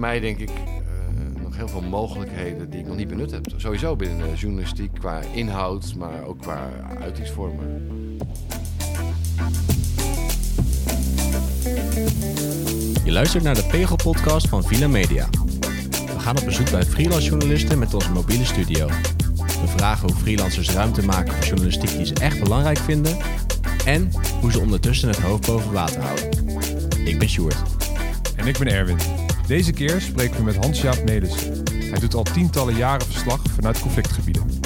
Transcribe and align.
voor 0.00 0.08
mij 0.08 0.20
denk 0.20 0.38
ik 0.38 0.48
eh, 0.48 1.42
nog 1.42 1.56
heel 1.56 1.68
veel 1.68 1.82
mogelijkheden 1.82 2.70
die 2.70 2.80
ik 2.80 2.86
nog 2.86 2.96
niet 2.96 3.08
benut 3.08 3.30
heb. 3.30 3.46
Sowieso 3.56 3.96
binnen 3.96 4.30
de 4.30 4.36
journalistiek 4.36 4.90
qua 4.98 5.20
inhoud, 5.32 5.94
maar 5.94 6.24
ook 6.24 6.38
qua 6.38 6.68
uitingsvormen. 7.00 7.86
Je 13.04 13.12
luistert 13.12 13.42
naar 13.42 13.54
de 13.54 13.64
Pegel-podcast 13.70 14.48
van 14.48 14.64
Villa 14.64 14.88
Media. 14.88 15.28
We 15.90 16.18
gaan 16.18 16.38
op 16.38 16.44
bezoek 16.44 16.70
bij 16.70 16.82
freelance 16.82 17.28
journalisten 17.28 17.78
met 17.78 17.94
onze 17.94 18.10
mobiele 18.10 18.44
studio. 18.44 18.86
We 19.36 19.66
vragen 19.66 20.08
hoe 20.08 20.16
freelancers 20.16 20.70
ruimte 20.70 21.04
maken 21.04 21.34
voor 21.34 21.44
journalistiek 21.44 21.96
die 21.96 22.06
ze 22.06 22.14
echt 22.14 22.42
belangrijk 22.42 22.78
vinden... 22.78 23.16
en 23.84 24.10
hoe 24.40 24.52
ze 24.52 24.60
ondertussen 24.60 25.08
het 25.08 25.20
hoofd 25.20 25.46
boven 25.46 25.72
water 25.72 26.00
houden. 26.00 26.28
Ik 27.04 27.18
ben 27.18 27.28
Sjoerd. 27.28 27.62
En 28.36 28.46
ik 28.46 28.58
ben 28.58 28.66
Erwin. 28.66 29.19
Deze 29.50 29.72
keer 29.72 30.00
spreken 30.00 30.36
we 30.36 30.42
met 30.42 30.56
Hans-Jaap 30.56 31.04
Nelissen. 31.04 31.62
Hij 31.74 31.98
doet 31.98 32.14
al 32.14 32.22
tientallen 32.22 32.74
jaren 32.74 33.06
verslag 33.06 33.42
vanuit 33.42 33.80
conflictgebieden. 33.80 34.60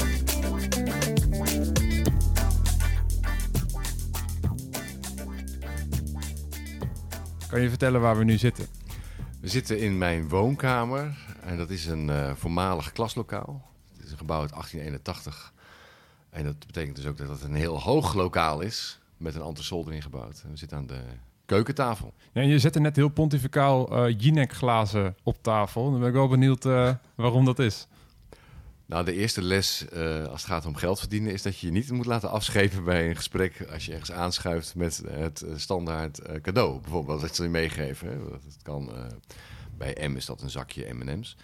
Kan 7.49 7.61
je 7.61 7.69
vertellen 7.69 8.01
waar 8.01 8.19
we 8.19 8.25
nu 8.25 8.39
zitten? 8.39 8.67
We 9.41 9.49
zitten 9.49 9.79
in 9.79 9.99
mijn 9.99 10.29
woonkamer 10.29 11.17
en 11.41 11.57
dat 11.57 11.71
is 11.71 11.87
een 11.87 12.09
uh, 12.09 12.35
voormalig 12.35 12.93
klaslokaal. 12.93 13.71
Het 13.97 14.05
is 14.05 14.11
een 14.11 14.19
gebouw 14.19 14.41
uit 14.41 14.51
1881. 14.51 15.53
En 16.31 16.45
dat 16.45 16.67
betekent 16.67 16.97
dus 16.97 17.07
ook 17.07 17.17
dat 17.17 17.29
het 17.29 17.43
een 17.43 17.55
heel 17.55 17.81
hoog 17.81 18.15
lokaal 18.15 18.61
is 18.61 18.99
met 19.17 19.35
een 19.35 19.43
entresol 19.43 19.87
erin 19.87 20.03
gebouwd. 20.03 20.41
En 20.45 20.51
we 20.51 20.57
zitten 20.57 20.79
aan 20.79 20.87
de 20.87 21.01
keukentafel. 21.47 22.15
Ja, 22.33 22.43
je 22.43 22.59
zette 22.59 22.81
net 22.81 22.97
heel 22.97 23.09
pontificaal 23.09 24.07
uh, 24.09 24.15
Jinek 24.19 24.53
glazen 24.53 25.17
op 25.23 25.43
tafel. 25.43 25.91
Dan 25.91 26.01
ben 26.01 26.09
ik 26.09 26.15
wel 26.15 26.29
benieuwd 26.29 26.65
uh, 26.65 26.95
waarom 27.15 27.45
dat 27.45 27.59
is. 27.59 27.87
Nou, 28.87 29.05
de 29.05 29.13
eerste 29.13 29.43
les 29.43 29.85
uh, 29.93 30.25
als 30.25 30.43
het 30.43 30.51
gaat 30.51 30.67
om 30.67 30.75
geld 30.75 30.99
verdienen 30.99 31.33
is 31.33 31.43
dat 31.43 31.59
je 31.59 31.67
je 31.67 31.73
niet 31.73 31.91
moet 31.91 32.07
laten 32.07 32.31
afschepen 32.31 32.85
bij 32.85 33.09
een 33.09 33.17
gesprek 33.17 33.67
als 33.73 33.87
je 33.87 33.93
ergens 33.93 34.13
aanschuift 34.13 34.75
met 34.75 35.03
het 35.11 35.45
standaard 35.57 36.41
cadeau. 36.43 36.81
Bijvoorbeeld 36.81 37.21
dat 37.21 37.37
ze 37.37 37.43
je 37.43 37.49
meegeven. 37.49 38.09
Hè. 38.09 38.19
Dat 38.19 38.57
kan, 38.63 38.91
bij 39.77 40.09
M 40.09 40.17
is 40.17 40.27
dat 40.27 40.43
een 40.43 40.51
zakje 40.51 40.95
M&M's. 40.95 41.37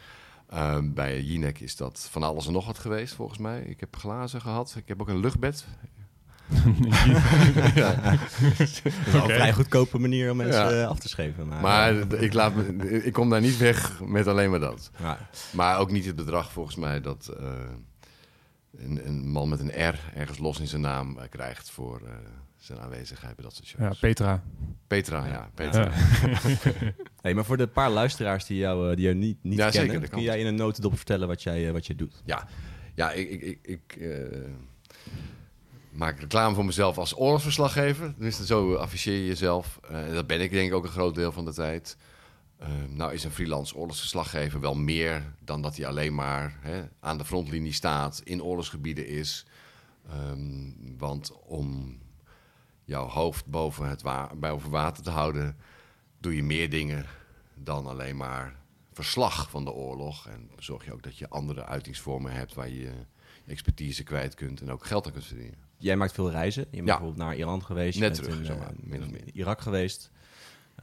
bij 0.85 1.23
Jinek 1.23 1.61
is 1.61 1.77
dat 1.77 2.09
van 2.11 2.23
alles 2.23 2.47
en 2.47 2.53
nog 2.53 2.67
wat 2.67 2.79
geweest, 2.79 3.15
volgens 3.15 3.39
mij. 3.39 3.61
Ik 3.61 3.81
heb 3.81 3.97
glazen 3.97 4.41
gehad. 4.41 4.75
Ik 4.77 4.89
heb 4.89 5.01
ook 5.01 5.09
een 5.09 5.21
luchtbed 5.21 5.65
ja. 7.75 7.95
Dat 8.41 8.59
is 8.59 8.83
een 8.85 9.23
vrij 9.23 9.53
goedkope 9.53 9.99
manier 9.99 10.31
om 10.31 10.37
mensen 10.37 10.75
ja. 10.75 10.85
af 10.85 10.99
te 10.99 11.09
schepen. 11.09 11.47
Maar, 11.47 11.61
maar 11.61 12.13
ik, 12.23 12.33
laat 12.33 12.55
me, 12.55 13.03
ik 13.03 13.13
kom 13.13 13.31
daar 13.31 13.41
niet 13.41 13.57
weg 13.57 14.01
met 14.05 14.27
alleen 14.27 14.51
maar 14.51 14.61
dat. 14.61 14.91
Ja. 14.99 15.29
Maar 15.53 15.79
ook 15.79 15.91
niet 15.91 16.05
het 16.05 16.17
bedrag 16.17 16.53
volgens 16.53 16.77
mij 16.77 17.01
dat 17.01 17.37
uh, 17.41 17.49
een, 18.77 19.07
een, 19.07 19.29
man 19.29 19.49
met 19.49 19.61
een 19.61 19.89
R 19.89 19.99
ergens 20.15 20.39
los 20.39 20.61
in 20.61 20.67
zijn 20.67 20.81
naam 20.81 21.17
uh, 21.17 21.23
krijgt 21.31 21.71
voor 21.71 22.01
uh, 22.05 22.11
zijn 22.57 22.79
aanwezigheid 22.79 23.37
bij 23.37 23.45
dat 23.45 23.55
soort 23.55 23.67
shows. 23.67 23.83
Ja, 23.83 24.01
Petra. 24.01 24.43
Petra, 24.87 25.27
ja. 25.27 25.51
Petra. 25.55 25.91
hey, 27.23 27.35
maar 27.35 27.45
voor 27.45 27.57
de 27.57 27.67
paar 27.67 27.91
luisteraars 27.91 28.47
die 28.47 28.59
jou, 28.59 28.95
die 28.95 29.05
jou 29.05 29.17
niet, 29.17 29.39
niet 29.43 29.59
kennen, 29.59 29.73
zeker, 29.73 30.09
kun 30.09 30.23
jij 30.23 30.41
in 30.41 30.47
een 30.47 30.55
notendop 30.55 30.97
vertellen 30.97 31.29
wat 31.29 31.43
jij, 31.43 31.73
wat 31.73 31.87
je 31.87 31.95
doet? 31.95 32.23
Ja, 32.25 32.49
ja 32.95 33.13
ik... 33.13 33.41
ik, 33.41 33.59
ik 33.63 33.99
maak 35.91 36.21
reclame 36.21 36.55
voor 36.55 36.65
mezelf 36.65 36.99
als 36.99 37.19
oorlogsverslaggever. 37.19 38.15
Dus 38.19 38.45
zo 38.45 38.75
afficheer 38.75 39.15
je 39.15 39.27
jezelf. 39.27 39.81
Uh, 39.91 40.13
dat 40.13 40.27
ben 40.27 40.41
ik 40.41 40.51
denk 40.51 40.69
ik 40.69 40.75
ook 40.75 40.85
een 40.85 40.91
groot 40.91 41.15
deel 41.15 41.33
van 41.33 41.45
de 41.45 41.53
tijd. 41.53 41.97
Uh, 42.61 42.69
nou 42.89 43.13
is 43.13 43.25
een 43.25 43.31
freelance 43.31 43.77
oorlogsverslaggever 43.77 44.61
wel 44.61 44.75
meer 44.75 45.35
dan 45.45 45.63
dat 45.63 45.77
hij 45.77 45.87
alleen 45.87 46.15
maar 46.15 46.59
hè, 46.61 46.83
aan 47.01 47.19
de 47.19 47.25
frontlinie 47.25 47.73
staat, 47.73 48.21
in 48.25 48.43
oorlogsgebieden 48.43 49.07
is. 49.07 49.47
Um, 50.13 50.97
want 50.99 51.33
om 51.47 51.99
jouw 52.85 53.07
hoofd 53.09 53.47
boven, 53.47 53.89
het 53.89 54.03
water 54.71 55.03
te 55.03 55.11
houden, 55.11 55.57
doe 56.19 56.37
je 56.37 56.43
meer 56.43 56.71
dingen 56.71 57.07
dan 57.55 57.87
alleen 57.87 58.17
maar 58.17 58.57
verslag 58.93 59.51
van 59.51 59.65
de 59.65 59.73
oorlog. 59.73 60.27
En 60.27 60.51
zorg 60.59 60.85
je 60.85 60.93
ook 60.93 61.03
dat 61.03 61.19
je 61.19 61.29
andere 61.29 61.65
uitingsvormen 61.65 62.33
hebt 62.33 62.55
waar 62.55 62.69
je 62.69 62.93
expertise 63.47 64.03
kwijt 64.03 64.35
kunt 64.35 64.61
en 64.61 64.71
ook 64.71 64.87
geld 64.87 65.07
aan 65.07 65.13
kunt 65.13 65.27
verdienen 65.27 65.70
jij 65.81 65.97
maakt 65.97 66.13
veel 66.13 66.31
reizen. 66.31 66.63
Je 66.63 66.77
bent 66.77 66.85
bijvoorbeeld 66.85 67.17
naar 67.17 67.37
Iran 67.37 67.65
geweest. 67.65 67.99
Net 67.99 68.15
terug, 68.15 68.39
in, 68.39 68.45
zeg 68.45 68.59
maar, 68.59 68.73
in, 68.91 69.31
Irak 69.33 69.61
geweest. 69.61 70.11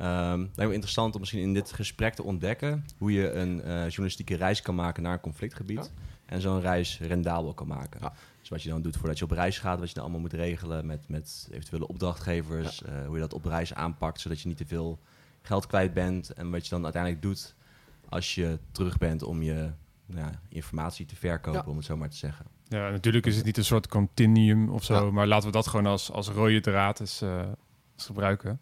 Um, 0.01 0.05
lijkt 0.39 0.57
me 0.57 0.73
interessant 0.73 1.13
om 1.13 1.19
misschien 1.19 1.41
in 1.41 1.53
dit 1.53 1.71
gesprek 1.71 2.13
te 2.13 2.23
ontdekken 2.23 2.85
hoe 2.97 3.11
je 3.11 3.31
een 3.31 3.57
uh, 3.57 3.63
journalistieke 3.65 4.35
reis 4.35 4.61
kan 4.61 4.75
maken 4.75 5.03
naar 5.03 5.13
een 5.13 5.19
conflictgebied. 5.19 5.91
En 6.25 6.41
zo'n 6.41 6.61
reis 6.61 6.99
rendabel 6.99 7.53
kan 7.53 7.67
maken. 7.67 7.99
Ja. 8.01 8.13
Dus 8.39 8.49
wat 8.49 8.63
je 8.63 8.69
dan 8.69 8.81
doet 8.81 8.97
voordat 8.97 9.17
je 9.17 9.23
op 9.23 9.31
reis 9.31 9.59
gaat, 9.59 9.79
wat 9.79 9.87
je 9.87 9.93
dan 9.93 10.03
allemaal 10.03 10.21
moet 10.21 10.33
regelen 10.33 10.85
met, 10.85 11.09
met 11.09 11.47
eventuele 11.51 11.87
opdrachtgevers. 11.87 12.81
Uh, 12.81 13.05
hoe 13.05 13.15
je 13.15 13.21
dat 13.21 13.33
op 13.33 13.45
reis 13.45 13.73
aanpakt, 13.73 14.21
zodat 14.21 14.41
je 14.41 14.47
niet 14.47 14.57
te 14.57 14.65
veel 14.65 14.99
geld 15.41 15.67
kwijt 15.67 15.93
bent. 15.93 16.33
En 16.33 16.51
wat 16.51 16.63
je 16.63 16.69
dan 16.69 16.83
uiteindelijk 16.83 17.21
doet 17.21 17.55
als 18.09 18.35
je 18.35 18.59
terug 18.71 18.97
bent 18.97 19.23
om 19.23 19.41
je 19.41 19.71
nou, 20.05 20.31
informatie 20.49 21.05
te 21.05 21.15
verkopen, 21.15 21.67
om 21.67 21.75
het 21.75 21.85
zo 21.85 21.97
maar 21.97 22.09
te 22.09 22.17
zeggen. 22.17 22.45
Ja, 22.69 22.89
natuurlijk 22.89 23.25
is 23.25 23.35
het 23.35 23.45
niet 23.45 23.57
een 23.57 23.65
soort 23.65 23.87
continuum 23.87 24.69
of 24.69 24.83
zo, 24.83 25.11
maar 25.11 25.27
laten 25.27 25.47
we 25.47 25.53
dat 25.53 25.67
gewoon 25.67 25.85
als, 25.85 26.11
als 26.11 26.27
rode 26.27 26.59
draad 26.59 26.99
eens, 26.99 27.21
uh, 27.21 27.41
gebruiken. 27.95 28.59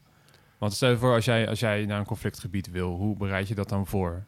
Want 0.58 0.74
stel 0.74 0.90
je 0.90 0.98
voor, 0.98 1.14
als 1.14 1.26
jij, 1.26 1.50
als 1.50 1.60
jij 1.60 1.86
naar 1.86 2.00
een 2.00 2.06
conflictgebied 2.06 2.70
wil, 2.70 2.90
hoe 2.90 3.18
bereid 3.18 3.48
je 3.48 3.56
dat 3.56 3.70
dan 3.70 3.88
voor? 3.88 4.26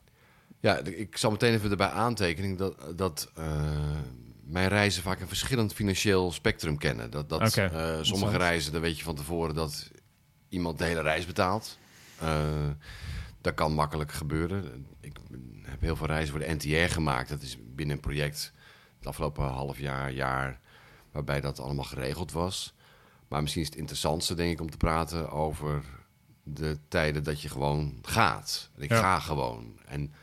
Ja, 0.59 0.77
ik 0.77 1.17
zal 1.17 1.31
meteen 1.31 1.53
even 1.53 1.71
erbij 1.71 1.89
aantekenen 1.89 2.57
dat, 2.57 2.97
dat 2.97 3.31
uh, 3.37 3.45
mijn 4.43 4.67
reizen 4.67 5.03
vaak 5.03 5.19
een 5.19 5.27
verschillend 5.27 5.73
financieel 5.73 6.31
spectrum 6.31 6.77
kennen. 6.77 7.09
Dat, 7.11 7.29
dat 7.29 7.41
okay. 7.41 7.97
uh, 7.97 8.03
sommige 8.03 8.37
reizen, 8.37 8.71
dan 8.71 8.81
weet 8.81 8.97
je 8.97 9.03
van 9.03 9.15
tevoren 9.15 9.55
dat 9.55 9.91
iemand 10.49 10.77
de 10.77 10.83
hele 10.83 11.01
reis 11.01 11.25
betaalt. 11.25 11.77
dat 13.41 13.53
kan 13.53 13.73
makkelijk 13.73 14.11
gebeuren. 14.11 14.85
Ik 14.99 15.17
heb 15.61 15.81
heel 15.81 15.95
veel 15.95 16.07
reizen 16.07 16.31
voor 16.31 16.45
de 16.45 16.53
NTR 16.53 16.93
gemaakt. 16.93 17.29
Dat 17.29 17.41
is 17.41 17.57
binnen 17.75 17.95
een 17.95 18.01
project 18.01 18.53
het 18.97 19.07
afgelopen 19.07 19.45
half 19.45 19.79
jaar, 19.79 20.11
jaar, 20.11 20.59
waarbij 21.11 21.41
dat 21.41 21.59
allemaal 21.59 21.85
geregeld 21.85 22.31
was. 22.31 22.73
Maar 23.27 23.41
misschien 23.41 23.61
is 23.61 23.69
het 23.69 23.77
interessantste, 23.77 24.35
denk 24.35 24.51
ik, 24.51 24.61
om 24.61 24.69
te 24.69 24.77
praten 24.77 25.31
over 25.31 25.83
de 26.43 26.77
tijden 26.87 27.23
dat 27.23 27.41
je 27.41 27.49
gewoon 27.49 27.93
gaat. 28.01 28.69
En 28.75 28.81
ik 28.81 28.93
ga 28.93 29.19
gewoon. 29.19 29.79
En 29.85 30.13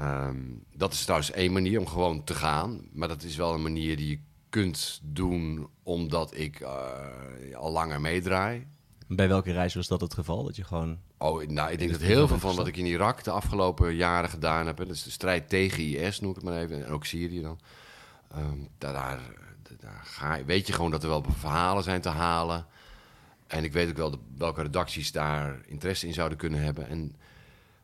um, 0.00 0.64
dat 0.74 0.92
is 0.92 1.02
trouwens 1.02 1.30
één 1.30 1.52
manier 1.52 1.78
om 1.78 1.86
gewoon 1.86 2.24
te 2.24 2.34
gaan. 2.34 2.80
Maar 2.92 3.08
dat 3.08 3.22
is 3.22 3.36
wel 3.36 3.54
een 3.54 3.62
manier 3.62 3.96
die 3.96 4.08
je 4.08 4.20
kunt 4.48 5.00
doen 5.02 5.68
omdat 5.82 6.36
ik 6.36 6.60
uh, 6.60 7.56
al 7.56 7.72
langer 7.72 8.00
meedraai. 8.00 8.66
Bij 9.08 9.28
welke 9.28 9.52
reis 9.52 9.74
was 9.74 9.88
dat 9.88 10.00
het 10.00 10.14
geval? 10.14 10.44
Dat 10.44 10.56
je 10.56 10.64
gewoon. 10.64 10.98
Oh, 11.18 11.46
nou, 11.46 11.70
ik 11.70 11.78
denk 11.78 11.90
dat 11.90 12.00
heel 12.00 12.28
veel 12.28 12.38
van 12.38 12.56
wat 12.56 12.66
ik 12.66 12.76
in 12.76 12.86
Irak 12.86 13.24
de 13.24 13.30
afgelopen 13.30 13.94
jaren 13.94 14.30
gedaan 14.30 14.66
heb. 14.66 14.76
Dus 14.76 15.02
de 15.02 15.10
strijd 15.10 15.48
tegen 15.48 15.82
IS, 15.82 16.20
noem 16.20 16.30
ik 16.30 16.36
het 16.36 16.44
maar 16.44 16.60
even. 16.62 16.84
En 16.84 16.92
ook 16.92 17.04
Syrië 17.04 17.42
dan. 17.42 17.58
Um, 18.36 18.68
daar, 18.78 19.20
daar, 19.80 20.00
ga, 20.04 20.44
weet 20.44 20.66
je 20.66 20.72
gewoon 20.72 20.90
dat 20.90 21.02
er 21.02 21.08
wel 21.08 21.24
verhalen 21.38 21.82
zijn 21.82 22.00
te 22.00 22.08
halen. 22.08 22.66
En 23.46 23.64
ik 23.64 23.72
weet 23.72 23.88
ook 23.88 23.96
wel 23.96 24.18
welke 24.36 24.62
redacties 24.62 25.12
daar 25.12 25.60
interesse 25.66 26.06
in 26.06 26.14
zouden 26.14 26.38
kunnen 26.38 26.62
hebben. 26.62 26.88
En 26.88 27.16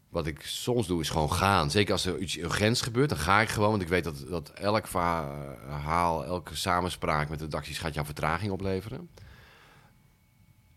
wat 0.08 0.26
ik 0.26 0.42
soms 0.42 0.86
doe 0.86 1.00
is 1.00 1.10
gewoon 1.10 1.32
gaan. 1.32 1.70
Zeker 1.70 1.92
als 1.92 2.06
er 2.06 2.18
iets 2.18 2.38
urgents 2.38 2.82
gebeurt, 2.82 3.08
dan 3.08 3.18
ga 3.18 3.40
ik 3.40 3.48
gewoon. 3.48 3.70
Want 3.70 3.82
ik 3.82 3.88
weet 3.88 4.04
dat, 4.04 4.24
dat 4.28 4.50
elk 4.50 4.86
verhaal, 4.86 6.24
elke 6.24 6.56
samenspraak 6.56 7.28
met 7.28 7.38
de 7.38 7.44
redacties 7.44 7.78
gaat 7.78 7.94
jou 7.94 8.06
vertraging 8.06 8.52
opleveren. 8.52 9.08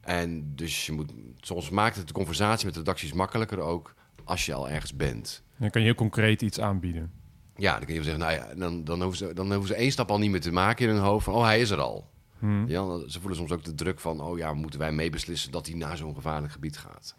En 0.02 0.56
dus 0.56 0.86
je 0.86 0.92
moet, 0.92 1.12
soms 1.40 1.70
maakt 1.70 1.96
het 1.96 2.08
de 2.08 2.14
conversatie 2.14 2.66
met 2.66 2.74
de 2.74 2.80
redacties 2.80 3.14
makkelijker 3.14 3.60
ook 3.60 3.94
als 4.24 4.46
je 4.46 4.54
al 4.54 4.70
ergens 4.70 4.96
bent. 4.96 5.44
Dan 5.58 5.70
kan 5.70 5.82
je 5.82 5.88
heel 5.88 5.96
concreet 5.96 6.42
iets 6.42 6.60
aanbieden. 6.60 7.12
Ja, 7.62 7.78
dan 7.78 7.86
kun 7.86 7.96
je 7.96 8.04
zeggen, 8.04 8.20
nou 8.20 8.34
ja, 8.34 8.54
dan, 8.56 8.84
dan, 8.84 9.02
hoeven 9.02 9.28
ze, 9.28 9.34
dan 9.34 9.52
hoeven 9.52 9.68
ze 9.68 9.76
één 9.76 9.92
stap 9.92 10.12
al 10.12 10.20
niet 10.20 10.32
meer 10.32 10.42
te 10.42 10.52
maken 10.52 10.88
in 10.88 10.94
hun 10.94 11.04
hoofd 11.04 11.26
van, 11.26 11.34
oh, 11.34 11.44
hij 11.44 11.62
is 11.62 11.70
er 11.70 11.80
al. 11.80 12.10
Hmm. 12.40 12.68
Ja, 12.68 13.08
ze 13.08 13.20
voelen 13.20 13.38
soms 13.38 13.52
ook 13.52 13.64
de 13.64 13.76
druk 13.76 14.00
van, 14.00 14.22
oh 14.22 14.38
ja, 14.38 14.54
moeten 14.54 14.80
wij 14.80 14.92
meebeslissen 14.92 15.52
dat 15.52 15.66
hij 15.66 15.76
naar 15.76 15.98
zo'n 15.98 16.16
gevaarlijk 16.16 16.54
gebied 16.54 16.78
gaat. 16.78 17.16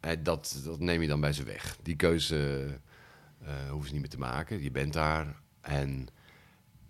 En 0.00 0.22
dat, 0.22 0.60
dat 0.64 0.80
neem 0.80 1.02
je 1.02 1.08
dan 1.08 1.20
bij 1.20 1.32
ze 1.32 1.42
weg. 1.42 1.76
Die 1.82 1.96
keuze 1.96 2.66
uh, 3.42 3.48
hoeven 3.70 3.86
ze 3.86 3.92
niet 3.92 4.02
meer 4.02 4.10
te 4.10 4.18
maken. 4.18 4.62
Je 4.62 4.70
bent 4.70 4.92
daar. 4.92 5.40
En 5.60 6.08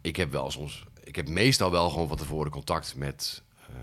ik 0.00 0.16
heb 0.16 0.30
wel 0.32 0.50
soms, 0.50 0.86
ik 1.04 1.16
heb 1.16 1.28
meestal 1.28 1.70
wel 1.70 1.90
gewoon 1.90 2.08
van 2.08 2.16
tevoren 2.16 2.50
contact 2.50 2.96
met 2.96 3.42
uh, 3.70 3.76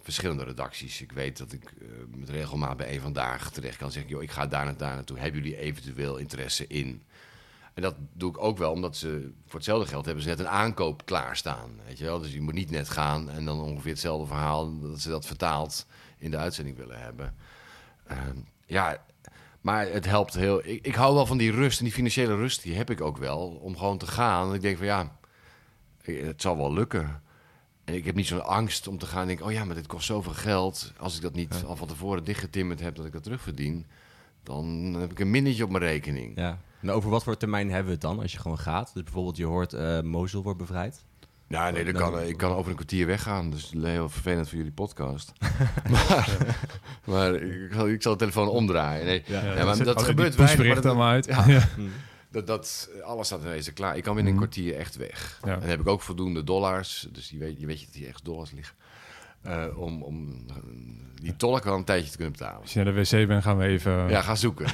verschillende 0.00 0.44
redacties. 0.44 1.00
Ik 1.00 1.12
weet 1.12 1.38
dat 1.38 1.52
ik 1.52 1.72
uh, 1.78 1.88
met 2.16 2.28
regelmaat 2.28 2.76
bij 2.76 2.94
een 2.94 3.00
vandaag 3.00 3.50
terecht 3.50 3.76
kan 3.76 3.92
zeggen, 3.92 4.10
joh, 4.10 4.22
ik 4.22 4.30
ga 4.30 4.46
daar 4.46 4.66
en 4.66 4.76
daar 4.76 4.94
naartoe. 4.94 5.18
Hebben 5.18 5.42
jullie 5.42 5.58
eventueel 5.58 6.16
interesse 6.16 6.66
in? 6.66 7.02
En 7.74 7.82
dat 7.82 7.94
doe 8.12 8.30
ik 8.30 8.42
ook 8.42 8.58
wel, 8.58 8.72
omdat 8.72 8.96
ze 8.96 9.32
voor 9.46 9.54
hetzelfde 9.54 9.88
geld 9.88 10.04
hebben 10.04 10.22
ze 10.22 10.28
net 10.28 10.38
een 10.38 10.48
aankoop 10.48 11.06
klaarstaan. 11.06 11.70
Weet 11.86 11.98
je 11.98 12.04
wel? 12.04 12.20
Dus 12.20 12.32
je 12.32 12.40
moet 12.40 12.54
niet 12.54 12.70
net 12.70 12.88
gaan 12.88 13.30
en 13.30 13.44
dan 13.44 13.60
ongeveer 13.60 13.90
hetzelfde 13.90 14.26
verhaal 14.26 14.80
dat 14.80 15.00
ze 15.00 15.08
dat 15.08 15.26
vertaald 15.26 15.86
in 16.18 16.30
de 16.30 16.36
uitzending 16.36 16.76
willen 16.76 17.00
hebben. 17.00 17.34
Uh, 18.10 18.16
ja, 18.66 19.04
Maar 19.60 19.86
het 19.86 20.04
helpt 20.04 20.34
heel. 20.34 20.66
Ik, 20.66 20.86
ik 20.86 20.94
hou 20.94 21.14
wel 21.14 21.26
van 21.26 21.38
die 21.38 21.50
rust 21.50 21.78
en 21.78 21.84
die 21.84 21.94
financiële 21.94 22.36
rust, 22.36 22.62
die 22.62 22.74
heb 22.74 22.90
ik 22.90 23.00
ook 23.00 23.16
wel. 23.16 23.48
Om 23.48 23.76
gewoon 23.76 23.98
te 23.98 24.06
gaan. 24.06 24.48
En 24.48 24.54
ik 24.54 24.60
denk 24.60 24.76
van 24.76 24.86
ja, 24.86 25.16
het 26.02 26.42
zal 26.42 26.56
wel 26.56 26.72
lukken. 26.72 27.22
En 27.84 27.94
ik 27.94 28.04
heb 28.04 28.14
niet 28.14 28.26
zo'n 28.26 28.44
angst 28.44 28.86
om 28.86 28.98
te 28.98 29.06
gaan 29.06 29.26
denken, 29.26 29.46
oh 29.46 29.52
ja, 29.52 29.64
maar 29.64 29.74
dit 29.74 29.86
kost 29.86 30.06
zoveel 30.06 30.32
geld. 30.32 30.92
Als 30.98 31.16
ik 31.16 31.22
dat 31.22 31.34
niet 31.34 31.62
al 31.66 31.76
van 31.76 31.88
tevoren 31.88 32.24
dichtgetimmerd 32.24 32.80
heb, 32.80 32.94
dat 32.94 33.06
ik 33.06 33.12
dat 33.12 33.22
terugverdien, 33.22 33.86
dan 34.42 34.66
heb 34.98 35.10
ik 35.10 35.18
een 35.18 35.30
minnetje 35.30 35.64
op 35.64 35.70
mijn 35.70 35.84
rekening. 35.84 36.36
Ja. 36.36 36.60
En 36.82 36.90
over 36.90 37.10
wat 37.10 37.24
voor 37.24 37.36
termijn 37.36 37.68
hebben 37.68 37.86
we 37.86 37.92
het 37.92 38.00
dan 38.00 38.20
als 38.20 38.32
je 38.32 38.38
gewoon 38.38 38.58
gaat? 38.58 38.90
Dus 38.94 39.02
bijvoorbeeld 39.02 39.36
je 39.36 39.44
hoort 39.44 39.72
uh, 39.72 40.00
Mosul 40.00 40.42
wordt 40.42 40.58
bevrijd. 40.58 41.04
Ja, 41.48 41.70
nee, 41.70 41.84
dan 41.84 41.92
kan, 41.92 42.20
ik 42.20 42.36
kan 42.36 42.52
over 42.52 42.70
een 42.70 42.76
kwartier 42.76 43.06
weggaan. 43.06 43.50
Dus 43.50 43.72
heel 43.82 44.08
vervelend 44.08 44.48
voor 44.48 44.56
jullie 44.56 44.72
podcast. 44.72 45.32
maar, 45.90 46.36
maar 47.04 47.34
ik, 47.34 47.72
zal, 47.72 47.88
ik 47.88 48.02
zal 48.02 48.12
de 48.12 48.18
telefoon 48.18 48.48
omdraaien. 48.48 49.06
Nee, 49.06 49.22
ja, 49.26 49.54
ja, 49.54 49.64
maar 49.64 49.84
dat 49.84 50.02
gebeurt 50.02 50.34
weinig. 50.34 50.82
Maar 50.82 51.12
uit. 51.12 51.26
Ja, 51.26 51.68
dat, 52.30 52.46
dat, 52.46 52.90
alles 53.02 53.26
staat 53.26 53.40
ineens 53.40 53.72
klaar. 53.72 53.96
Ik 53.96 54.02
kan 54.02 54.14
binnen 54.14 54.32
een 54.32 54.38
mhm. 54.38 54.48
kwartier 54.48 54.76
echt 54.76 54.96
weg. 54.96 55.38
En 55.42 55.60
dan 55.60 55.68
heb 55.68 55.80
ik 55.80 55.88
ook 55.88 56.02
voldoende 56.02 56.44
dollars. 56.44 57.08
Dus 57.12 57.30
je 57.30 57.38
weet, 57.38 57.60
je 57.60 57.66
weet 57.66 57.86
dat 57.86 57.94
hier 57.94 58.08
echt 58.08 58.24
dollars 58.24 58.50
liggen. 58.50 58.76
Uh, 59.46 59.78
om, 59.78 60.02
om 60.02 60.44
die 61.22 61.36
tolk 61.36 61.64
wel 61.64 61.74
een 61.74 61.84
tijdje 61.84 62.10
te 62.10 62.16
kunnen 62.16 62.32
betalen. 62.32 62.60
Als 62.60 62.72
je 62.72 62.82
naar 62.82 62.94
de 62.94 63.00
wc 63.00 63.26
bent, 63.26 63.42
gaan 63.42 63.58
we 63.58 63.64
even... 63.64 64.08
Ja, 64.08 64.22
gaan 64.22 64.36
zoeken. 64.36 64.66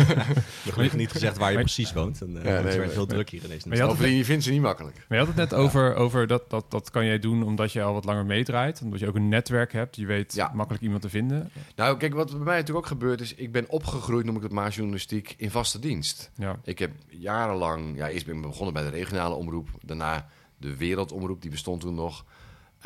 Nog 0.66 0.78
even 0.78 0.98
niet 0.98 1.10
gezegd 1.10 1.38
waar 1.38 1.52
je 1.52 1.58
precies 1.58 1.92
woont. 1.92 2.20
En, 2.22 2.30
uh, 2.30 2.36
ja, 2.36 2.42
nee, 2.42 2.52
het 2.52 2.76
werd 2.76 2.92
heel 2.92 3.06
druk 3.06 3.30
hier 3.30 3.44
ineens. 3.44 3.64
Maar 3.64 3.76
je, 3.76 3.82
over, 3.82 4.08
je 4.08 4.24
vindt 4.24 4.44
ze 4.44 4.50
niet 4.50 4.60
makkelijk. 4.60 4.96
Maar 5.08 5.18
je 5.18 5.24
had 5.24 5.26
het 5.26 5.50
net 5.50 5.54
over, 5.54 5.94
over 5.94 6.26
dat, 6.26 6.50
dat, 6.50 6.70
dat 6.70 6.90
kan 6.90 7.06
jij 7.06 7.18
doen 7.18 7.42
omdat 7.42 7.72
je 7.72 7.82
al 7.82 7.92
wat 7.92 8.04
langer 8.04 8.26
meedraait. 8.26 8.80
Omdat 8.82 9.00
je 9.00 9.08
ook 9.08 9.14
een 9.14 9.28
netwerk 9.28 9.72
hebt. 9.72 9.96
Je 9.96 10.06
weet 10.06 10.34
ja. 10.34 10.50
makkelijk 10.54 10.84
iemand 10.84 11.02
te 11.02 11.08
vinden. 11.08 11.50
Nou, 11.76 11.96
kijk, 11.96 12.14
wat 12.14 12.30
bij 12.30 12.38
mij 12.38 12.56
natuurlijk 12.56 12.86
ook 12.86 12.92
gebeurd 12.92 13.20
is... 13.20 13.34
Ik 13.34 13.52
ben 13.52 13.68
opgegroeid, 13.68 14.24
noem 14.24 14.36
ik 14.36 14.42
het 14.42 14.52
maar, 14.52 14.70
journalistiek 14.70 15.34
in 15.36 15.50
vaste 15.50 15.78
dienst. 15.78 16.30
Ja. 16.36 16.56
Ik 16.64 16.78
heb 16.78 16.90
jarenlang... 17.08 17.96
Ja, 17.96 18.08
eerst 18.08 18.26
ben 18.26 18.36
ik 18.36 18.42
begonnen 18.42 18.74
bij 18.74 18.82
de 18.82 18.90
regionale 18.90 19.34
omroep. 19.34 19.68
Daarna 19.80 20.28
de 20.56 20.76
wereldomroep, 20.76 21.42
die 21.42 21.50
bestond 21.50 21.80
toen 21.80 21.94
nog... 21.94 22.24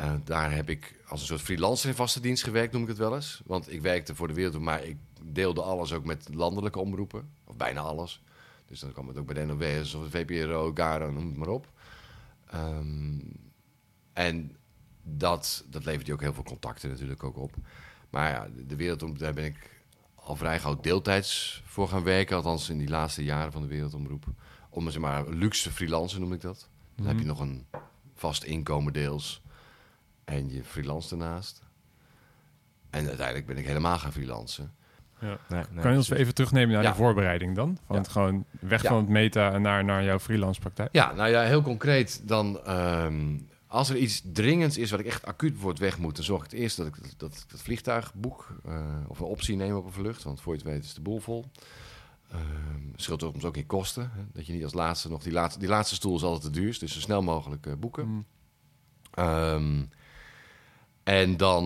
Uh, 0.01 0.13
daar 0.23 0.51
heb 0.51 0.69
ik 0.69 0.95
als 1.07 1.21
een 1.21 1.27
soort 1.27 1.41
freelancer 1.41 1.89
in 1.89 1.95
vaste 1.95 2.19
dienst 2.19 2.43
gewerkt, 2.43 2.73
noem 2.73 2.81
ik 2.81 2.87
het 2.87 2.97
wel 2.97 3.15
eens. 3.15 3.41
Want 3.45 3.71
ik 3.71 3.81
werkte 3.81 4.15
voor 4.15 4.27
de 4.27 4.33
wereld, 4.33 4.59
maar 4.59 4.83
ik 4.83 4.97
deelde 5.23 5.61
alles 5.61 5.93
ook 5.93 6.05
met 6.05 6.27
landelijke 6.33 6.79
omroepen. 6.79 7.29
Of 7.43 7.55
bijna 7.55 7.81
alles. 7.81 8.21
Dus 8.67 8.79
dan 8.79 8.91
kwam 8.91 9.07
het 9.07 9.17
ook 9.17 9.25
bij 9.25 9.35
de 9.35 9.53
NOS 9.53 9.93
of 9.93 10.09
de 10.09 10.09
VPRO, 10.09 10.71
Gara, 10.73 11.09
noem 11.09 11.27
het 11.27 11.37
maar 11.37 11.47
op. 11.47 11.67
Um, 12.53 13.21
en 14.13 14.55
dat, 15.03 15.65
dat 15.69 15.85
levert 15.85 16.07
je 16.07 16.13
ook 16.13 16.21
heel 16.21 16.33
veel 16.33 16.43
contacten 16.43 16.89
natuurlijk 16.89 17.23
ook 17.23 17.37
op. 17.37 17.53
Maar 18.09 18.29
ja, 18.29 18.47
de 18.67 18.75
wereldomroep, 18.75 19.19
daar 19.19 19.33
ben 19.33 19.45
ik 19.45 19.83
al 20.15 20.35
vrij 20.35 20.59
gauw 20.59 20.79
deeltijds 20.79 21.61
voor 21.65 21.87
gaan 21.87 22.03
werken. 22.03 22.35
Althans 22.35 22.69
in 22.69 22.77
die 22.77 22.89
laatste 22.89 23.23
jaren 23.23 23.51
van 23.51 23.61
de 23.61 23.67
wereldomroep. 23.67 24.25
Om 24.69 24.89
zeg 24.89 25.01
maar 25.01 25.29
luxe 25.29 25.71
freelancer 25.71 26.19
noem 26.19 26.33
ik 26.33 26.41
dat. 26.41 26.69
Dan 26.95 27.05
heb 27.05 27.15
je 27.15 27.25
mhm. 27.25 27.29
nog 27.29 27.39
een 27.39 27.65
vast 28.13 28.43
inkomen 28.43 28.93
deels 28.93 29.41
en 30.27 30.49
je 30.49 30.63
freelance 30.63 31.11
ernaast. 31.11 31.61
En 32.89 33.07
uiteindelijk 33.07 33.45
ben 33.45 33.57
ik 33.57 33.65
helemaal 33.65 33.97
gaan 33.97 34.11
freelancen. 34.11 34.71
Ja. 35.19 35.39
kan 35.81 35.91
je 35.91 35.97
ons 35.97 36.09
even 36.09 36.33
terugnemen 36.33 36.73
naar 36.73 36.91
de 36.91 36.97
voorbereiding 36.97 37.55
dan? 37.55 37.77
Van 37.85 37.95
het 37.95 38.07
gewoon 38.07 38.45
weg 38.59 38.81
van 38.81 38.97
het 38.97 39.07
meta 39.07 39.57
naar, 39.57 39.83
naar 39.85 40.03
jouw 40.03 40.19
freelance 40.19 40.59
praktijk? 40.59 40.89
Ja, 40.91 41.13
nou 41.13 41.29
ja, 41.29 41.41
heel 41.41 41.61
concreet 41.61 42.27
dan... 42.27 42.65
Ehm, 42.65 43.37
als 43.67 43.89
er 43.89 43.97
iets 43.97 44.21
dringends 44.33 44.77
is 44.77 44.91
wat 44.91 44.99
ik 44.99 45.05
echt 45.05 45.25
acuut 45.25 45.59
wordt 45.59 45.79
weg 45.79 45.97
moet... 45.97 46.15
dan 46.15 46.25
zorg 46.25 46.45
ik 46.45 46.51
het 46.51 46.59
eerst 46.59 46.77
dat 46.77 46.87
ik 46.87 46.95
dat, 46.95 47.13
dat, 47.17 47.45
dat 47.47 47.61
vliegtuig 47.61 48.13
boek... 48.13 48.55
Uh, 48.67 48.85
of 49.07 49.19
een 49.19 49.25
optie 49.25 49.55
neem 49.55 49.75
op 49.75 49.85
een 49.85 49.91
vlucht. 49.91 50.23
Want 50.23 50.41
voor 50.41 50.53
je 50.53 50.59
het 50.59 50.67
weet 50.67 50.83
is 50.83 50.93
de 50.93 51.01
boel 51.01 51.19
vol. 51.19 51.45
Uh, 52.33 52.39
scheelt 52.95 53.21
soms 53.21 53.45
ook 53.45 53.57
in 53.57 53.65
kosten. 53.65 54.11
Hè? 54.13 54.21
Dat 54.33 54.47
je 54.47 54.53
niet 54.53 54.63
als 54.63 54.73
laatste 54.73 55.09
nog... 55.09 55.23
Die 55.23 55.33
laatste, 55.33 55.59
die 55.59 55.69
laatste 55.69 55.95
stoel 55.95 56.15
is 56.15 56.23
altijd 56.23 56.53
te 56.53 56.59
duurst. 56.59 56.79
Dus 56.79 56.93
zo 56.93 56.99
snel 56.99 57.21
mogelijk 57.21 57.65
uh, 57.65 57.73
boeken. 57.73 58.07
Mm. 58.07 58.25
Um, 59.19 59.89
en 61.07 61.37
dan, 61.37 61.65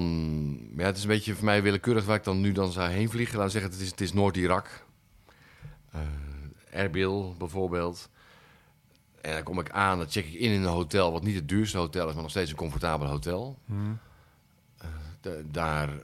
ja, 0.77 0.83
het 0.83 0.97
is 0.97 1.03
een 1.03 1.09
beetje 1.09 1.35
voor 1.35 1.45
mij 1.45 1.61
willekeurig 1.61 2.05
waar 2.05 2.15
ik 2.15 2.23
dan 2.23 2.41
nu 2.41 2.51
dan 2.51 2.71
zou 2.71 2.89
heen 2.89 3.09
vliegen. 3.09 3.37
Laten 3.37 3.51
zeggen, 3.51 3.71
het 3.71 3.79
is, 3.81 3.89
het 3.89 4.01
is 4.01 4.13
Noord-Irak. 4.13 4.85
Uh, 5.95 6.01
Erbil 6.69 7.35
bijvoorbeeld. 7.37 8.09
En 9.21 9.33
dan 9.33 9.43
kom 9.43 9.59
ik 9.59 9.69
aan, 9.69 9.97
dan 9.97 10.09
check 10.09 10.25
ik 10.25 10.33
in 10.33 10.51
in 10.51 10.61
een 10.61 10.67
hotel, 10.67 11.11
wat 11.11 11.23
niet 11.23 11.35
het 11.35 11.49
duurste 11.49 11.77
hotel 11.77 12.07
is, 12.07 12.13
maar 12.13 12.21
nog 12.21 12.31
steeds 12.31 12.49
een 12.49 12.57
comfortabel 12.57 13.07
hotel. 13.07 13.57
Hmm. 13.65 13.99
Uh, 15.25 15.31
daar 15.45 15.89
uh, 15.89 15.95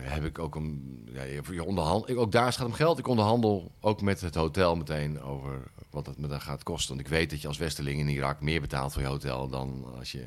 heb 0.00 0.24
ik 0.24 0.38
ook 0.38 0.54
een. 0.54 1.08
Ja, 1.12 1.22
je 1.22 1.64
onderhandel, 1.64 2.10
ik, 2.10 2.18
ook 2.18 2.32
daar 2.32 2.52
gaat 2.52 2.66
om 2.66 2.72
geld. 2.72 2.98
Ik 2.98 3.08
onderhandel 3.08 3.70
ook 3.80 4.00
met 4.00 4.20
het 4.20 4.34
hotel 4.34 4.76
meteen 4.76 5.22
over 5.22 5.62
wat 5.90 6.06
het 6.06 6.18
me 6.18 6.26
dan 6.26 6.40
gaat 6.40 6.62
kosten. 6.62 6.94
Want 6.94 7.06
ik 7.06 7.12
weet 7.12 7.30
dat 7.30 7.40
je 7.40 7.48
als 7.48 7.58
Westerling 7.58 7.98
in 7.98 8.08
Irak 8.08 8.40
meer 8.40 8.60
betaalt 8.60 8.92
voor 8.92 9.02
je 9.02 9.08
hotel 9.08 9.48
dan 9.48 9.84
als 9.98 10.12
je 10.12 10.24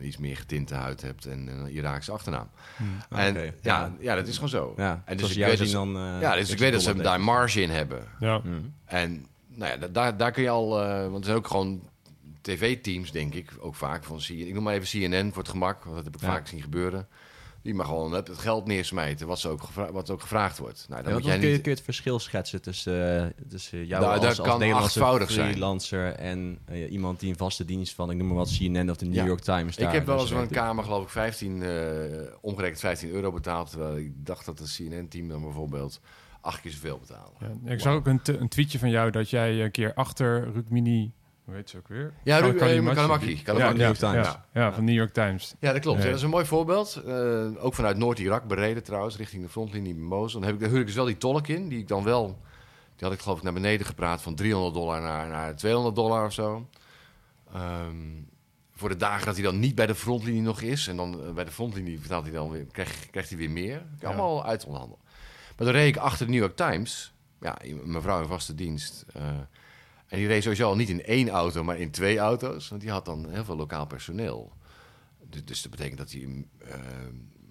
iets 0.00 0.16
meer 0.16 0.36
getinte 0.36 0.74
huid 0.74 1.02
hebt 1.02 1.26
en 1.26 1.46
een 1.46 1.70
Iraakse 1.70 2.12
achternaam. 2.12 2.48
Hmm. 2.76 3.18
En 3.18 3.54
ja, 3.62 3.92
ja, 3.98 4.14
dat 4.14 4.26
is 4.26 4.34
gewoon 4.34 4.48
zo. 4.48 4.74
Ja, 4.76 5.02
en 5.04 5.16
dus 5.16 5.36
ik 5.36 5.44
weet, 5.44 5.58
dat, 5.58 5.70
dan, 5.70 5.96
uh, 5.96 6.20
ja, 6.20 6.34
dus 6.34 6.50
ik 6.50 6.58
weet 6.58 6.72
dat 6.72 6.82
ze 6.82 6.94
daar 6.94 7.20
marge 7.20 7.60
in 7.60 7.70
hebben. 7.70 8.04
Ja. 8.20 8.40
Hmm. 8.40 8.74
En 8.84 9.26
nou 9.48 9.80
ja, 9.80 9.88
daar, 9.88 10.16
daar 10.16 10.32
kun 10.32 10.42
je 10.42 10.48
al, 10.48 10.82
uh, 10.82 11.02
want 11.02 11.18
er 11.18 11.24
zijn 11.24 11.36
ook 11.36 11.46
gewoon 11.46 11.82
tv-teams, 12.40 13.10
denk 13.10 13.34
ik, 13.34 13.50
ook 13.58 13.74
vaak 13.74 14.04
van 14.04 14.18
CNN. 14.18 14.46
Ik 14.46 14.54
noem 14.54 14.62
maar 14.62 14.74
even 14.74 15.10
CNN 15.10 15.28
voor 15.32 15.42
het 15.42 15.50
gemak, 15.50 15.84
want 15.84 15.96
dat 15.96 16.04
heb 16.04 16.14
ik 16.14 16.20
vaak 16.20 16.46
zien 16.46 16.62
gebeuren. 16.62 17.08
Die 17.62 17.74
mag 17.74 17.86
gewoon 17.86 18.12
het 18.12 18.30
geld 18.38 18.66
neersmijten, 18.66 19.26
wat, 19.26 19.38
ze 19.38 19.48
ook 19.48 19.62
wat 19.92 20.10
ook 20.10 20.20
gevraagd 20.20 20.58
wordt. 20.58 20.86
Nou, 20.88 21.02
dan 21.02 21.12
moet 21.12 21.24
jij 21.24 21.38
kun, 21.38 21.48
je, 21.48 21.54
kun 21.54 21.70
je 21.70 21.76
het 21.76 21.84
verschil 21.84 22.18
schetsen 22.18 22.62
tussen, 22.62 23.24
uh, 23.38 23.46
tussen 23.48 23.86
jou 23.86 24.02
nou, 24.02 24.26
als, 24.26 24.40
als 24.40 24.58
Nederlandse 24.58 25.26
freelancer 25.26 26.12
en 26.12 26.58
uh, 26.70 26.92
iemand 26.92 27.20
die 27.20 27.30
een 27.30 27.36
vaste 27.36 27.64
dienst 27.64 27.94
van, 27.94 28.10
ik 28.10 28.16
noem 28.16 28.26
maar 28.26 28.36
wat, 28.36 28.56
CNN 28.58 28.90
of 28.90 28.96
de 28.96 29.06
New 29.06 29.26
York 29.26 29.40
Times. 29.40 29.76
ik 29.76 29.88
heb 29.88 30.06
wel 30.06 30.20
eens 30.20 30.28
dus 30.28 30.38
een 30.38 30.48
kamer, 30.48 30.84
geloof 30.84 31.02
ik, 31.02 31.08
15, 31.08 31.56
uh, 31.56 32.20
eh, 32.20 32.28
omgerekend 32.40 32.80
15 32.80 33.10
euro 33.10 33.32
betaald. 33.32 33.70
Terwijl 33.70 33.96
ik 33.96 34.26
dacht 34.26 34.46
dat 34.46 34.58
het 34.58 34.74
CNN-team 34.76 35.28
dan 35.28 35.42
bijvoorbeeld 35.42 36.00
acht 36.40 36.60
keer 36.60 36.70
zoveel 36.70 36.98
betaalde. 36.98 37.34
Ja, 37.64 37.72
ik 37.72 37.80
zag 37.80 37.94
ook 37.94 38.06
een, 38.06 38.20
een, 38.24 38.48
tweetje 38.48 38.78
van 38.78 38.90
jou 38.90 39.10
dat 39.10 39.30
jij 39.30 39.64
een 39.64 39.70
keer 39.70 39.94
achter 39.94 40.52
Rukmini 40.52 41.12
hoe 41.44 41.54
heet 41.54 41.70
ze 41.70 41.76
ook 41.76 41.88
weer? 41.88 42.12
Ja, 42.24 42.38
Ruben 42.38 42.94
Kalamaki. 42.94 43.42
Ja, 43.44 43.52
New 43.52 43.80
York 43.80 43.96
Times. 43.96 44.26
Ja, 44.26 44.44
ja, 44.52 44.72
van 44.72 44.84
New 44.84 44.94
York 44.94 45.12
Times. 45.12 45.54
Ja, 45.58 45.72
dat 45.72 45.80
klopt. 45.80 46.02
dat 46.02 46.14
is 46.14 46.22
een 46.22 46.30
mooi 46.30 46.44
voorbeeld. 46.44 47.02
Uh, 47.06 47.64
ook 47.64 47.74
vanuit 47.74 47.96
Noord-Irak 47.96 48.44
bereden 48.44 48.82
trouwens, 48.82 49.16
richting 49.16 49.42
de 49.42 49.48
frontlinie 49.48 49.94
Mosul. 49.94 50.40
Dan 50.40 50.48
heb 50.48 50.54
ik, 50.54 50.60
daar 50.60 50.70
huur 50.70 50.80
ik 50.80 50.86
dus 50.86 50.94
wel 50.94 51.04
die 51.04 51.16
tolk 51.16 51.48
in, 51.48 51.68
die 51.68 51.78
ik 51.78 51.88
dan 51.88 52.04
wel... 52.04 52.40
Die 52.96 53.06
had 53.08 53.12
ik 53.12 53.20
geloof 53.20 53.38
ik 53.38 53.44
naar 53.44 53.52
beneden 53.52 53.86
gepraat 53.86 54.22
van 54.22 54.34
300 54.34 54.74
dollar 54.74 55.00
naar, 55.00 55.28
naar 55.28 55.56
200 55.56 55.94
dollar 55.94 56.26
of 56.26 56.32
zo. 56.32 56.68
Um, 57.56 58.28
voor 58.72 58.88
de 58.88 58.96
dagen 58.96 59.26
dat 59.26 59.34
hij 59.34 59.44
dan 59.44 59.58
niet 59.58 59.74
bij 59.74 59.86
de 59.86 59.94
frontlinie 59.94 60.42
nog 60.42 60.60
is. 60.60 60.88
En 60.88 60.96
dan 60.96 61.20
uh, 61.20 61.32
bij 61.32 61.44
de 61.44 61.50
frontlinie 61.50 62.00
vertaalt 62.00 62.24
hij 62.24 62.32
dan 62.32 62.50
weer, 62.50 62.64
krijgt, 62.64 63.10
krijgt 63.10 63.28
hij 63.28 63.38
weer 63.38 63.50
meer. 63.50 63.82
Allemaal 64.02 64.44
uit 64.44 64.64
onderhandelen. 64.64 65.04
Maar 65.56 65.66
dan 65.66 65.76
reed 65.76 65.96
ik 65.96 66.02
achter 66.02 66.26
de 66.26 66.32
New 66.32 66.40
York 66.40 66.56
Times. 66.56 67.12
Ja, 67.40 67.58
mevrouw 67.84 68.20
in 68.20 68.28
vaste 68.28 68.54
dienst... 68.54 69.04
Uh, 69.16 69.22
en 70.12 70.18
die 70.18 70.26
reed 70.26 70.42
sowieso 70.42 70.68
al 70.68 70.76
niet 70.76 70.88
in 70.88 71.04
één 71.04 71.28
auto, 71.28 71.64
maar 71.64 71.78
in 71.78 71.90
twee 71.90 72.18
auto's. 72.18 72.68
Want 72.68 72.80
die 72.80 72.90
had 72.90 73.04
dan 73.04 73.30
heel 73.30 73.44
veel 73.44 73.56
lokaal 73.56 73.86
personeel. 73.86 74.52
Dus, 75.28 75.44
dus 75.44 75.62
dat 75.62 75.70
betekent 75.70 75.98
dat 75.98 76.12
hij 76.12 76.20
uh, 76.20 76.44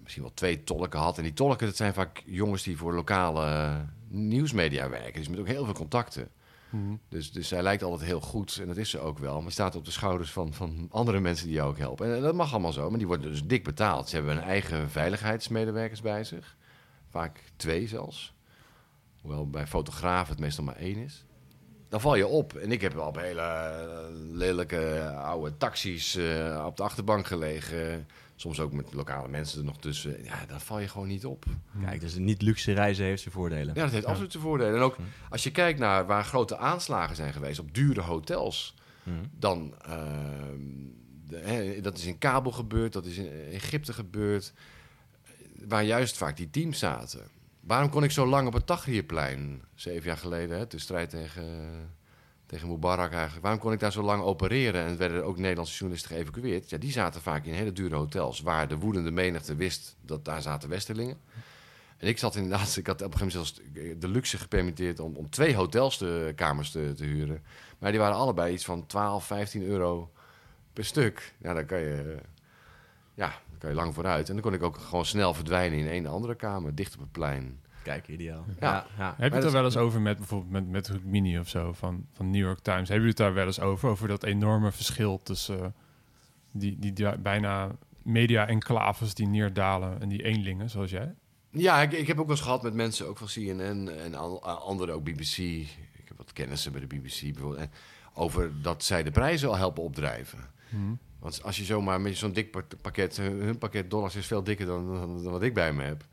misschien 0.00 0.22
wel 0.22 0.34
twee 0.34 0.64
tolken 0.64 1.00
had. 1.00 1.16
En 1.16 1.22
die 1.22 1.32
tolken, 1.32 1.66
dat 1.66 1.76
zijn 1.76 1.94
vaak 1.94 2.22
jongens 2.26 2.62
die 2.62 2.76
voor 2.76 2.94
lokale 2.94 3.76
nieuwsmedia 4.08 4.88
werken. 4.88 5.12
Dus 5.12 5.28
met 5.28 5.38
ook 5.38 5.46
heel 5.46 5.64
veel 5.64 5.74
contacten. 5.74 6.28
Mhm. 6.70 6.94
Dus, 7.08 7.32
dus 7.32 7.48
zij 7.48 7.62
lijkt 7.62 7.82
altijd 7.82 8.08
heel 8.08 8.20
goed. 8.20 8.58
En 8.60 8.66
dat 8.66 8.76
is 8.76 8.90
ze 8.90 8.98
ook 8.98 9.18
wel. 9.18 9.42
Maar 9.42 9.52
staat 9.52 9.76
op 9.76 9.84
de 9.84 9.90
schouders 9.90 10.30
van, 10.30 10.52
van 10.52 10.88
andere 10.90 11.20
mensen 11.20 11.46
die 11.46 11.56
jou 11.56 11.70
ook 11.70 11.78
helpen. 11.78 12.14
En 12.14 12.22
dat 12.22 12.34
mag 12.34 12.52
allemaal 12.52 12.72
zo. 12.72 12.88
Maar 12.88 12.98
die 12.98 13.06
worden 13.06 13.30
dus 13.30 13.44
dik 13.44 13.64
betaald. 13.64 14.08
Ze 14.08 14.16
hebben 14.16 14.36
een 14.36 14.42
eigen 14.42 14.90
veiligheidsmedewerkers 14.90 16.00
bij 16.00 16.24
zich. 16.24 16.56
Vaak 17.08 17.40
twee 17.56 17.88
zelfs. 17.88 18.34
Hoewel 19.20 19.50
bij 19.50 19.66
fotografen 19.66 20.32
het 20.32 20.40
meestal 20.40 20.64
maar 20.64 20.76
één 20.76 20.96
is 20.96 21.24
dan 21.92 22.00
val 22.00 22.14
je 22.14 22.26
op. 22.26 22.54
En 22.54 22.72
ik 22.72 22.80
heb 22.80 22.92
wel 22.92 23.06
op 23.06 23.16
hele 23.16 23.40
eh, 23.40 24.06
lelijke 24.30 24.76
eh, 24.76 25.24
oude 25.24 25.56
taxis 25.56 26.16
uh, 26.16 26.64
op 26.66 26.76
de 26.76 26.82
achterbank 26.82 27.26
gelegen. 27.26 28.06
Soms 28.36 28.60
ook 28.60 28.72
met 28.72 28.92
lokale 28.92 29.28
mensen 29.28 29.58
er 29.58 29.64
nog 29.64 29.78
tussen. 29.78 30.24
Ja, 30.24 30.46
dan 30.46 30.60
val 30.60 30.78
je 30.78 30.88
gewoon 30.88 31.08
niet 31.08 31.26
op. 31.26 31.44
Kijk, 31.84 32.00
dus 32.00 32.14
niet 32.14 32.42
luxe 32.42 32.72
reizen 32.72 33.04
heeft 33.04 33.22
zijn 33.22 33.34
voordelen. 33.34 33.74
Ja, 33.74 33.82
dat 33.82 33.92
heeft 33.92 34.04
absoluut 34.04 34.32
zijn 34.32 34.42
voordelen. 34.42 34.74
En 34.74 34.80
ook 34.80 34.96
als 35.30 35.42
je 35.42 35.50
kijkt 35.50 35.78
naar 35.78 36.06
waar 36.06 36.24
grote 36.24 36.56
aanslagen 36.56 37.16
zijn 37.16 37.32
geweest 37.32 37.58
op 37.58 37.74
dure 37.74 38.00
hotels, 38.00 38.74
dan 39.38 39.74
uh, 39.88 39.94
de, 41.26 41.36
hè, 41.36 41.80
dat 41.80 41.98
is 41.98 42.06
in 42.06 42.18
Kabel 42.18 42.52
gebeurd, 42.52 42.92
dat 42.92 43.06
is 43.06 43.16
in 43.16 43.30
Egypte 43.50 43.92
gebeurd, 43.92 44.52
waar 45.66 45.84
juist 45.84 46.16
vaak 46.16 46.36
die 46.36 46.50
teams 46.50 46.78
zaten. 46.78 47.20
Waarom 47.62 47.90
kon 47.90 48.04
ik 48.04 48.10
zo 48.10 48.26
lang 48.26 48.46
op 48.46 48.52
het 48.52 48.66
Tahrirplein, 48.66 49.62
zeven 49.74 50.06
jaar 50.06 50.16
geleden, 50.16 50.58
hè, 50.58 50.66
de 50.66 50.78
strijd 50.78 51.10
tegen, 51.10 51.44
tegen 52.46 52.68
Mubarak 52.68 53.12
eigenlijk, 53.12 53.42
waarom 53.42 53.60
kon 53.60 53.72
ik 53.72 53.80
daar 53.80 53.92
zo 53.92 54.02
lang 54.02 54.22
opereren 54.22 54.84
en 54.84 54.96
werden 54.96 55.24
ook 55.24 55.38
Nederlandse 55.38 55.74
journalisten 55.74 56.16
geëvacueerd? 56.16 56.70
Ja, 56.70 56.78
die 56.78 56.92
zaten 56.92 57.20
vaak 57.20 57.44
in 57.44 57.52
hele 57.54 57.72
dure 57.72 57.94
hotels 57.94 58.40
waar 58.40 58.68
de 58.68 58.78
woedende 58.78 59.10
menigte 59.10 59.54
wist 59.54 59.96
dat 60.00 60.24
daar 60.24 60.42
zaten 60.42 60.68
Westerlingen. 60.68 61.20
En 61.96 62.08
ik 62.08 62.18
zat 62.18 62.36
inderdaad, 62.36 62.76
ik 62.76 62.86
had 62.86 63.02
op 63.02 63.12
een 63.12 63.18
gegeven 63.18 63.40
moment 63.40 63.64
zelfs 63.72 64.00
de 64.00 64.08
luxe 64.08 64.38
gepermitteerd 64.38 65.00
om, 65.00 65.16
om 65.16 65.30
twee 65.30 65.54
hotelskamers 65.54 66.70
te, 66.70 66.92
te 66.96 67.04
huren. 67.04 67.42
Maar 67.78 67.90
die 67.90 68.00
waren 68.00 68.16
allebei 68.16 68.52
iets 68.52 68.64
van 68.64 68.86
12, 68.86 69.26
15 69.26 69.62
euro 69.62 70.12
per 70.72 70.84
stuk. 70.84 71.34
Ja, 71.38 71.54
dan 71.54 71.66
kan 71.66 71.80
je, 71.80 72.18
ja, 73.14 73.26
dan 73.26 73.58
kan 73.58 73.70
je 73.70 73.76
lang 73.76 73.94
vooruit. 73.94 74.28
En 74.28 74.34
dan 74.34 74.42
kon 74.42 74.54
ik 74.54 74.62
ook 74.62 74.78
gewoon 74.78 75.04
snel 75.04 75.34
verdwijnen 75.34 75.78
in 75.78 76.04
een 76.04 76.06
andere 76.06 76.34
kamer, 76.34 76.74
dicht 76.74 76.94
op 76.94 77.00
het 77.00 77.12
plein. 77.12 77.60
Kijk, 77.82 78.08
ideaal. 78.08 78.44
Ja. 78.60 78.86
ja. 78.98 79.14
Heb 79.18 79.30
je 79.30 79.36
het 79.36 79.46
er 79.46 79.52
wel 79.52 79.64
eens 79.64 79.76
over 79.76 80.00
met 80.00 80.16
bijvoorbeeld 80.16 80.52
met, 80.52 80.68
met 80.68 81.04
Mini 81.04 81.38
of 81.38 81.48
zo 81.48 81.72
van, 81.72 82.06
van 82.12 82.30
New 82.30 82.40
York 82.40 82.58
Times? 82.58 82.88
Hebben 82.88 83.08
jullie 83.08 83.08
het 83.08 83.16
daar 83.16 83.34
wel 83.34 83.46
eens 83.46 83.60
over? 83.60 83.88
Over 83.88 84.08
dat 84.08 84.22
enorme 84.22 84.72
verschil 84.72 85.20
tussen 85.22 85.58
uh, 85.58 85.66
die, 86.52 86.78
die 86.78 87.18
bijna 87.18 87.70
media-enclaves 88.02 89.14
die 89.14 89.26
neerdalen 89.26 90.00
en 90.00 90.08
die 90.08 90.22
eenlingen, 90.22 90.70
zoals 90.70 90.90
jij? 90.90 91.14
Ja, 91.50 91.82
ik, 91.82 91.92
ik 91.92 92.06
heb 92.06 92.18
ook 92.18 92.26
wel 92.26 92.36
eens 92.36 92.44
gehad 92.44 92.62
met 92.62 92.74
mensen, 92.74 93.08
ook 93.08 93.18
van 93.18 93.26
CNN 93.26 93.88
en 93.88 94.14
anderen, 94.44 94.94
ook 94.94 95.04
BBC. 95.04 95.36
Ik 95.36 96.08
heb 96.08 96.16
wat 96.16 96.32
kennissen 96.32 96.72
bij 96.72 96.80
de 96.80 96.86
BBC 96.86 97.20
bijvoorbeeld. 97.20 97.60
En 97.60 97.70
over 98.14 98.62
dat 98.62 98.84
zij 98.84 99.02
de 99.02 99.10
prijzen 99.10 99.48
al 99.48 99.56
helpen 99.56 99.82
opdrijven. 99.82 100.38
Hmm. 100.68 100.98
Want 101.22 101.42
als 101.42 101.56
je 101.56 101.64
zomaar 101.64 102.00
met 102.00 102.16
zo'n 102.16 102.32
dik 102.32 102.50
pakket, 102.82 103.16
hun 103.16 103.58
pakket 103.58 103.90
dollars 103.90 104.16
is 104.16 104.26
veel 104.26 104.42
dikker 104.42 104.66
dan, 104.66 104.94
dan, 104.94 105.22
wat 105.22 105.42
ik 105.42 105.54
bij 105.54 105.72
me 105.72 105.82
heb. 105.82 106.04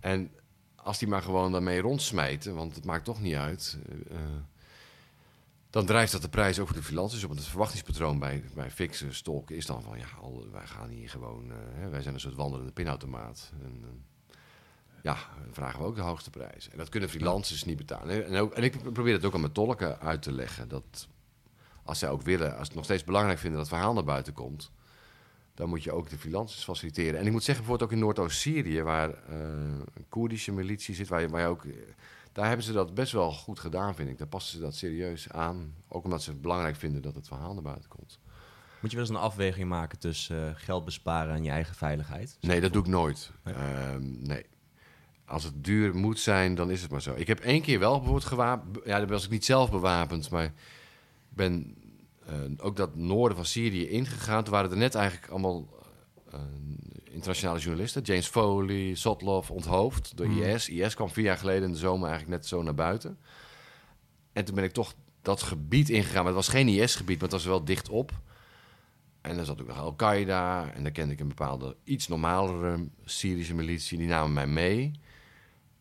En 0.00 0.30
als 0.76 0.98
die 0.98 1.08
maar 1.08 1.22
gewoon 1.22 1.52
daarmee 1.52 1.80
rondsmijten, 1.80 2.54
want 2.54 2.74
het 2.74 2.84
maakt 2.84 3.04
toch 3.04 3.20
niet 3.20 3.34
uit. 3.34 3.78
Uh, 4.10 4.18
dan 5.70 5.86
drijft 5.86 6.12
dat 6.12 6.22
de 6.22 6.28
prijs 6.28 6.58
ook 6.58 6.66
voor 6.66 6.76
de 6.76 6.82
financiën 6.82 7.20
op. 7.20 7.26
Want 7.26 7.38
het 7.38 7.48
verwachtingspatroon 7.48 8.18
bij, 8.18 8.44
bij 8.54 8.70
fixen, 8.70 9.14
stolken 9.14 9.56
is 9.56 9.66
dan 9.66 9.82
van... 9.82 9.98
ja, 9.98 10.06
al, 10.20 10.46
wij 10.52 10.66
gaan 10.66 10.88
hier 10.88 11.08
gewoon... 11.08 11.44
Uh, 11.50 11.88
wij 11.90 12.02
zijn 12.02 12.14
een 12.14 12.20
soort 12.20 12.34
wandelende 12.34 12.72
pinautomaat. 12.72 13.52
En, 13.62 13.80
uh, 13.82 13.88
ja, 15.02 15.16
dan 15.44 15.54
vragen 15.54 15.80
we 15.80 15.86
ook 15.86 15.96
de 15.96 16.02
hoogste 16.02 16.30
prijs. 16.30 16.68
En 16.68 16.78
dat 16.78 16.88
kunnen 16.88 17.08
freelancers 17.08 17.64
niet 17.64 17.76
betalen. 17.76 18.26
En, 18.26 18.36
ook, 18.36 18.52
en 18.52 18.62
ik 18.62 18.92
probeer 18.92 19.12
het 19.12 19.24
ook 19.24 19.34
aan 19.34 19.40
mijn 19.40 19.52
tolken 19.52 20.00
uit 20.00 20.22
te 20.22 20.32
leggen. 20.32 20.68
Dat 20.68 21.08
als 21.84 21.98
zij 21.98 22.08
ook 22.08 22.22
willen, 22.22 22.56
als 22.56 22.66
het 22.66 22.76
nog 22.76 22.84
steeds 22.84 23.04
belangrijk 23.04 23.38
vinden 23.38 23.58
dat 23.58 23.68
het 23.68 23.76
verhaal 23.76 23.94
naar 23.94 24.04
buiten 24.04 24.32
komt... 24.32 24.70
dan 25.54 25.68
moet 25.68 25.84
je 25.84 25.92
ook 25.92 26.10
de 26.10 26.18
freelancers 26.18 26.64
faciliteren. 26.64 27.20
En 27.20 27.26
ik 27.26 27.32
moet 27.32 27.44
zeggen, 27.44 27.64
bijvoorbeeld 27.64 27.90
ook 27.90 27.96
in 27.96 28.04
Noordoost-Syrië... 28.04 28.82
waar 28.82 29.08
uh, 29.08 29.36
een 29.94 30.08
Koerdische 30.08 30.52
militie 30.52 30.94
zit, 30.94 31.08
waar 31.08 31.20
je, 31.20 31.28
waar 31.28 31.40
je 31.40 31.46
ook 31.46 31.64
daar 32.32 32.46
hebben 32.46 32.64
ze 32.64 32.72
dat 32.72 32.94
best 32.94 33.12
wel 33.12 33.32
goed 33.32 33.58
gedaan, 33.58 33.94
vind 33.94 34.08
ik. 34.08 34.18
Daar 34.18 34.26
passen 34.26 34.52
ze 34.52 34.60
dat 34.60 34.74
serieus 34.74 35.30
aan. 35.30 35.74
Ook 35.88 36.04
omdat 36.04 36.22
ze 36.22 36.30
het 36.30 36.40
belangrijk 36.40 36.76
vinden 36.76 37.02
dat 37.02 37.14
het 37.14 37.28
verhaal 37.28 37.54
naar 37.54 37.62
buiten 37.62 37.88
komt. 37.88 38.18
Moet 38.80 38.90
je 38.90 38.96
wel 38.96 39.06
eens 39.06 39.16
een 39.16 39.22
afweging 39.22 39.68
maken 39.68 39.98
tussen 39.98 40.48
uh, 40.48 40.50
geld 40.54 40.84
besparen 40.84 41.34
en 41.34 41.44
je 41.44 41.50
eigen 41.50 41.74
veiligheid? 41.74 42.36
Nee, 42.40 42.60
dat 42.60 42.72
doe 42.72 42.82
ik 42.82 42.88
nooit. 42.88 43.30
Nee. 43.44 43.54
Ehm, 43.54 44.22
nee. 44.22 44.46
Als 45.24 45.44
het 45.44 45.64
duur 45.64 45.94
moet 45.94 46.18
zijn, 46.18 46.54
dan 46.54 46.70
is 46.70 46.82
het 46.82 46.90
maar 46.90 47.02
zo. 47.02 47.14
Ik 47.14 47.26
heb 47.26 47.40
één 47.40 47.62
keer 47.62 47.78
wel 47.78 47.94
bijvoorbeeld 47.96 48.24
gewapend. 48.24 48.78
Ja, 48.84 48.98
dan 48.98 49.08
was 49.08 49.24
ik 49.24 49.30
niet 49.30 49.44
zelf 49.44 49.70
bewapend, 49.70 50.30
maar 50.30 50.52
ben 51.34 51.76
uh, 52.30 52.64
ook 52.66 52.76
dat 52.76 52.96
noorden 52.96 53.36
van 53.36 53.46
Syrië 53.46 53.88
ingegaan. 53.88 54.44
Toen 54.44 54.52
waren 54.52 54.70
er 54.70 54.76
net 54.76 54.94
eigenlijk 54.94 55.32
allemaal 55.32 55.68
uh, 56.34 56.40
internationale 57.04 57.58
journalisten. 57.58 58.02
James 58.02 58.26
Foley, 58.26 58.94
Sotlov, 58.94 59.50
onthoofd 59.50 60.16
door 60.16 60.26
hmm. 60.26 60.42
IS. 60.42 60.68
IS 60.68 60.94
kwam 60.94 61.10
vier 61.10 61.24
jaar 61.24 61.38
geleden 61.38 61.62
in 61.62 61.72
de 61.72 61.78
zomer 61.78 62.08
eigenlijk 62.08 62.38
net 62.40 62.48
zo 62.48 62.62
naar 62.62 62.74
buiten. 62.74 63.18
En 64.32 64.44
toen 64.44 64.54
ben 64.54 64.64
ik 64.64 64.72
toch 64.72 64.94
dat 65.22 65.42
gebied 65.42 65.88
ingegaan. 65.88 66.24
Maar 66.24 66.34
het 66.34 66.34
was 66.34 66.48
geen 66.48 66.68
IS-gebied, 66.68 67.20
maar 67.20 67.28
het 67.28 67.36
was 67.36 67.44
wel 67.44 67.64
dicht 67.64 67.88
op. 67.88 68.12
En 69.20 69.36
dan 69.36 69.44
zat 69.44 69.60
ook 69.60 69.66
nog 69.66 69.78
Al-Qaeda. 69.78 70.72
En 70.72 70.82
dan 70.82 70.92
kende 70.92 71.12
ik 71.12 71.20
een 71.20 71.28
bepaalde, 71.28 71.76
iets 71.84 72.08
normalere 72.08 72.88
Syrische 73.04 73.54
militie. 73.54 73.98
Die 73.98 74.06
namen 74.06 74.32
mij 74.32 74.46
mee. 74.46 74.90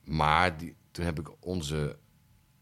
Maar 0.03 0.57
die, 0.57 0.75
toen 0.91 1.05
heb 1.05 1.19
ik 1.19 1.31
onze 1.39 1.97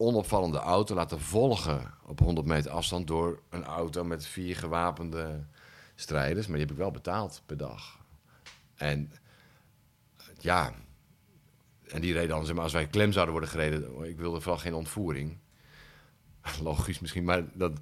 onopvallende 0.00 0.58
auto 0.58 0.94
laten 0.94 1.20
volgen 1.20 1.94
op 2.06 2.18
100 2.18 2.46
meter 2.46 2.70
afstand 2.70 3.06
door 3.06 3.40
een 3.50 3.64
auto 3.64 4.04
met 4.04 4.26
vier 4.26 4.56
gewapende 4.56 5.44
strijders. 5.94 6.46
Maar 6.46 6.56
die 6.56 6.66
heb 6.66 6.74
ik 6.74 6.80
wel 6.80 6.90
betaald 6.90 7.42
per 7.46 7.56
dag. 7.56 7.98
En 8.74 9.12
ja, 10.38 10.72
en 11.86 12.00
die 12.00 12.12
reden 12.12 12.28
dan, 12.28 12.44
zeg 12.44 12.54
maar, 12.54 12.64
als 12.64 12.72
wij 12.72 12.86
klem 12.86 13.12
zouden 13.12 13.32
worden 13.32 13.50
gereden, 13.50 14.04
ik 14.04 14.18
wilde 14.18 14.40
vooral 14.40 14.60
geen 14.60 14.74
ontvoering. 14.74 15.38
Logisch 16.62 17.00
misschien, 17.00 17.24
maar 17.24 17.44
dat... 17.54 17.72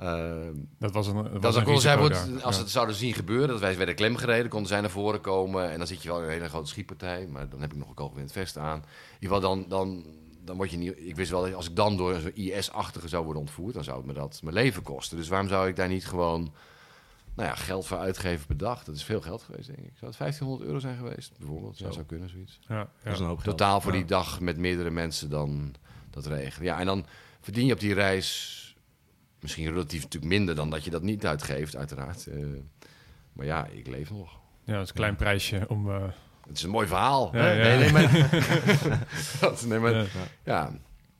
Uh, 0.00 0.48
dat 0.78 0.92
was 0.92 1.06
een, 1.06 1.22
dat 1.22 1.42
was 1.42 1.56
een 1.56 1.80
zij 1.80 1.98
wordt, 1.98 2.42
Als 2.42 2.56
ja. 2.56 2.62
het 2.62 2.70
zouden 2.70 2.94
zien 2.94 3.14
gebeuren, 3.14 3.48
dat 3.48 3.60
wij 3.60 3.76
werden 3.76 3.94
klem 3.94 4.16
gereden, 4.16 4.50
konden 4.50 4.68
zij 4.68 4.80
naar 4.80 4.90
voren 4.90 5.20
komen. 5.20 5.70
En 5.70 5.78
dan 5.78 5.86
zit 5.86 6.02
je 6.02 6.08
wel 6.08 6.18
in 6.18 6.24
een 6.24 6.30
hele 6.30 6.48
grote 6.48 6.68
schietpartij. 6.68 7.26
Maar 7.26 7.48
dan 7.48 7.60
heb 7.60 7.72
ik 7.72 7.78
nog 7.78 7.88
een 7.88 7.94
kogelwind 7.94 8.32
vest 8.32 8.58
aan. 8.58 8.78
In 8.78 9.18
ieder 9.20 9.36
geval, 9.36 9.40
dan, 9.40 9.68
dan, 9.68 10.04
dan 10.46 10.56
word 10.56 10.70
je 10.70 10.76
niet... 10.76 10.94
Ik 10.96 11.16
wist 11.16 11.30
wel, 11.30 11.54
als 11.54 11.68
ik 11.68 11.76
dan 11.76 11.96
door 11.96 12.20
zo'n 12.20 12.34
IS-achtige 12.34 13.08
zou 13.08 13.24
worden 13.24 13.42
ontvoerd... 13.42 13.74
dan 13.74 13.84
zou 13.84 13.96
het 13.96 14.06
me 14.06 14.12
dat 14.12 14.40
mijn 14.42 14.54
leven 14.54 14.82
kosten. 14.82 15.16
Dus 15.16 15.28
waarom 15.28 15.48
zou 15.48 15.68
ik 15.68 15.76
daar 15.76 15.88
niet 15.88 16.06
gewoon 16.06 16.52
nou 17.34 17.48
ja, 17.48 17.54
geld 17.54 17.86
voor 17.86 17.98
uitgeven 17.98 18.46
per 18.46 18.56
dag. 18.56 18.84
Dat 18.84 18.94
is 18.94 19.04
veel 19.04 19.20
geld 19.20 19.42
geweest, 19.42 19.66
denk 19.66 19.78
ik. 19.78 19.92
Zou 19.94 20.10
het 20.10 20.18
1500 20.18 20.68
euro 20.68 20.78
zijn 20.78 20.96
geweest, 20.96 21.38
bijvoorbeeld? 21.38 21.76
Zo. 21.76 21.90
zou 21.90 22.04
kunnen, 22.04 22.28
zoiets. 22.28 22.58
Ja, 22.68 22.76
ja. 22.76 22.88
Dat 23.02 23.12
is 23.12 23.18
een 23.18 23.26
hoop 23.26 23.38
geld. 23.38 23.58
Totaal 23.58 23.80
voor 23.80 23.92
die 23.92 24.04
dag 24.04 24.40
met 24.40 24.56
meerdere 24.56 24.90
mensen 24.90 25.30
dan 25.30 25.74
dat 26.10 26.26
regelen. 26.26 26.66
Ja, 26.66 26.78
en 26.78 26.86
dan 26.86 27.06
verdien 27.40 27.66
je 27.66 27.72
op 27.72 27.80
die 27.80 27.94
reis 27.94 28.60
misschien 29.40 29.68
relatief 29.68 30.02
natuurlijk 30.02 30.32
minder 30.32 30.54
dan 30.54 30.70
dat 30.70 30.84
je 30.84 30.90
dat 30.90 31.02
niet 31.02 31.26
uitgeeft, 31.26 31.76
uiteraard. 31.76 32.26
Uh, 32.26 32.46
maar 33.32 33.46
ja, 33.46 33.66
ik 33.66 33.86
leef 33.86 34.10
nog. 34.10 34.40
Ja, 34.64 34.72
dat 34.72 34.82
is 34.82 34.88
een 34.88 34.94
klein 34.94 35.16
prijsje 35.16 35.64
om... 35.68 35.88
Uh... 35.88 36.04
Het 36.46 36.56
is 36.56 36.62
een 36.62 36.70
mooi 36.70 36.86
verhaal. 36.86 37.30
Nee, 37.32 37.78
nee, 37.78 37.92
maar... 37.92 38.28
nee, 39.68 39.78
maar 39.78 40.06
ja. 40.44 40.72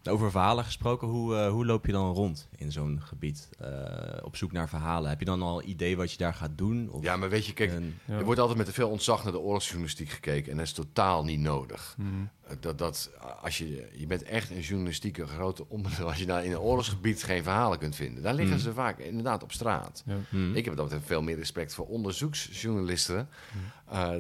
Over 0.09 0.31
verhalen 0.31 0.65
gesproken, 0.65 1.09
hoe, 1.09 1.35
uh, 1.35 1.49
hoe 1.49 1.67
loop 1.67 1.87
je 1.87 1.93
dan 1.93 2.13
rond 2.13 2.49
in 2.57 2.73
zo'n 2.73 3.01
gebied? 3.03 3.49
Uh, 3.63 3.69
op 4.23 4.37
zoek 4.37 4.53
naar 4.53 4.69
verhalen. 4.69 5.11
Heb 5.11 5.19
je 5.19 5.25
dan 5.25 5.43
al 5.43 5.63
idee 5.63 5.97
wat 5.97 6.11
je 6.11 6.19
daar 6.19 6.35
gaat 6.35 6.59
doen? 6.59 6.91
Of 6.91 7.03
ja, 7.03 7.17
maar 7.17 7.29
weet 7.29 7.47
je, 7.47 7.53
kijk, 7.53 7.73
er 8.07 8.25
wordt 8.25 8.41
altijd 8.41 8.59
met 8.59 8.67
te 8.67 8.73
veel 8.73 8.89
ontzag 8.89 9.23
naar 9.23 9.33
de 9.33 9.39
oorlogsjournalistiek 9.39 10.09
gekeken. 10.09 10.51
En 10.51 10.57
dat 10.57 10.67
is 10.67 10.73
totaal 10.73 11.25
niet 11.25 11.41
nodig. 11.41 11.95
Mm. 11.99 12.29
Dat, 12.61 12.79
dat, 12.79 13.11
als 13.43 13.59
je, 13.59 13.89
je 13.93 14.07
bent 14.07 14.23
echt 14.23 14.51
een 14.51 14.61
journalistieke 14.61 15.27
grote 15.27 15.69
onderdeel. 15.69 16.07
Als 16.07 16.19
je 16.19 16.27
daar 16.27 16.45
in 16.45 16.51
een 16.51 16.59
oorlogsgebied 16.59 17.23
geen 17.23 17.43
verhalen 17.43 17.79
kunt 17.79 17.97
vinden. 17.97 18.23
Daar 18.23 18.35
liggen 18.35 18.57
mm. 18.57 18.63
ze 18.63 18.73
vaak 18.73 18.99
inderdaad 18.99 19.43
op 19.43 19.53
straat. 19.53 20.03
Ja. 20.07 20.17
Mm. 20.29 20.55
Ik 20.55 20.65
heb 20.65 20.77
dat 20.77 20.95
veel 21.05 21.23
meer 21.23 21.37
respect 21.37 21.75
voor 21.75 21.87
onderzoeksjournalisten. 21.87 23.29
Uh, 23.93 24.11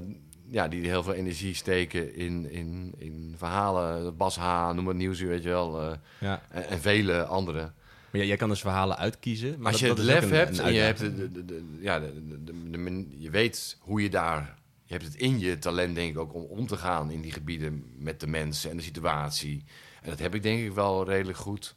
ja, 0.50 0.69
die 0.69 0.87
heel 0.87 1.03
veel 1.03 1.12
energie 1.12 1.55
steken 1.55 2.15
in, 2.15 2.50
in, 2.50 2.95
in 2.99 3.35
verhalen. 3.38 4.17
Bas 4.17 4.37
H, 4.37 4.73
noem 4.73 4.88
het 4.88 4.97
nieuws, 4.97 5.21
weet 5.21 5.43
je 5.43 5.49
wel. 5.49 5.83
Uh, 5.83 5.93
ja. 6.19 6.43
en, 6.50 6.69
en, 6.69 6.81
vele 6.81 7.25
andere. 7.25 7.73
Maar 8.11 8.25
jij 8.25 8.37
kan 8.37 8.49
dus 8.49 8.61
verhalen 8.61 8.97
uitkiezen. 8.97 9.55
Maar 9.59 9.73
als 9.73 9.81
je 9.81 9.88
het 9.88 9.99
lef 9.99 10.31
hebt 10.31 10.59
en 10.59 10.73
je, 10.73 10.81
hebt 10.81 10.99
de, 10.99 11.33
de, 11.33 11.45
de, 11.45 11.65
ja, 11.81 12.00
de, 12.00 13.07
je 13.19 13.31
weet 13.31 13.76
hoe 13.81 14.03
je 14.03 14.11
daar... 14.11 14.59
Je 14.85 14.93
hebt 14.93 15.05
het 15.05 15.15
in 15.15 15.38
je 15.38 15.59
talent, 15.59 15.95
denk 15.95 16.11
ik, 16.11 16.19
ook 16.19 16.35
om 16.35 16.43
om 16.43 16.67
te 16.67 16.76
gaan 16.76 17.11
in 17.11 17.21
die 17.21 17.33
gebieden 17.33 17.85
met 17.97 18.21
de 18.21 18.26
mensen 18.26 18.71
en 18.71 18.76
de 18.76 18.83
situatie. 18.83 19.65
En 20.03 20.11
dat 20.11 20.19
heb 20.19 20.35
ik 20.35 20.43
denk 20.43 20.65
ik 20.65 20.73
wel 20.73 21.05
redelijk 21.05 21.38
goed. 21.38 21.75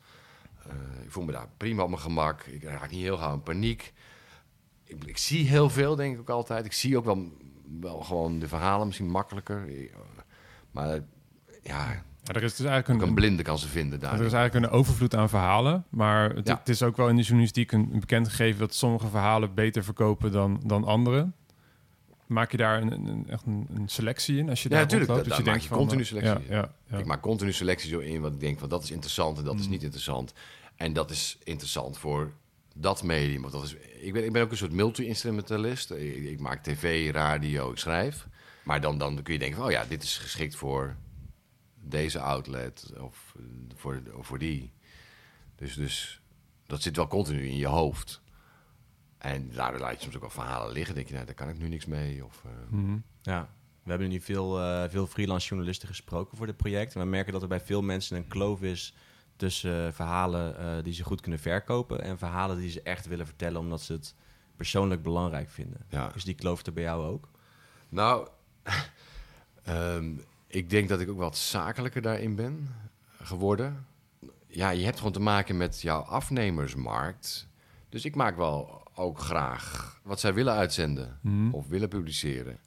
Uh, 0.67 1.03
ik 1.03 1.11
voel 1.11 1.23
me 1.23 1.31
daar 1.31 1.49
prima 1.57 1.83
op 1.83 1.89
mijn 1.89 2.01
gemak. 2.01 2.43
Ik 2.43 2.63
raak 2.63 2.91
niet 2.91 3.01
heel 3.01 3.17
gauw 3.17 3.33
in 3.33 3.43
paniek. 3.43 3.93
Ik, 4.83 5.03
ik, 5.05 5.17
zie 5.17 5.47
heel 5.47 5.69
veel, 5.69 5.95
denk 5.95 6.13
ik 6.13 6.19
ook 6.19 6.29
altijd. 6.29 6.65
Ik 6.65 6.73
zie 6.73 6.97
ook 6.97 7.05
wel 7.05 7.31
wel 7.79 7.99
gewoon 7.99 8.39
de 8.39 8.47
verhalen 8.47 8.85
misschien 8.87 9.09
makkelijker. 9.09 9.67
Maar 10.71 10.99
ja, 11.63 12.03
ja, 12.23 12.35
er 12.35 12.43
is 12.43 12.55
dus 12.55 12.65
eigenlijk 12.65 13.01
een, 13.01 13.07
een 13.07 13.13
blinde 13.13 13.43
kan 13.43 13.59
ze 13.59 13.67
vinden 13.67 13.99
daar. 13.99 14.19
Er 14.19 14.25
is 14.25 14.33
eigenlijk 14.33 14.65
een 14.65 14.79
overvloed 14.79 15.15
aan 15.15 15.29
verhalen. 15.29 15.85
Maar 15.89 16.35
het, 16.35 16.47
het, 16.47 16.69
is 16.69 16.83
ook 16.83 16.97
wel 16.97 17.09
in 17.09 17.15
de 17.15 17.21
journalistiek 17.21 17.71
een, 17.71 17.99
bekend 17.99 18.29
gegeven 18.29 18.59
dat 18.59 18.73
sommige 18.73 19.07
verhalen 19.07 19.53
beter 19.53 19.83
verkopen 19.83 20.31
dan, 20.31 20.61
dan 20.65 20.83
andere. 20.83 21.31
Maak 22.25 22.51
je 22.51 22.57
daar 22.57 22.81
een, 22.81 23.07
een 23.07 23.29
echt 23.29 23.45
een, 23.45 23.67
selectie 23.85 24.37
in? 24.37 24.49
Als 24.49 24.63
je 24.63 24.69
ja, 24.69 24.75
daar 24.75 24.83
natuurlijk. 24.83 25.11
Dat, 25.11 25.23
dus 25.25 25.37
je 25.37 25.43
maak 25.43 25.59
je 25.59 25.69
continu 25.69 26.05
selectie. 26.05 26.49
Ja, 26.49 26.71
Ik 26.97 27.05
maak 27.05 27.21
continu 27.21 27.53
selectie 27.53 27.89
zo 27.89 27.99
in 27.99 28.21
wat 28.21 28.33
ik 28.33 28.39
denk 28.39 28.59
van 28.59 28.69
dat 28.69 28.83
is 28.83 28.91
interessant 28.91 29.37
en 29.37 29.43
dat 29.43 29.59
is 29.59 29.67
niet 29.67 29.83
interessant. 29.83 30.33
En 30.75 30.93
dat 30.93 31.11
is 31.11 31.37
interessant 31.43 31.97
voor 31.97 32.31
dat 32.79 33.03
medium. 33.03 33.41
Want 33.41 33.53
dat 33.53 33.63
is, 33.63 33.73
ik, 33.99 34.13
ben, 34.13 34.25
ik 34.25 34.31
ben 34.31 34.41
ook 34.41 34.51
een 34.51 34.57
soort 34.57 34.71
multi-instrumentalist. 34.71 35.91
Ik, 35.91 36.39
maak 36.39 36.63
tv, 36.63 37.11
radio, 37.11 37.71
ik 37.71 37.77
schrijf. 37.77 38.27
Maar 38.63 38.81
dan, 38.81 38.97
dan 38.97 39.23
kun 39.23 39.33
je 39.33 39.39
denken 39.39 39.63
oh 39.63 39.71
ja, 39.71 39.85
dit 39.85 40.03
is 40.03 40.17
geschikt 40.17 40.55
voor 40.55 40.95
deze 41.75 42.19
outlet 42.19 42.93
of 42.99 43.35
voor, 43.75 44.01
of 44.13 44.27
voor 44.27 44.39
die. 44.39 44.73
Dus, 45.55 45.73
dus 45.73 46.21
dat 46.65 46.81
zit 46.81 46.95
wel 46.95 47.07
continu 47.07 47.47
in 47.47 47.57
je 47.57 47.67
hoofd. 47.67 48.21
En 49.17 49.51
daar 49.51 49.79
laat 49.79 49.95
je 49.95 50.01
soms 50.01 50.15
ook 50.15 50.21
wel 50.21 50.29
verhalen 50.29 50.73
liggen. 50.73 50.95
denk 50.95 51.07
je, 51.07 51.13
nou, 51.13 51.25
daar 51.25 51.35
kan 51.35 51.49
ik 51.49 51.57
nu 51.57 51.67
niks 51.67 51.85
mee. 51.85 52.25
Of, 52.25 52.43
mm 52.69 52.85
-hmm. 52.85 53.03
Ja, 53.21 53.49
we 53.83 53.89
hebben 53.89 54.09
nu 54.09 54.21
veel, 54.21 54.59
uh, 54.59 54.83
veel 54.89 55.07
freelance 55.07 55.47
journalisten 55.47 55.87
gesproken 55.87 56.37
voor 56.37 56.45
dit 56.45 56.57
project. 56.57 56.95
En 56.95 57.01
we 57.01 57.07
merken 57.07 57.33
dat 57.33 57.41
er 57.41 57.47
bij 57.47 57.61
veel 57.61 57.81
mensen 57.81 58.17
een 58.17 58.27
kloof 58.27 58.61
is 58.61 58.93
tussen 59.39 59.85
uh, 59.85 59.91
verhalen 59.91 60.55
uh, 60.59 60.83
die 60.83 60.93
ze 60.93 61.03
goed 61.03 61.21
kunnen 61.21 61.39
verkopen 61.39 62.01
en 62.01 62.17
verhalen 62.17 62.57
die 62.57 62.69
ze 62.69 62.81
echt 62.81 63.05
willen 63.07 63.25
vertellen 63.25 63.59
omdat 63.59 63.81
ze 63.81 63.93
het 63.93 64.15
persoonlijk 64.55 65.03
belangrijk 65.03 65.49
vinden. 65.49 65.85
Ja. 65.89 66.11
Is 66.15 66.23
die 66.23 66.33
kloof 66.35 66.65
er 66.65 66.73
bij 66.73 66.83
jou 66.83 67.05
ook? 67.05 67.29
Nou, 67.89 68.27
um, 69.69 70.23
ik 70.47 70.69
denk 70.69 70.89
dat 70.89 70.99
ik 70.99 71.09
ook 71.09 71.17
wat 71.17 71.37
zakelijker 71.37 72.01
daarin 72.01 72.35
ben 72.35 72.75
geworden. 73.21 73.85
Ja, 74.47 74.69
je 74.69 74.85
hebt 74.85 74.97
gewoon 74.97 75.11
te 75.11 75.19
maken 75.19 75.57
met 75.57 75.81
jouw 75.81 76.01
afnemersmarkt. 76.01 77.47
Dus 77.89 78.05
ik 78.05 78.15
maak 78.15 78.35
wel 78.37 78.87
ook 78.95 79.19
graag 79.19 79.99
wat 80.03 80.19
zij 80.19 80.33
willen 80.33 80.53
uitzenden 80.53 81.19
Mhm. 81.21 81.53
of 81.53 81.67
willen 81.67 81.89
publiceren. 81.89 82.59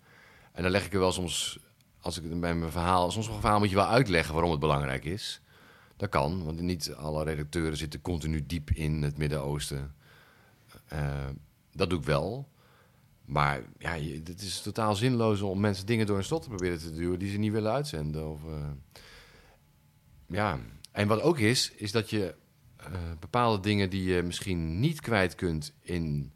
En 0.53 0.63
dan 0.63 0.71
leg 0.73 0.85
ik 0.87 0.93
er 0.93 0.99
wel 0.99 1.13
soms, 1.13 1.59
als 2.01 2.19
ik 2.21 2.41
bij 2.41 2.55
mijn 2.55 2.71
verhaal, 2.73 3.11
soms 3.11 3.27
een 3.29 3.41
verhaal 3.41 3.59
moet 3.59 3.71
je 3.71 3.75
wel 3.75 3.87
uitleggen 3.87 4.33
waarom 4.35 4.51
het 4.51 4.61
belangrijk 4.61 5.05
is. 5.05 5.41
Dat 6.03 6.11
kan, 6.11 6.45
want 6.45 6.61
niet 6.61 6.95
alle 6.95 7.25
redacteuren 7.25 7.77
zitten 7.77 8.01
continu 8.01 8.47
diep 8.47 8.71
in 8.71 9.03
het 9.03 9.19
Midden-Oosten. 9.19 9.95
Eh, 10.87 11.29
dat 11.73 11.91
doe 11.91 11.99
ik 11.99 12.05
wel. 12.05 12.49
Maar 13.25 13.63
ja, 13.79 13.91
het 14.25 14.43
is 14.43 14.61
totaal 14.61 14.95
zinloos 14.95 15.41
om 15.41 15.61
mensen 15.61 15.87
dingen 15.87 16.07
door 16.07 16.17
een 16.17 16.25
slot 16.25 16.43
te 16.43 16.49
proberen 16.49 16.79
te 16.79 16.93
duwen 16.93 17.19
die 17.19 17.31
ze 17.31 17.39
niet 17.39 17.53
willen 17.53 17.73
uitzenden. 17.73 18.31
Of, 18.31 18.45
eh, 18.45 18.71
ja, 20.27 20.59
en 20.93 21.09
wat 21.09 21.23
ook 21.23 21.39
is, 21.39 21.73
is 21.73 21.93
dat 21.93 22.11
je 22.11 22.35
eh, 22.77 22.87
bepaalde 23.21 23.63
dingen 23.63 23.91
die 23.91 24.05
je 24.05 24.23
misschien 24.23 24.81
niet 24.81 25.01
kwijt 25.01 25.35
kunt 25.35 25.75
in, 25.81 26.33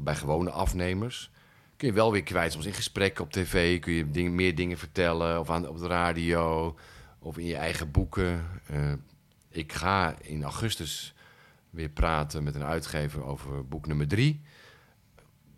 bij 0.00 0.16
gewone 0.16 0.50
afnemers, 0.50 1.30
kun 1.76 1.88
je 1.88 1.94
wel 1.94 2.12
weer 2.12 2.22
kwijt. 2.22 2.52
Soms 2.52 2.66
in 2.66 2.72
gesprekken 2.72 3.24
op 3.24 3.32
tv 3.32 3.80
kun 3.80 3.92
je 3.92 4.10
dingen, 4.10 4.34
meer 4.34 4.54
dingen 4.54 4.78
vertellen, 4.78 5.40
of 5.40 5.50
aan, 5.50 5.68
op 5.68 5.78
de 5.78 5.86
radio, 5.86 6.76
of 7.28 7.38
in 7.38 7.46
je 7.46 7.56
eigen 7.56 7.90
boeken. 7.90 8.44
Eh, 8.66 8.92
ik 9.50 9.72
ga 9.72 10.14
in 10.20 10.42
augustus 10.42 11.14
weer 11.70 11.88
praten 11.88 12.42
met 12.42 12.54
een 12.54 12.64
uitgever 12.64 13.24
over 13.24 13.66
boek 13.68 13.86
nummer 13.86 14.08
drie. 14.08 14.40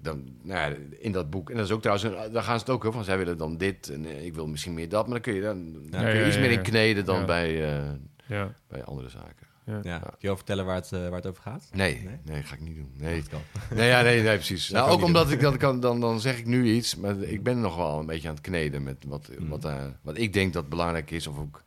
Dan, 0.02 0.28
nou 0.42 0.70
ja, 0.70 0.76
in 0.98 1.12
dat 1.12 1.30
boek, 1.30 1.50
en 1.50 1.56
dat 1.56 1.64
is 1.66 1.72
ook 1.72 1.82
trouwens, 1.82 2.32
daar 2.32 2.42
gaan 2.42 2.58
ze 2.58 2.64
het 2.64 2.70
ook 2.70 2.80
over 2.84 2.92
van, 2.92 3.04
zij 3.04 3.18
willen 3.18 3.38
dan 3.38 3.56
dit 3.56 3.88
en 3.88 4.04
eh, 4.04 4.24
ik 4.24 4.34
wil 4.34 4.46
misschien 4.46 4.74
meer 4.74 4.88
dat, 4.88 5.04
maar 5.04 5.12
dan 5.12 5.22
kun 5.22 5.34
je, 5.34 5.40
dan, 5.40 5.72
dan 5.72 6.00
Ja, 6.00 6.06
kun 6.06 6.14
je 6.16 6.20
ja, 6.20 6.26
iets 6.26 6.38
meer 6.38 6.50
in 6.50 6.62
kneden 6.62 7.04
dan 7.04 7.26
bij, 7.26 7.78
eh, 7.78 7.90
Ja. 8.26 8.54
bij 8.68 8.84
andere 8.84 9.08
zaken. 9.08 9.46
Ja. 9.82 9.98
Kun 9.98 10.12
je 10.18 10.28
al 10.28 10.36
vertellen 10.36 10.64
waar 10.64 10.74
het, 10.74 10.92
eh, 10.92 11.00
waar 11.00 11.12
het 11.12 11.26
over 11.26 11.42
gaat? 11.42 11.68
Nee, 11.72 12.02
Nee? 12.04 12.18
nee, 12.24 12.42
ga 12.42 12.54
ik 12.54 12.60
niet 12.60 12.76
doen. 12.76 12.92
Nee, 12.96 13.20
Dat 13.20 13.28
kan. 13.28 13.40
nee, 13.76 13.88
ja, 13.88 14.02
nee, 14.02 14.22
nee 14.22 14.34
precies. 14.36 14.66
Dat 14.68 14.84
Nou, 14.86 14.98
ook 14.98 15.04
omdat 15.04 15.30
ik 15.30 15.40
dat 15.40 15.56
kan, 15.56 15.80
dan, 15.80 16.00
dan 16.00 16.20
zeg 16.20 16.38
ik 16.38 16.46
nu 16.46 16.72
iets, 16.72 16.96
maar 16.96 17.18
ik 17.18 17.42
ben 17.42 17.60
nog 17.60 17.76
wel 17.76 17.98
een 17.98 18.06
beetje 18.06 18.28
aan 18.28 18.34
het 18.34 18.42
kneden 18.42 18.82
met 18.82 19.04
wat, 19.06 19.30
Mm. 19.38 19.48
wat, 19.48 19.64
eh, 19.64 19.84
wat 20.02 20.18
ik 20.18 20.32
denk 20.32 20.52
dat 20.52 20.68
belangrijk 20.68 21.10
is. 21.10 21.26
Of 21.26 21.38
ook, 21.38 21.62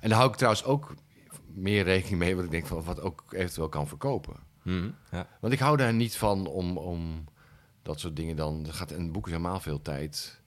en 0.00 0.08
daar 0.08 0.18
hou 0.18 0.30
ik 0.30 0.36
trouwens 0.36 0.64
ook 0.64 0.94
meer 1.54 1.84
rekening 1.84 2.18
mee, 2.18 2.34
wat 2.36 2.44
ik 2.44 2.50
denk 2.50 2.66
van 2.66 2.82
wat 2.84 3.00
ook 3.00 3.24
eventueel 3.30 3.68
kan 3.68 3.88
verkopen. 3.88 4.34
Mhm. 4.62 4.90
Ja. 5.10 5.26
Want 5.40 5.52
ik 5.52 5.58
hou 5.58 5.76
daar 5.76 5.94
niet 5.94 6.16
van 6.16 6.46
om, 6.46 6.76
om 6.76 7.24
dat 7.82 8.00
soort 8.00 8.16
dingen 8.16 8.36
dan. 8.36 8.66
Er 8.66 8.72
gaat 8.72 8.90
een 8.90 9.12
boek 9.12 9.26
is 9.26 9.32
helemaal 9.32 9.60
veel 9.60 9.82
tijd. 9.82 10.40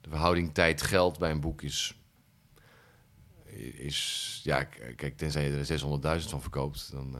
De 0.00 0.08
verhouding 0.08 0.54
tijd-geld 0.54 1.18
bij 1.18 1.30
een 1.30 1.40
boek 1.40 1.62
is. 1.62 2.00
Is 3.58 4.40
ja, 4.44 4.64
kijk, 4.96 5.16
tenzij 5.16 5.50
je 5.50 5.56
er 5.56 6.20
600.000 6.20 6.28
van 6.28 6.40
verkoopt, 6.40 6.88
dan 6.92 7.16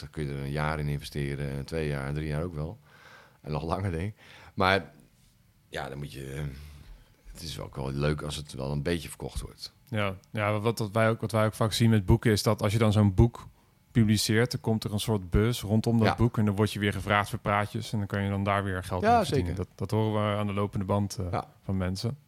dan 0.00 0.10
kun 0.10 0.24
je 0.24 0.30
er 0.32 0.38
een 0.38 0.50
jaar 0.50 0.78
in 0.78 0.88
investeren. 0.88 1.50
En 1.50 1.64
twee 1.64 1.88
jaar 1.88 2.12
drie 2.12 2.26
jaar 2.26 2.42
ook 2.42 2.54
wel. 2.54 2.78
En 3.40 3.52
nog 3.52 3.62
langer, 3.64 3.90
denk 3.90 4.08
ik. 4.14 4.20
Maar 4.54 4.92
ja, 5.68 5.88
dan 5.88 5.98
moet 5.98 6.12
je. 6.12 6.32
eh, 6.32 6.42
Het 7.32 7.42
is 7.42 7.58
ook 7.60 7.76
wel 7.76 7.92
leuk 7.92 8.22
als 8.22 8.36
het 8.36 8.52
wel 8.52 8.70
een 8.72 8.82
beetje 8.82 9.08
verkocht 9.08 9.40
wordt. 9.40 9.72
Ja, 9.88 10.14
ja 10.30 10.58
wat, 10.58 10.78
wat, 10.78 10.90
wij 10.92 11.08
ook, 11.08 11.20
wat 11.20 11.32
wij 11.32 11.44
ook 11.46 11.54
vaak 11.54 11.72
zien 11.72 11.90
met 11.90 12.06
boeken 12.06 12.30
is 12.32 12.42
dat 12.42 12.62
als 12.62 12.72
je 12.72 12.78
dan 12.78 12.92
zo'n 12.92 13.14
boek 13.14 13.48
publiceert, 13.90 14.50
dan 14.50 14.60
komt 14.60 14.84
er 14.84 14.92
een 14.92 15.00
soort 15.00 15.30
bus 15.30 15.60
rondom 15.60 15.98
dat 15.98 16.06
Ja. 16.06 16.16
boek 16.16 16.38
en 16.38 16.44
dan 16.44 16.54
word 16.56 16.72
je 16.72 16.78
weer 16.78 16.92
gevraagd 16.92 17.30
voor 17.30 17.38
praatjes 17.38 17.92
en 17.92 17.98
dan 17.98 18.06
kan 18.06 18.22
je 18.22 18.30
dan 18.30 18.44
daar 18.44 18.64
weer 18.64 18.84
geld 18.84 19.02
Ja, 19.02 19.16
mee 19.16 19.24
verdienen. 19.24 19.54
zeker. 19.56 19.64
Dat, 19.76 19.78
dat 19.78 19.90
horen 19.90 20.32
we 20.32 20.38
aan 20.38 20.46
de 20.46 20.52
lopende 20.52 20.84
band 20.84 21.16
eh, 21.18 21.26
Ja. 21.30 21.44
van 21.64 21.76
mensen. 21.76 22.18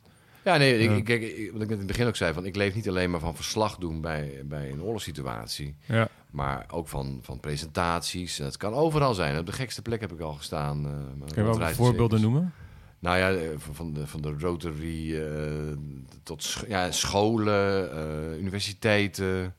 Ja, 0.44 0.56
nee, 0.56 0.78
ik, 0.78 1.08
ik, 1.08 1.22
ik- 1.22 1.52
wat 1.52 1.62
ik 1.62 1.68
net 1.68 1.70
in 1.70 1.78
het 1.78 1.86
begin 1.86 2.06
ook 2.06 2.16
zei, 2.16 2.32
van 2.32 2.44
ik 2.44 2.56
leef 2.56 2.74
niet 2.74 2.88
alleen 2.88 3.10
maar 3.10 3.20
van 3.20 3.34
verslag 3.36 3.76
doen 3.76 4.00
bij, 4.00 4.42
bij 4.44 4.70
een 4.70 4.82
oorlogssituatie. 4.82 5.74
Ja, 5.86 6.08
Maar 6.30 6.64
ook 6.70 6.88
van, 6.88 7.18
van 7.22 7.40
presentaties. 7.40 8.38
Het 8.38 8.56
kan 8.56 8.72
overal 8.74 9.14
zijn. 9.14 9.38
Op 9.38 9.46
de 9.46 9.52
gekste 9.52 9.82
plek 9.82 10.00
heb 10.00 10.12
ik 10.12 10.20
al 10.20 10.32
gestaan. 10.32 10.84
eh, 10.86 10.90
kun 10.92 11.42
je 11.44 11.48
wel 11.48 11.58
wat 11.58 11.72
voorbeelden 11.72 12.20
noemen? 12.20 12.52
Nou 12.98 13.18
ja, 13.18 13.30
eh, 13.32 13.48
van- 13.72 13.92
de, 13.92 14.06
van 14.06 14.20
de 14.22 14.34
Rotary 14.38 15.16
eh, 15.20 15.76
tot 16.22 16.56
ja, 16.68 16.90
scholen, 16.90 18.38
universiteiten. 18.38 19.54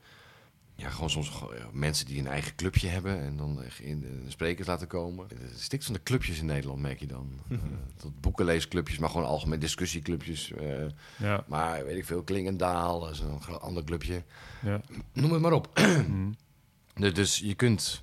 Ja, 0.76 0.90
gewoon 0.90 1.10
soms 1.10 1.32
mensen 1.72 2.06
die 2.06 2.18
een 2.18 2.26
eigen 2.26 2.54
clubje 2.54 2.88
hebben 2.88 3.20
en 3.20 3.36
dan 3.36 3.62
echt 3.62 3.78
in 3.80 4.04
eh, 4.04 4.30
sprekers 4.30 4.66
laten 4.68 4.86
komen. 4.86 5.26
Het 5.28 5.60
stikt 5.60 5.84
van 5.84 5.94
de 5.94 6.02
clubjes 6.02 6.38
in 6.38 6.46
Nederland, 6.46 6.80
merk 6.80 7.00
je 7.00 7.06
dan. 7.06 7.30
Eh, 7.50 7.58
tot 7.96 8.20
boekenleesclubjes, 8.20 8.98
maar 8.98 9.10
gewoon 9.10 9.26
algemeen 9.26 9.58
discussieclubjes. 9.58 10.52
eh, 10.52 10.84
Ja, 11.16 11.44
maar 11.46 11.84
weet 11.84 11.96
ik 11.96 12.04
veel, 12.04 12.22
Klingendaal, 12.22 13.00
dat 13.00 13.10
is 13.10 13.20
een 13.20 13.40
ander 13.60 13.84
clubje. 13.84 14.22
ja. 14.62 14.80
Noem 15.12 15.32
het 15.32 15.40
maar 15.40 15.52
op. 15.52 15.68
Mhm. 16.08 17.12
Dus- 17.12 17.38
je 17.38 17.54
kunt 17.54 18.02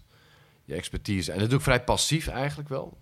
je 0.66 0.74
expertise... 0.74 1.32
En 1.32 1.40
dat 1.40 1.50
doe 1.50 1.58
ik 1.58 1.64
vrij 1.64 1.84
passief 1.84 2.28
eigenlijk 2.28 2.70
wel. 2.70 2.98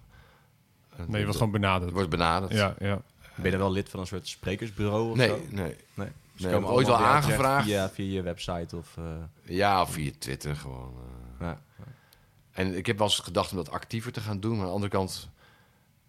Nee, 0.97 1.17
je 1.17 1.23
wordt 1.23 1.37
gewoon 1.37 1.51
benaderd. 1.51 1.91
Wordt 1.91 2.09
benaderd. 2.09 2.51
Ja, 2.51 2.75
ja. 2.79 3.01
Ben 3.35 3.45
je 3.45 3.51
dan 3.51 3.59
wel 3.59 3.71
lid 3.71 3.89
van 3.89 3.99
een 3.99 4.07
soort 4.07 4.27
sprekersbureau 4.27 5.09
of 5.11 5.17
Nee, 5.17 5.27
zo? 5.27 5.41
nee. 5.49 5.75
Nee. 5.93 6.07
Nee, 6.39 6.47
Ze 6.49 6.55
heb 6.55 6.63
komen 6.63 6.69
ooit 6.77 6.87
wel 6.87 6.97
aangevraagd. 7.05 7.65
Via, 7.65 7.89
via 7.89 8.13
je 8.13 8.21
website 8.21 8.77
of... 8.77 8.97
eh, 8.97 9.03
Ja, 9.55 9.81
of 9.81 9.91
via 9.91 10.11
Twitter 10.19 10.55
gewoon. 10.55 10.93
eh. 11.39 11.47
ja. 11.47 11.59
En 12.51 12.77
ik 12.77 12.85
heb 12.85 12.97
wel 12.97 13.07
eens 13.07 13.19
gedacht 13.19 13.51
om 13.51 13.57
dat 13.57 13.71
actiever 13.71 14.11
te 14.11 14.21
gaan 14.21 14.39
doen. 14.39 14.51
Maar 14.51 14.59
aan 14.59 14.65
de 14.67 14.73
andere 14.73 14.91
kant 14.91 15.29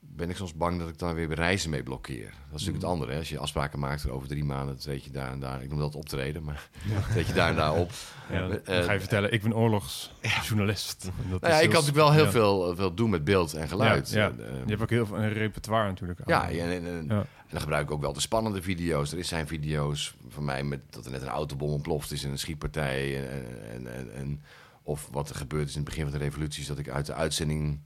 ben 0.00 0.30
ik 0.30 0.36
soms 0.36 0.54
bang 0.54 0.78
dat 0.78 0.88
ik 0.88 0.98
dan 0.98 1.14
weer 1.14 1.32
reizen 1.34 1.70
mee 1.70 1.82
blokkeer. 1.82 2.24
Dat 2.24 2.30
is 2.30 2.36
natuurlijk 2.50 2.66
Mm. 2.68 2.74
het 2.74 2.84
andere. 2.84 3.12
Hè? 3.12 3.18
Als 3.18 3.28
je 3.28 3.38
afspraken 3.38 3.78
maakt 3.78 4.08
over 4.10 4.28
drie 4.28 4.44
maanden, 4.44 4.78
treed 4.78 5.04
je 5.04 5.10
daar 5.10 5.30
en 5.30 5.40
daar. 5.40 5.62
Ik 5.62 5.68
noem 5.70 5.78
dat 5.78 5.94
optreden, 5.94 6.42
maar 6.44 6.68
treed 7.12 7.26
je 7.26 7.32
daar 7.32 7.48
en 7.50 7.56
daar 7.56 7.72
op. 7.74 7.90
ja. 8.30 8.40
Dan 8.48 8.64
Eh, 8.64 8.84
ga 8.84 8.92
je 8.92 8.98
vertellen, 9.00 9.32
ik 9.32 9.42
ben 9.42 9.54
oorlogsjournalist. 9.54 11.04
Dat 11.30 11.40
Nou 11.40 11.52
ja, 11.52 11.58
is 11.58 11.64
ik 11.64 11.70
kan 11.70 11.80
natuurlijk 11.84 11.96
wel 12.06 12.12
heel 12.12 12.24
ja. 12.24 12.30
veel, 12.30 12.76
veel 12.76 12.94
doen 12.94 13.10
met 13.10 13.24
beeld 13.24 13.54
en 13.54 13.68
geluid. 13.68 14.10
Ja, 14.10 14.18
ja. 14.20 14.28
En, 14.28 14.40
eh, 14.46 14.52
Je 14.64 14.70
hebt 14.70 14.82
ook 14.82 14.90
heel 14.90 15.06
veel 15.06 15.16
een 15.18 15.32
repertoire 15.32 15.88
natuurlijk. 15.88 16.20
Ja, 16.26 16.42
aan. 16.42 16.48
en, 16.48 16.58
en, 16.70 16.86
en- 16.86 17.04
Ja. 17.08 17.18
en 17.20 17.26
dan 17.50 17.60
gebruik 17.60 17.84
ik 17.84 17.90
ook 17.90 18.00
wel 18.00 18.12
de 18.12 18.20
spannende 18.20 18.62
video's. 18.62 19.12
Er 19.12 19.18
is 19.18 19.28
zijn 19.28 19.46
video's 19.46 20.14
van 20.28 20.44
mij 20.44 20.64
met 20.64 20.80
dat 20.90 21.04
er 21.04 21.10
net 21.10 21.22
een 21.22 21.28
autobom 21.28 21.70
ontploft 21.70 22.12
is 22.12 22.24
in 22.24 22.30
een 22.30 22.38
schietpartij. 22.38 23.28
En, 23.28 23.70
en, 23.72 23.94
en, 23.94 24.14
en- 24.14 24.42
of 24.82 25.08
wat 25.12 25.28
er 25.28 25.34
gebeurd 25.34 25.68
is 25.68 25.74
in 25.74 25.80
het 25.80 25.88
begin 25.88 26.02
van 26.02 26.12
de 26.18 26.24
revolutie, 26.24 26.60
is 26.60 26.66
dat 26.66 26.78
ik 26.78 26.88
uit 26.88 27.06
de 27.06 27.14
uitzending 27.14 27.80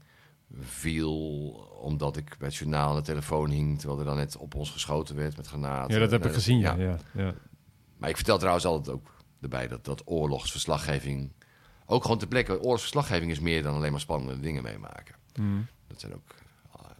viel 0.59 1.11
omdat 1.81 2.17
ik 2.17 2.35
bij 2.37 2.47
het 2.47 2.55
journaal 2.55 2.89
aan 2.89 2.95
de 2.95 3.01
telefoon 3.01 3.49
hing, 3.49 3.79
terwijl 3.79 3.99
er 3.99 4.05
dan 4.05 4.15
net 4.15 4.37
op 4.37 4.55
ons 4.55 4.69
geschoten 4.69 5.15
werd 5.15 5.37
met 5.37 5.47
granaten. 5.47 5.93
Ja, 5.93 5.99
dat 5.99 6.11
heb 6.11 6.21
En, 6.21 6.25
ik 6.25 6.31
eh, 6.33 6.37
gezien, 6.39 6.59
ja. 6.59 6.75
ja. 6.75 6.97
ja. 7.13 7.33
Maar 7.97 8.09
ik 8.09 8.15
vertel 8.15 8.37
trouwens 8.37 8.65
altijd 8.65 8.95
ook 8.95 9.13
erbij 9.41 9.67
dat, 9.67 9.85
dat 9.85 10.01
oorlogsverslaggeving, 10.05 11.31
ook 11.85 12.01
gewoon 12.01 12.17
ter 12.17 12.27
plekke, 12.27 12.61
oorlogsverslaggeving 12.61 13.31
is 13.31 13.39
meer 13.39 13.63
dan 13.63 13.75
alleen 13.75 13.91
maar 13.91 14.01
spannende 14.01 14.39
dingen 14.39 14.63
meemaken. 14.63 15.15
Mhm. 15.35 15.61
Dat 15.87 15.99
zijn 15.99 16.13
ook 16.13 16.35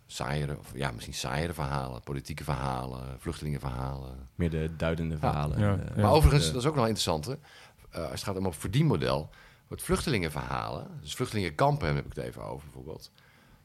saaiere, 0.05 0.57
of 0.59 0.71
ja, 0.73 0.91
misschien 0.91 1.13
saaiere 1.13 1.53
verhalen, 1.53 2.01
politieke 2.01 2.43
verhalen, 2.43 3.19
vluchtelingenverhalen. 3.19 4.29
Meer 4.35 4.49
de 4.49 4.75
duidende 4.77 5.17
verhalen. 5.17 5.59
Ja, 5.59 5.73
eh, 5.73 5.95
ja. 5.95 6.01
Maar 6.01 6.11
overigens, 6.11 6.51
dat 6.51 6.61
is 6.61 6.67
ook 6.67 6.75
wel 6.75 6.83
interessant, 6.83 7.25
hè? 7.25 7.33
Uh, 7.33 8.01
als 8.01 8.11
het 8.11 8.23
gaat 8.23 8.37
om 8.37 8.45
het 8.45 8.55
verdienmodel, 8.55 9.29
het 9.69 9.81
vluchtelingenverhalen, 9.81 10.87
dus 11.01 11.15
vluchtelingenkampen 11.15 11.95
heb 11.95 12.05
ik 12.05 12.15
het 12.15 12.23
even 12.23 12.43
over 12.43 12.63
bijvoorbeeld, 12.63 13.11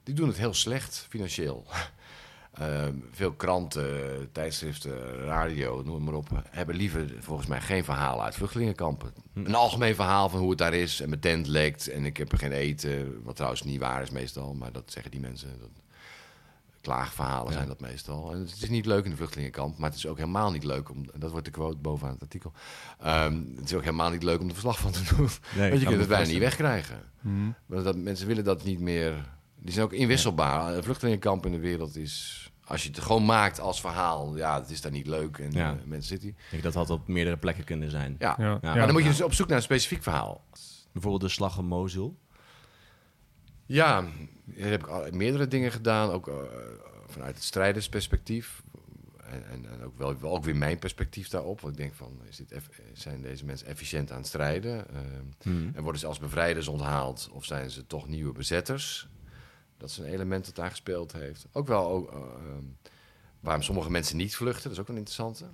die 0.03 0.15
doen 0.15 0.29
het 0.29 0.37
heel 0.37 0.55
slecht 0.55 1.07
financieel. 1.09 1.67
Ehm, 2.51 2.95
veel 3.11 3.33
kranten, 3.33 4.29
tijdschriften, 4.33 5.25
radio, 5.25 5.83
noem 5.83 5.95
het 5.95 6.05
maar 6.05 6.15
op, 6.15 6.29
hebben 6.51 6.77
liever 6.77 7.15
volgens 7.19 7.49
mij 7.49 7.61
geen 7.61 7.85
verhalen 7.85 8.25
uit 8.25 8.35
vluchtelingenkampen. 8.35 9.13
Een 9.35 9.55
algemeen 9.55 9.95
verhaal 9.95 10.29
van 10.29 10.41
hoe 10.41 10.49
het 10.49 10.59
daar 10.59 10.75
is 10.75 11.01
en 11.01 11.09
mijn 11.09 11.21
tent 11.21 11.47
lekt 11.47 11.89
en 11.89 12.05
ik 12.05 12.17
heb 12.17 12.33
er 12.33 12.39
geen 12.39 12.53
eten, 12.53 13.23
wat 13.23 13.37
trouwens 13.37 13.63
niet 13.63 13.81
waar 13.81 14.03
is 14.03 14.11
meestal, 14.11 14.55
maar 14.55 14.73
dat 14.73 14.93
zeggen 14.93 15.11
die 15.11 15.21
mensen. 15.21 15.59
Dat, 15.61 15.69
klaagverhalen 16.81 17.47
Ja. 17.51 17.53
zijn 17.57 17.69
dat 17.69 17.81
meestal. 17.81 18.33
En 18.33 18.39
het 18.39 18.63
is 18.63 18.69
niet 18.69 18.87
leuk 18.87 19.05
in 19.05 19.11
de 19.11 19.17
vluchtelingenkamp, 19.17 19.79
maar 19.79 19.89
het 19.89 19.99
is 19.99 20.07
ook 20.07 20.17
helemaal 20.19 20.51
niet 20.51 20.65
leuk 20.65 20.91
om, 20.91 21.05
dat 21.19 21.31
wordt 21.31 21.45
de 21.47 21.51
quote 21.53 21.77
bovenaan 21.77 22.13
het 22.15 22.23
artikel, 22.23 22.53
Ehm, 22.99 23.43
het 23.57 23.65
is 23.65 23.75
ook 23.75 23.85
helemaal 23.85 24.11
niet 24.11 24.23
leuk 24.23 24.41
om 24.41 24.47
er 24.47 24.53
verslag 24.53 24.79
van 24.79 24.91
te 24.93 25.15
doen. 25.17 25.29
Nee, 25.57 25.69
Want 25.71 25.81
je 25.81 25.87
kunt 25.87 26.01
het 26.01 26.09
bijna 26.09 26.27
niet 26.31 26.39
wegkrijgen. 26.39 27.03
Mhm. 27.21 27.51
Want 27.67 27.85
dat, 27.85 27.97
mensen 27.97 28.27
willen 28.27 28.45
dat 28.45 28.65
niet 28.65 28.81
meer. 28.81 29.29
Die 29.59 29.73
zijn 29.73 29.85
ook 29.85 29.93
inwisselbaar. 29.93 30.75
Een 30.77 30.83
vluchtelingenkamp 30.83 31.47
in 31.47 31.53
de 31.53 31.59
wereld 31.59 31.97
is. 31.97 32.45
Als 32.65 32.83
je 32.83 32.89
het 32.89 32.99
gewoon 33.01 33.25
maakt 33.25 33.61
als 33.61 33.81
verhaal, 33.81 34.37
ja, 34.37 34.61
het 34.61 34.71
is 34.71 34.81
daar 34.81 34.93
niet 34.93 35.07
leuk. 35.07 35.39
En 35.39 35.53
Ja. 35.53 35.77
mensen 35.85 36.09
zitten 36.09 36.29
hier. 36.29 36.39
Ik 36.39 36.51
denk 36.51 36.63
dat 36.63 36.75
had 36.75 36.91
op 36.91 37.09
meerdere 37.09 37.37
plekken 37.37 37.65
kunnen 37.65 37.91
zijn. 37.91 38.17
Ja. 38.19 38.35
Ja. 38.39 38.45
Ja. 38.51 38.59
Maar 38.63 38.75
dan 38.87 38.93
moet 38.93 39.03
je 39.03 39.09
dus 39.09 39.23
op 39.23 39.35
zoek 39.35 39.49
naar 39.49 39.57
een 39.57 39.63
specifiek 39.63 40.03
verhaal. 40.03 40.45
Bijvoorbeeld 40.93 41.23
de 41.23 41.29
slag 41.29 41.59
om 41.59 41.65
Mosul. 41.67 42.19
Ja, 43.73 44.01
daar 44.45 44.69
heb 44.69 44.81
ik 44.81 44.87
al 44.87 45.11
meerdere 45.11 45.49
dingen 45.49 45.73
gedaan. 45.73 46.11
Ook 46.11 46.29
eh, 46.29 46.35
vanuit 47.07 47.35
het 47.35 47.45
strijdersperspectief. 47.45 48.63
En, 49.25 49.49
en, 49.49 49.71
en 49.71 49.83
ook 49.85 49.99
wel, 49.99 50.19
wel 50.19 50.35
ook 50.35 50.45
weer 50.45 50.57
mijn 50.57 50.79
perspectief 50.79 51.29
daarop. 51.29 51.61
Want 51.61 51.73
ik 51.73 51.81
denk 51.81 51.95
van, 51.95 52.21
is 52.29 52.37
dit 52.37 52.55
zijn 52.93 53.23
deze 53.23 53.45
mensen 53.45 53.67
efficiënt 53.67 54.11
aan 54.11 54.19
het 54.19 54.27
strijden? 54.27 54.89
Ehm, 54.89 55.55
Mhm. 55.55 55.71
En 55.75 55.83
worden 55.83 56.01
ze 56.01 56.07
als 56.07 56.19
bevrijders 56.19 56.69
onthaald 56.69 57.29
of 57.33 57.45
zijn 57.45 57.71
ze 57.71 57.87
toch 57.87 58.09
nieuwe 58.09 58.33
bezetters? 58.33 59.09
Dat 59.77 59.91
is 59.91 59.99
een 59.99 60.05
element 60.05 60.45
dat 60.45 60.55
daar 60.55 60.71
gespeeld 60.71 61.13
heeft. 61.13 61.47
Ook 61.53 61.67
wel 61.67 61.89
ook, 61.89 62.11
eh, 62.13 62.17
ehm, 62.17 62.65
waarom 63.41 63.63
sommige 63.63 63.91
mensen 63.91 64.17
niet 64.17 64.37
vluchten, 64.37 64.63
dat 64.63 64.73
is 64.73 64.79
ook 64.79 64.89
een 64.89 64.97
interessante. 64.97 65.45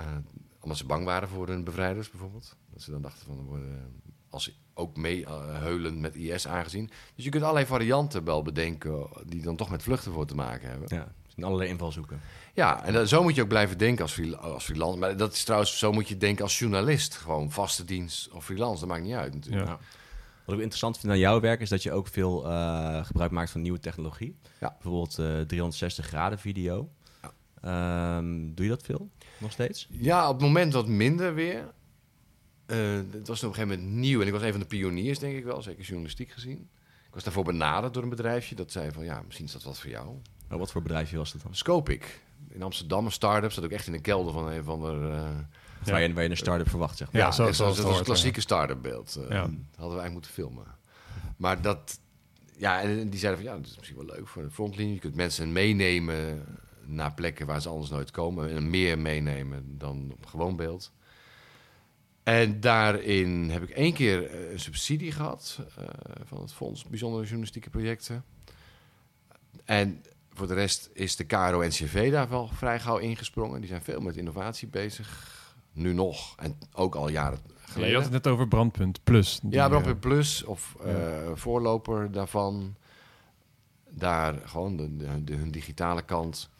Uh, 0.00 0.16
omdat 0.60 0.78
ze 0.78 0.86
bang 0.86 1.04
waren 1.04 1.28
voor 1.28 1.48
hun 1.48 1.64
bevrijders 1.64 2.10
bijvoorbeeld. 2.10 2.56
Dat 2.72 2.82
ze 2.82 2.90
dan 2.90 3.02
dachten 3.02 3.26
van, 3.26 3.44
worden 3.44 4.02
als 4.32 4.60
ook 4.74 4.96
mee 4.96 5.24
heulend 5.60 5.98
met 5.98 6.16
IS 6.16 6.48
aangezien. 6.48 6.90
Dus 7.14 7.24
je 7.24 7.30
kunt 7.30 7.42
allerlei 7.42 7.66
varianten 7.66 8.24
wel 8.24 8.42
bedenken 8.42 9.06
die 9.26 9.42
dan 9.42 9.56
toch 9.56 9.70
met 9.70 9.82
vluchten 9.82 10.12
voor 10.12 10.26
te 10.26 10.34
maken 10.34 10.68
hebben. 10.68 10.88
Ja, 10.96 11.12
in 11.36 11.44
allerlei 11.44 11.68
invalshoeken. 11.68 12.20
Ja, 12.54 12.84
en 12.84 13.08
zo 13.08 13.22
moet 13.22 13.34
je 13.34 13.42
ook 13.42 13.48
blijven 13.48 13.78
denken 13.78 14.02
als, 14.02 14.36
als 14.40 14.64
freelance. 14.64 14.98
Maar 14.98 15.16
dat 15.16 15.32
is 15.32 15.44
trouwens, 15.44 15.78
zo 15.78 15.92
moet 15.92 16.08
je 16.08 16.16
denken 16.16 16.44
als 16.44 16.58
journalist. 16.58 17.16
Gewoon 17.16 17.50
vaste 17.50 17.84
dienst 17.84 18.30
of 18.30 18.44
freelance, 18.44 18.80
dat 18.80 18.88
maakt 18.88 19.04
niet 19.04 19.14
uit 19.14 19.34
natuurlijk. 19.34 19.66
Ja. 19.66 19.78
Wat 20.44 20.54
ik 20.54 20.60
interessant 20.60 20.98
vind 20.98 21.12
aan 21.12 21.18
jouw 21.18 21.40
werk 21.40 21.60
is 21.60 21.68
dat 21.68 21.82
je 21.82 21.92
ook 21.92 22.06
veel 22.06 22.46
uh, 22.46 23.04
gebruik 23.04 23.30
maakt 23.30 23.50
van 23.50 23.62
nieuwe 23.62 23.80
technologie. 23.80 24.36
Ja. 24.60 24.72
Bijvoorbeeld 24.72 25.18
uh, 25.18 25.40
eh, 25.40 25.46
360 25.46 26.06
graden 26.06 26.38
video. 26.38 26.90
Ja. 27.62 28.16
Um, 28.16 28.54
doe 28.54 28.64
je 28.64 28.70
dat 28.70 28.82
veel 28.82 29.10
nog 29.38 29.52
steeds? 29.52 29.88
Ja, 29.90 30.28
op 30.28 30.34
het 30.34 30.42
moment 30.42 30.72
wat 30.72 30.86
minder 30.86 31.34
weer. 31.34 31.72
Uh, 32.72 33.00
het 33.12 33.28
was 33.28 33.42
op 33.42 33.48
een 33.48 33.54
gegeven 33.54 33.78
moment 33.78 33.98
nieuw 33.98 34.20
en 34.20 34.26
ik 34.26 34.32
was 34.32 34.42
een 34.42 34.50
van 34.50 34.60
de 34.60 34.66
pioniers, 34.66 35.18
denk 35.18 35.36
ik 35.36 35.44
wel, 35.44 35.62
zeker 35.62 35.84
journalistiek 35.84 36.30
gezien. 36.30 36.68
Ik 37.06 37.14
was 37.14 37.24
daarvoor 37.24 37.44
benaderd 37.44 37.94
door 37.94 38.02
een 38.02 38.08
bedrijfje 38.08 38.54
dat 38.54 38.72
zei 38.72 38.90
van 38.90 39.04
ja, 39.04 39.22
misschien 39.26 39.46
is 39.46 39.52
dat 39.52 39.62
wat 39.62 39.78
voor 39.78 39.90
jou. 39.90 40.08
Oh, 40.50 40.58
wat 40.58 40.70
voor 40.70 40.82
bedrijfje 40.82 41.16
was 41.16 41.32
dat 41.32 41.42
dan? 41.42 41.54
Scopic. 41.54 42.20
In 42.48 42.62
Amsterdam, 42.62 43.04
een 43.04 43.12
start-up, 43.12 43.52
zat 43.52 43.64
ook 43.64 43.70
echt 43.70 43.86
in 43.86 43.92
de 43.92 44.00
kelder 44.00 44.32
van 44.32 44.48
een 44.48 44.64
van 44.64 44.80
de... 44.80 44.86
Uh, 44.86 45.90
waar, 45.90 46.02
je, 46.02 46.12
waar 46.12 46.22
je 46.22 46.30
een 46.30 46.36
start-up 46.36 46.68
verwacht, 46.68 46.96
zeg 46.96 47.12
maar. 47.12 47.22
Ja, 47.22 47.30
zo, 47.30 47.52
zoals 47.52 47.76
dat 47.76 47.86
was 47.86 47.98
een 47.98 48.04
klassieke 48.04 48.40
start-up 48.40 48.82
beeld. 48.82 49.16
Uh, 49.18 49.28
ja. 49.28 49.40
hadden 49.40 49.54
we 49.76 49.80
eigenlijk 49.80 50.12
moeten 50.12 50.30
filmen. 50.30 50.66
Maar 51.36 51.62
dat... 51.62 52.00
Ja, 52.56 52.80
en 52.80 53.10
die 53.10 53.20
zeiden 53.20 53.42
van 53.42 53.52
ja, 53.52 53.58
dat 53.58 53.70
is 53.70 53.76
misschien 53.76 54.06
wel 54.06 54.16
leuk 54.16 54.28
voor 54.28 54.42
de 54.42 54.50
frontlinie. 54.50 54.94
Je 54.94 55.00
kunt 55.00 55.14
mensen 55.14 55.52
meenemen 55.52 56.44
naar 56.84 57.14
plekken 57.14 57.46
waar 57.46 57.62
ze 57.62 57.68
anders 57.68 57.90
nooit 57.90 58.10
komen. 58.10 58.50
En 58.50 58.70
meer 58.70 58.98
meenemen 58.98 59.78
dan 59.78 60.12
op 60.12 60.26
gewoon 60.26 60.56
beeld. 60.56 60.92
En 62.22 62.60
daarin 62.60 63.50
heb 63.50 63.62
ik 63.62 63.70
één 63.70 63.92
keer 63.92 64.30
eh, 64.30 64.50
een 64.52 64.60
subsidie 64.60 65.12
gehad 65.12 65.58
uh, 65.78 65.84
van 66.24 66.40
het 66.40 66.52
Fonds 66.52 66.84
Bijzondere 66.84 67.22
Journalistieke 67.22 67.70
Projecten. 67.70 68.24
En 69.64 70.02
voor 70.32 70.46
de 70.46 70.54
rest 70.54 70.90
is 70.92 71.16
de 71.16 71.24
KRO-NCV 71.24 72.10
daar 72.10 72.28
wel 72.28 72.48
vrij 72.48 72.80
gauw 72.80 72.98
ingesprongen. 72.98 73.60
Die 73.60 73.68
zijn 73.68 73.82
veel 73.82 74.00
met 74.00 74.16
innovatie 74.16 74.68
bezig. 74.68 75.30
Nu 75.72 75.92
nog. 75.92 76.36
En 76.36 76.58
ook 76.72 76.94
al 76.94 77.08
jaren 77.08 77.38
geleden. 77.60 77.88
je 77.88 77.94
had 77.94 78.04
het 78.04 78.12
net 78.12 78.26
over 78.26 78.48
Brandpunt 78.48 79.04
Plus. 79.04 79.40
ja, 79.50 79.68
Brandpunt 79.68 79.94
uh, 79.94 80.00
Plus. 80.00 80.44
Of 80.44 80.76
voorloper 81.34 82.12
daarvan. 82.12 82.76
Daar 83.88 84.34
gewoon 84.44 84.76
de, 84.76 85.24
de, 85.24 85.34
hun 85.34 85.50
digitale 85.50 86.02
kant. 86.02 86.50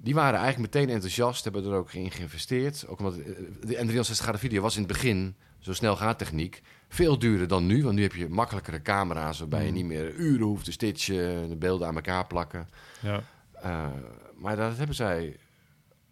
Die 0.00 0.14
waren 0.14 0.40
eigenlijk 0.40 0.74
meteen 0.74 0.94
enthousiast, 0.94 1.44
hebben 1.44 1.64
er 1.64 1.72
ook 1.72 1.92
in 1.92 2.10
geïnvesteerd. 2.10 2.86
Ook 2.86 2.98
omdat 2.98 3.14
de 3.60 3.76
N360 3.86 4.12
graden 4.12 4.40
video 4.40 4.62
was 4.62 4.76
in 4.76 4.82
het 4.82 4.92
begin, 4.92 5.36
zo 5.58 5.72
snel 5.72 5.96
gaat 5.96 6.18
techniek, 6.18 6.62
veel 6.88 7.18
duurder 7.18 7.48
dan 7.48 7.66
nu. 7.66 7.82
Want 7.82 7.94
nu 7.94 8.02
heb 8.02 8.14
je 8.14 8.28
makkelijkere 8.28 8.82
camera's 8.82 9.38
waarbij 9.38 9.62
je 9.62 9.68
mm. 9.68 9.74
niet 9.74 9.84
meer 9.84 10.14
uren 10.14 10.46
hoeft 10.46 10.64
te 10.64 10.72
stitchen, 10.72 11.48
de 11.48 11.56
beelden 11.56 11.88
aan 11.88 11.94
elkaar 11.94 12.26
plakken. 12.26 12.68
Ja. 13.00 13.22
Uh, 13.64 13.86
maar 14.34 14.56
dat 14.56 14.76
hebben 14.76 14.96
zij 14.96 15.36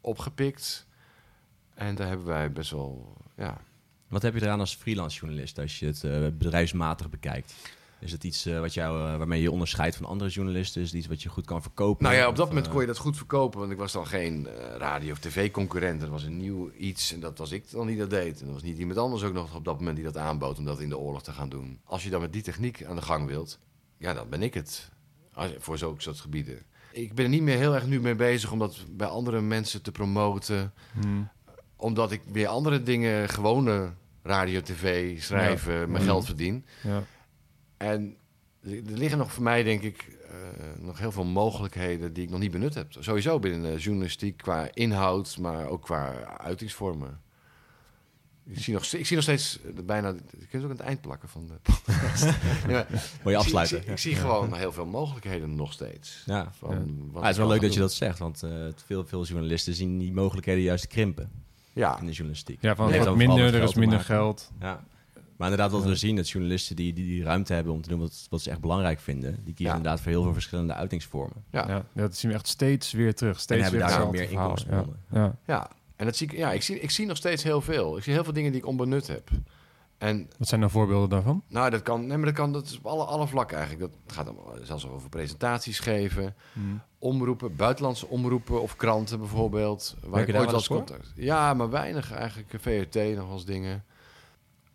opgepikt. 0.00 0.86
En 1.74 1.94
daar 1.94 2.08
hebben 2.08 2.26
wij 2.26 2.52
best 2.52 2.70
wel, 2.70 3.16
ja... 3.36 3.60
Wat 4.08 4.22
heb 4.22 4.34
je 4.34 4.42
eraan 4.42 4.60
als 4.60 4.74
freelance 4.74 5.18
journalist 5.18 5.58
als 5.58 5.78
je 5.78 5.86
het 5.86 6.02
uh, 6.02 6.26
bedrijfsmatig 6.32 7.10
bekijkt? 7.10 7.54
Is 8.00 8.12
het 8.12 8.24
iets 8.24 8.46
uh, 8.46 8.60
wat 8.60 8.74
jou, 8.74 8.98
uh, 8.98 9.16
waarmee 9.16 9.40
je 9.40 9.50
onderscheidt 9.50 9.96
van 9.96 10.06
andere 10.06 10.30
journalisten? 10.30 10.82
Is 10.82 10.86
het 10.86 10.96
iets 10.96 11.06
wat 11.06 11.22
je 11.22 11.28
goed 11.28 11.44
kan 11.44 11.62
verkopen? 11.62 12.04
Nou 12.04 12.16
ja, 12.16 12.28
op 12.28 12.36
dat 12.36 12.48
moment 12.48 12.68
kon 12.68 12.80
je 12.80 12.86
dat 12.86 12.98
goed 12.98 13.16
verkopen. 13.16 13.60
Want 13.60 13.72
ik 13.72 13.78
was 13.78 13.92
dan 13.92 14.06
geen 14.06 14.48
radio- 14.76 15.12
of 15.12 15.18
tv-concurrent. 15.18 16.02
Er 16.02 16.10
was 16.10 16.22
een 16.22 16.36
nieuw 16.36 16.70
iets 16.70 17.12
en 17.12 17.20
dat 17.20 17.38
was 17.38 17.52
ik 17.52 17.70
dan 17.70 17.86
die 17.86 17.96
dat 17.96 18.10
deed. 18.10 18.40
En 18.40 18.46
er 18.46 18.52
was 18.52 18.62
niet 18.62 18.78
iemand 18.78 18.98
anders 18.98 19.22
ook 19.22 19.32
nog 19.32 19.54
op 19.54 19.64
dat 19.64 19.78
moment 19.78 19.96
die 19.96 20.04
dat 20.04 20.16
aanbood... 20.16 20.58
om 20.58 20.64
dat 20.64 20.80
in 20.80 20.88
de 20.88 20.98
oorlog 20.98 21.22
te 21.22 21.32
gaan 21.32 21.48
doen. 21.48 21.80
Als 21.84 22.04
je 22.04 22.10
dan 22.10 22.20
met 22.20 22.32
die 22.32 22.42
techniek 22.42 22.84
aan 22.84 22.96
de 22.96 23.02
gang 23.02 23.26
wilt... 23.26 23.58
ja, 23.98 24.14
dan 24.14 24.28
ben 24.28 24.42
ik 24.42 24.54
het. 24.54 24.90
Voor 25.58 25.78
zulke 25.78 26.02
soort 26.02 26.20
gebieden. 26.20 26.62
Ik 26.92 27.14
ben 27.14 27.24
er 27.24 27.30
niet 27.30 27.42
meer 27.42 27.56
heel 27.56 27.74
erg 27.74 27.86
nu 27.86 28.00
mee 28.00 28.14
bezig 28.14 28.52
om 28.52 28.58
dat 28.58 28.84
bij 28.90 29.06
andere 29.06 29.40
mensen 29.40 29.82
te 29.82 29.92
promoten. 29.92 30.72
Hmm. 31.00 31.28
Omdat 31.76 32.12
ik 32.12 32.20
weer 32.32 32.46
andere 32.46 32.82
dingen, 32.82 33.28
gewone 33.28 33.92
radio, 34.22 34.60
tv, 34.60 35.20
schrijven, 35.22 35.90
mijn 35.90 36.04
geld 36.04 36.24
verdien... 36.24 36.64
Ja. 36.82 37.02
En 37.76 38.16
er 38.62 38.98
liggen 38.98 39.18
nog 39.18 39.32
voor 39.32 39.42
mij, 39.42 39.62
denk 39.62 39.82
ik, 39.82 40.18
uh, 40.30 40.84
nog 40.84 40.98
heel 40.98 41.12
veel 41.12 41.24
mogelijkheden 41.24 42.12
die 42.12 42.24
ik 42.24 42.30
nog 42.30 42.40
niet 42.40 42.50
benut 42.50 42.74
heb. 42.74 42.92
Sowieso 42.98 43.38
binnen 43.38 43.62
de 43.62 43.78
journalistiek 43.78 44.36
qua 44.36 44.68
inhoud, 44.72 45.38
maar 45.38 45.68
ook 45.68 45.82
qua 45.82 46.12
uitingsvormen. 46.38 47.20
Ik 48.48 48.58
zie, 48.58 48.74
nog, 48.74 48.84
ik 48.84 49.06
zie 49.06 49.16
nog 49.16 49.24
steeds 49.24 49.58
bijna. 49.84 50.14
Ik 50.38 50.48
kan 50.50 50.60
ook 50.60 50.64
aan 50.64 50.76
het 50.76 50.80
eind 50.80 51.00
plakken 51.00 51.28
van 51.28 51.46
de 51.46 51.54
podcast. 51.62 52.22
ja, 52.68 52.86
Moet 53.22 53.32
je 53.32 53.36
afsluiten. 53.36 53.76
Ik 53.76 53.82
zie, 53.82 53.92
ik 53.92 53.98
zie, 53.98 54.14
gewoon 54.14 54.54
heel 54.54 54.72
veel 54.72 54.86
mogelijkheden 54.86 55.54
nog 55.54 55.72
steeds. 55.72 56.22
Ja, 56.26 56.52
van, 56.52 56.70
ja. 57.12 57.18
Ah, 57.18 57.22
het 57.22 57.30
is 57.30 57.36
wel 57.36 57.48
leuk 57.48 57.60
dat 57.60 57.74
je 57.74 57.80
dat 57.80 57.92
zegt, 57.92 58.18
want 58.18 58.42
uh, 58.44 58.50
veel, 58.74 59.06
veel 59.06 59.24
journalisten 59.24 59.74
zien 59.74 59.98
die 59.98 60.12
mogelijkheden 60.12 60.62
juist 60.62 60.86
krimpen. 60.86 61.30
Ja. 61.72 61.98
In 61.98 62.06
de 62.06 62.12
journalistiek. 62.12 62.62
Ja, 62.62 62.74
van 62.74 62.98
wat 62.98 63.16
minder, 63.16 63.54
er 63.54 63.62
is 63.62 63.74
minder 63.74 64.00
geld. 64.00 64.50
Ja. 64.60 64.84
Maar 65.36 65.50
inderdaad, 65.50 65.72
wat 65.72 65.84
we 65.84 65.96
zien, 65.96 66.16
dat 66.16 66.28
journalisten 66.28 66.76
die, 66.76 66.92
die, 66.92 67.04
die 67.04 67.22
ruimte 67.22 67.52
hebben 67.52 67.72
om 67.72 67.82
te 67.82 67.88
doen 67.88 68.00
wat, 68.00 68.26
wat 68.30 68.40
ze 68.40 68.50
echt 68.50 68.60
belangrijk 68.60 69.00
vinden, 69.00 69.44
die 69.44 69.54
kiezen 69.54 69.76
inderdaad 69.76 70.00
voor 70.00 70.10
heel 70.10 70.22
veel 70.22 70.32
verschillende 70.32 70.74
uitingsvormen. 70.74 71.44
Ja, 71.50 71.68
ja 71.68 71.84
dat 71.92 72.16
zien 72.16 72.30
we 72.30 72.36
echt 72.36 72.46
steeds 72.46 72.92
weer 72.92 73.14
terug. 73.14 73.40
Steeds 73.40 73.62
en 73.62 73.70
hebben 73.70 73.88
daar 73.88 74.10
meer 74.10 74.30
inkomsten 74.30 74.96
ja. 75.10 75.36
ja. 75.46 75.70
en 75.96 76.04
dat 76.04 76.16
zie 76.16 76.30
ik, 76.30 76.36
ja, 76.36 76.52
ik, 76.52 76.62
zie, 76.62 76.80
ik 76.80 76.90
zie 76.90 77.06
nog 77.06 77.16
steeds 77.16 77.42
heel 77.42 77.60
veel. 77.60 77.96
Ik 77.96 78.02
zie 78.02 78.12
heel 78.12 78.24
veel 78.24 78.32
dingen 78.32 78.52
die 78.52 78.60
ik 78.60 78.66
onbenut 78.66 79.06
heb. 79.06 79.30
En, 79.98 80.30
Wat 80.38 80.48
zijn 80.48 80.60
nou 80.60 80.72
voorbeelden 80.72 81.08
daarvan? 81.08 81.42
Nou, 81.48 81.70
dat 81.70 81.82
kan, 81.82 82.06
nee, 82.06 82.16
maar 82.16 82.26
dat 82.26 82.34
kan 82.34 82.52
dat 82.52 82.64
is 82.64 82.78
op 82.78 82.86
alle, 82.86 83.04
alle 83.04 83.26
vlakken 83.26 83.58
eigenlijk. 83.58 83.92
Dat 83.92 84.14
gaat 84.14 84.26
dan 84.26 84.36
zelfs 84.62 84.88
over 84.88 85.08
presentaties 85.08 85.78
geven, 85.78 86.34
hmm. 86.52 86.82
omroepen, 86.98 87.56
buitenlandse 87.56 88.06
omroepen 88.06 88.62
of 88.62 88.76
kranten 88.76 89.18
bijvoorbeeld. 89.18 89.96
Waar 90.04 90.28
ik 90.28 90.36
ooit 90.36 90.52
als 90.52 90.68
contact. 90.68 91.12
Ja, 91.14 91.54
maar 91.54 91.70
weinig 91.70 92.12
eigenlijk. 92.12 92.54
VRT 92.60 93.16
nog 93.16 93.30
als 93.30 93.44
dingen. 93.44 93.84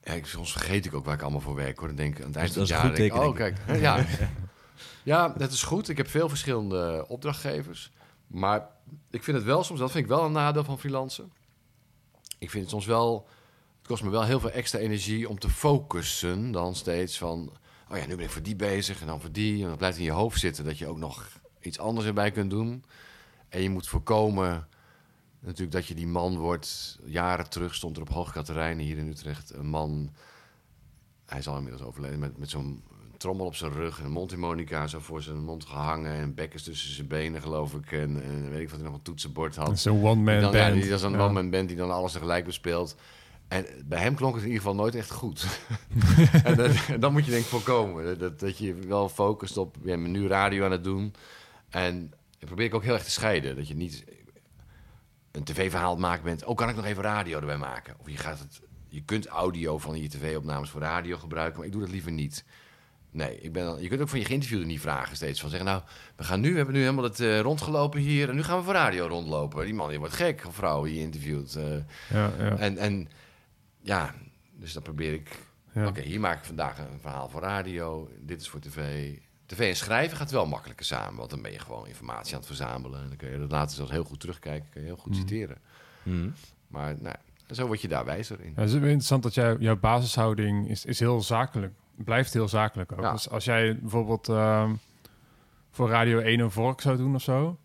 Ja, 0.03 0.13
ik, 0.13 0.25
soms 0.25 0.51
vergeet 0.51 0.85
ik 0.85 0.93
ook 0.93 1.05
waar 1.05 1.13
ik 1.13 1.21
allemaal 1.21 1.41
voor 1.41 1.55
werk 1.55 1.77
hoor. 1.77 1.87
Dan 1.87 1.97
denk 1.97 2.17
ik 2.17 2.21
aan 2.21 2.27
het 2.27 2.35
eind 2.35 2.51
van 2.53 2.61
het 2.61 2.69
jaar. 2.69 3.27
Oh, 3.27 3.35
kijk. 3.35 3.57
ja. 3.79 4.05
ja, 5.03 5.27
dat 5.37 5.51
is 5.51 5.63
goed. 5.63 5.89
Ik 5.89 5.97
heb 5.97 6.07
veel 6.07 6.29
verschillende 6.29 7.05
opdrachtgevers. 7.07 7.91
Maar 8.27 8.67
ik 9.09 9.23
vind 9.23 9.37
het 9.37 9.45
wel 9.45 9.63
soms, 9.63 9.79
dat 9.79 9.91
vind 9.91 10.03
ik 10.03 10.09
wel 10.09 10.25
een 10.25 10.31
nadeel 10.31 10.63
van 10.63 10.79
freelancen. 10.79 11.31
Ik 12.37 12.49
vind 12.49 12.63
het 12.63 12.71
soms 12.71 12.85
wel, 12.85 13.27
het 13.77 13.87
kost 13.87 14.03
me 14.03 14.09
wel 14.09 14.23
heel 14.23 14.39
veel 14.39 14.51
extra 14.51 14.79
energie 14.79 15.29
om 15.29 15.39
te 15.39 15.49
focussen 15.49 16.51
dan 16.51 16.75
steeds 16.75 17.17
van, 17.17 17.51
oh 17.89 17.97
ja, 17.97 18.05
nu 18.05 18.15
ben 18.15 18.25
ik 18.25 18.31
voor 18.31 18.41
die 18.41 18.55
bezig 18.55 19.01
en 19.01 19.07
dan 19.07 19.21
voor 19.21 19.31
die. 19.31 19.63
En 19.63 19.69
dat 19.69 19.77
blijft 19.77 19.97
in 19.97 20.03
je 20.03 20.11
hoofd 20.11 20.39
zitten 20.39 20.65
dat 20.65 20.77
je 20.77 20.87
ook 20.87 20.97
nog 20.97 21.27
iets 21.59 21.79
anders 21.79 22.07
erbij 22.07 22.31
kunt 22.31 22.49
doen. 22.49 22.83
En 23.49 23.61
je 23.61 23.69
moet 23.69 23.87
voorkomen 23.87 24.67
natuurlijk 25.41 25.71
dat 25.71 25.85
je 25.85 25.95
die 25.95 26.07
man 26.07 26.37
wordt. 26.37 26.99
Jaren 27.05 27.49
terug 27.49 27.75
stond 27.75 27.95
er 27.95 28.01
op 28.01 28.09
Hoog 28.09 28.31
Katerijnen 28.31 28.85
hier 28.85 28.97
in 28.97 29.07
Utrecht 29.07 29.53
een 29.53 29.67
man. 29.67 30.09
Hij 31.25 31.39
is 31.39 31.47
al 31.47 31.57
inmiddels 31.57 31.83
overleden 31.83 32.19
met, 32.19 32.37
met 32.37 32.49
zo'n 32.49 32.83
trommel 33.17 33.45
op 33.45 33.55
zijn 33.55 33.71
rug 33.71 33.99
en 33.99 34.05
een 34.05 34.11
mondharmonica 34.11 34.87
zo 34.87 34.99
voor 34.99 35.21
zijn 35.21 35.43
mond 35.43 35.65
gehangen 35.65 36.11
en 36.11 36.33
bekkens 36.33 36.63
tussen 36.63 36.93
zijn 36.93 37.07
benen, 37.07 37.41
geloof 37.41 37.73
ik. 37.73 37.91
En, 37.91 38.23
en 38.23 38.49
weet 38.49 38.61
ik 38.61 38.69
wat 38.69 38.79
hij 38.79 38.87
nog 38.87 38.97
een 38.97 39.01
toetsenbord 39.01 39.55
had. 39.55 39.79
Zo'n 39.79 40.03
one-man 40.03 40.41
band. 40.41 40.53
Ja, 40.53 40.71
die 40.71 40.89
was 40.89 41.01
een 41.01 41.19
one-man 41.19 41.49
band 41.49 41.67
die 41.67 41.77
dan 41.77 41.91
alles 41.91 42.11
tegelijk 42.11 42.45
bespeelt. 42.45 42.95
En 43.47 43.65
bij 43.85 43.99
hem 43.99 44.15
klonk 44.15 44.33
het 44.33 44.43
in 44.43 44.49
ieder 44.49 44.63
geval 44.63 44.77
nooit 44.79 44.95
echt 44.95 45.11
goed. 45.11 45.45
en, 46.43 46.55
dat, 46.55 46.71
dan 46.99 47.11
moet 47.11 47.25
je 47.25 47.31
denk 47.31 47.43
ik 47.43 47.49
voorkomen. 47.49 48.19
Dat, 48.19 48.39
dat 48.39 48.57
je 48.57 48.73
wel 48.73 49.09
focust 49.09 49.57
op, 49.57 49.75
je 49.75 49.97
bent 49.97 50.07
nu 50.07 50.27
radio 50.27 50.65
aan 50.65 50.71
het 50.71 50.83
doen. 50.83 51.13
En 51.69 52.13
probeer 52.39 52.65
ik 52.65 52.73
ook 52.73 52.83
heel 52.83 52.93
erg 52.93 53.03
te 53.03 53.11
scheiden. 53.11 53.55
Dat 53.55 53.67
je 53.67 53.75
niet 53.75 54.03
een 55.31 55.43
tv-verhaal 55.43 55.97
maken 55.97 56.23
bent, 56.23 56.45
ook 56.45 56.57
kan 56.57 56.69
ik 56.69 56.75
nog 56.75 56.85
even 56.85 57.03
radio 57.03 57.39
erbij 57.39 57.57
maken. 57.57 57.95
Of 57.99 58.09
je, 58.09 58.17
gaat 58.17 58.39
het, 58.39 58.61
je 58.87 59.03
kunt 59.03 59.27
audio 59.27 59.77
van 59.77 60.01
je 60.01 60.09
tv-opnames 60.09 60.69
voor 60.69 60.81
radio 60.81 61.17
gebruiken, 61.17 61.57
maar 61.57 61.65
ik 61.65 61.71
doe 61.71 61.81
dat 61.81 61.91
liever 61.91 62.11
niet. 62.11 62.45
Nee, 63.11 63.41
ik 63.41 63.51
ben, 63.51 63.81
je 63.81 63.87
kunt 63.87 64.01
ook 64.01 64.09
van 64.09 64.19
je 64.19 64.25
geïnterviewde 64.25 64.65
niet 64.65 64.81
vragen 64.81 65.15
steeds. 65.15 65.39
Van 65.39 65.49
zeggen, 65.49 65.67
nou, 65.67 65.81
we 66.15 66.23
gaan 66.23 66.39
nu, 66.39 66.49
we 66.49 66.55
hebben 66.55 66.73
nu 66.73 66.81
helemaal 66.81 67.03
het 67.03 67.19
uh, 67.19 67.39
rondgelopen 67.39 67.99
hier... 67.99 68.29
en 68.29 68.35
nu 68.35 68.43
gaan 68.43 68.57
we 68.57 68.63
voor 68.63 68.73
radio 68.73 69.07
rondlopen. 69.07 69.65
Die 69.65 69.73
man 69.73 69.89
die 69.89 69.99
wordt 69.99 70.13
gek, 70.13 70.43
of 70.47 70.55
vrouw 70.55 70.83
die 70.83 70.93
je 70.93 70.99
interviewt. 70.99 71.55
Uh, 71.55 71.63
ja, 72.09 72.31
ja. 72.37 72.57
En, 72.57 72.77
en 72.77 73.09
ja, 73.81 74.13
dus 74.51 74.73
dan 74.73 74.83
probeer 74.83 75.13
ik... 75.13 75.29
Oké, 75.75 76.01
hier 76.01 76.19
maak 76.19 76.37
ik 76.39 76.45
vandaag 76.45 76.77
een 76.77 76.99
verhaal 77.01 77.29
voor 77.29 77.41
radio. 77.41 78.09
Dit 78.19 78.41
is 78.41 78.49
voor 78.49 78.59
tv 78.59 79.13
tv 79.51 79.69
en 79.69 79.75
schrijven 79.75 80.17
gaat 80.17 80.31
wel 80.31 80.45
makkelijker 80.45 80.85
samen. 80.85 81.15
Want 81.15 81.29
dan 81.29 81.41
ben 81.41 81.51
je 81.51 81.59
gewoon 81.59 81.87
informatie 81.87 82.33
aan 82.33 82.39
het 82.39 82.47
verzamelen. 82.47 83.01
En 83.01 83.07
dan 83.07 83.17
kun 83.17 83.31
je 83.31 83.37
dat 83.37 83.51
later 83.51 83.75
zelfs 83.75 83.91
heel 83.91 84.03
goed 84.03 84.19
terugkijken. 84.19 84.69
Kun 84.69 84.81
je 84.81 84.87
heel 84.87 84.97
goed 84.97 85.11
mhm. 85.11 85.21
citeren. 85.21 85.57
Mhm. 86.03 86.29
Maar 86.67 86.95
nou, 86.99 87.15
zo 87.51 87.67
word 87.67 87.81
je 87.81 87.87
daar 87.87 88.05
wijzer 88.05 88.41
in. 88.41 88.53
Ja, 88.55 88.61
het 88.61 88.69
is 88.69 88.75
interessant 88.75 89.23
dat 89.23 89.33
jij, 89.33 89.55
jouw 89.59 89.77
basishouding 89.77 90.69
is, 90.69 90.85
is 90.85 90.99
heel 90.99 91.21
zakelijk. 91.21 91.73
Blijft 91.95 92.33
heel 92.33 92.47
zakelijk 92.47 92.91
ook. 92.91 93.11
Dus 93.11 93.29
als 93.29 93.45
jij 93.45 93.79
bijvoorbeeld 93.79 94.29
ehm, 94.29 94.73
voor 95.71 95.89
Radio 95.89 96.19
1 96.19 96.39
een 96.39 96.51
vork 96.51 96.81
zou 96.81 96.97
doen 96.97 97.15
of 97.15 97.21
zo... 97.21 97.57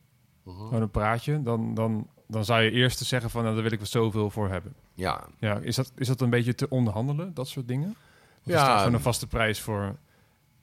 uh 0.46 0.54
gewoon 0.56 0.82
een 0.82 0.90
praatje, 0.90 1.42
dan, 1.42 1.74
dan, 1.74 2.06
dan 2.26 2.44
zou 2.44 2.62
je 2.62 2.70
eerst 2.70 2.98
zeggen 2.98 3.30
van, 3.30 3.42
nou, 3.42 3.54
daar 3.54 3.62
wil 3.62 3.72
ik 3.72 3.80
er 3.80 3.86
zoveel 3.86 4.30
voor 4.30 4.48
hebben. 4.48 4.74
Ja. 4.94 5.24
ja 5.38 5.58
is, 5.58 5.76
dat, 5.76 5.92
is 5.96 6.06
dat 6.06 6.20
een 6.20 6.30
beetje 6.30 6.54
te 6.54 6.68
onderhandelen, 6.68 7.34
dat 7.34 7.48
soort 7.48 7.68
dingen? 7.68 7.96
Of 8.44 8.52
ja. 8.52 8.74
Is 8.74 8.78
gewoon 8.78 8.94
een 8.94 9.00
vaste 9.00 9.26
prijs 9.26 9.60
voor... 9.60 9.96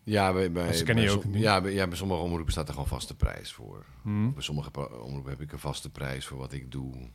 Ja, 0.03 0.33
bij, 0.33 0.51
bij, 0.51 0.83
bij, 0.85 1.09
ook 1.09 1.23
ja, 1.31 1.61
bij, 1.61 1.73
ja, 1.73 1.87
bij 1.87 1.97
sommige 1.97 2.21
omroepen 2.21 2.51
staat 2.51 2.67
er 2.67 2.73
gewoon 2.73 2.87
vaste 2.87 3.15
prijs 3.15 3.53
voor. 3.53 3.85
Hmm. 4.01 4.33
Bij 4.33 4.43
sommige 4.43 5.01
omroepen 5.01 5.31
heb 5.31 5.41
ik 5.41 5.51
een 5.51 5.59
vaste 5.59 5.89
prijs 5.89 6.25
voor 6.25 6.37
wat 6.37 6.53
ik 6.53 6.71
doe. 6.71 7.09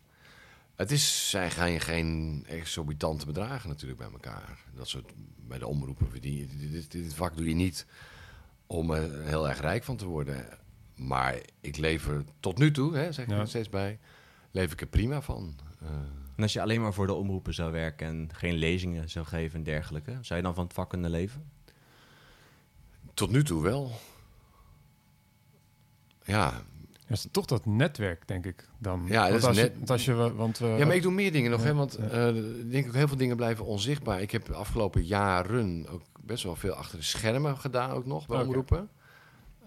Het 0.75 0.91
is, 0.91 1.31
zijn 1.31 1.51
geen, 1.51 1.81
geen 1.81 2.45
exorbitante 2.49 3.27
bedragen 3.27 3.69
natuurlijk 3.69 3.99
bij 3.99 4.11
elkaar. 4.11 4.59
Dat 4.75 4.89
soort, 4.89 5.13
bij 5.37 5.59
de 5.59 5.67
omroepen. 5.67 6.21
Die, 6.21 6.47
dit, 6.71 6.91
dit, 6.91 7.15
vak 7.15 7.37
doe 7.37 7.49
je 7.49 7.55
niet 7.55 7.87
om 8.67 8.91
er 8.91 9.25
heel 9.25 9.49
erg 9.49 9.61
rijk 9.61 9.85
van 9.85 9.97
te 9.97 10.07
worden. 10.07 10.47
Maar 10.95 11.41
ik 11.61 11.77
lever 11.77 12.25
tot 12.41 12.59
nu 12.59 12.71
toe, 12.71 12.97
hè, 12.97 13.13
zeg 13.13 13.27
ik 13.27 13.33
er 13.33 13.49
steeds 13.49 13.69
bij, 13.69 13.99
leef 14.51 14.73
ik 14.73 14.81
er 14.81 14.87
prima 14.87 15.21
van. 15.21 15.55
Uh, 15.83 15.89
en 16.37 16.43
als 16.43 16.53
je 16.53 16.63
alleen 16.63 16.81
maar 16.81 16.95
voor 16.95 17.07
de 17.07 17.13
omroepen 17.13 17.55
zou 17.55 17.73
werken 17.73 18.07
en 18.07 18.29
geen 18.33 18.55
lezingen 18.55 19.11
zou 19.11 19.27
geven 19.27 19.59
en 19.59 19.65
dergelijke, 19.65 20.19
zou 20.21 20.39
je 20.39 20.45
dan 20.45 20.55
van 20.55 20.65
het 20.65 20.73
vak 20.73 20.89
kunnen 20.89 21.11
leven? 21.11 21.51
Tot 23.19 23.31
nu 23.31 23.45
toe 23.45 23.63
wel. 23.63 23.91
Ja. 26.25 26.63
Is 27.07 27.29
toch 27.31 27.45
dat 27.45 27.67
netwerk, 27.67 28.29
denk 28.29 28.47
ik 28.47 28.69
dan. 28.79 29.05
Ja, 29.07 29.31
dat 29.31 29.49
is 29.49 29.57
net... 29.57 29.73
je, 29.81 29.93
als 29.93 30.05
je, 30.05 30.15
want, 30.15 30.61
uh, 30.61 30.79
ja, 30.79 30.87
maar 30.87 30.95
ik 30.95 31.03
doe 31.03 31.13
meer 31.13 31.33
dingen 31.33 31.51
nog, 31.51 31.63
hè, 31.63 31.75
want 31.75 31.99
uh, 31.99 32.29
ik 32.59 32.71
denk 32.71 32.87
ook 32.87 32.95
heel 32.95 33.09
veel 33.09 33.17
dingen 33.17 33.37
blijven 33.37 33.65
onzichtbaar. 33.65 34.21
Ik 34.21 34.31
heb 34.31 34.45
de 34.45 34.55
afgelopen 34.55 35.05
jaren 35.05 35.87
ook 35.89 36.03
best 36.21 36.45
wel 36.45 36.57
veel 36.57 36.73
achter 36.73 36.99
de 36.99 37.05
schermen 37.05 37.59
gedaan, 37.59 37.91
ook 37.91 38.07
nog 38.07 38.27
bij 38.27 38.43
omroepen. 38.43 38.89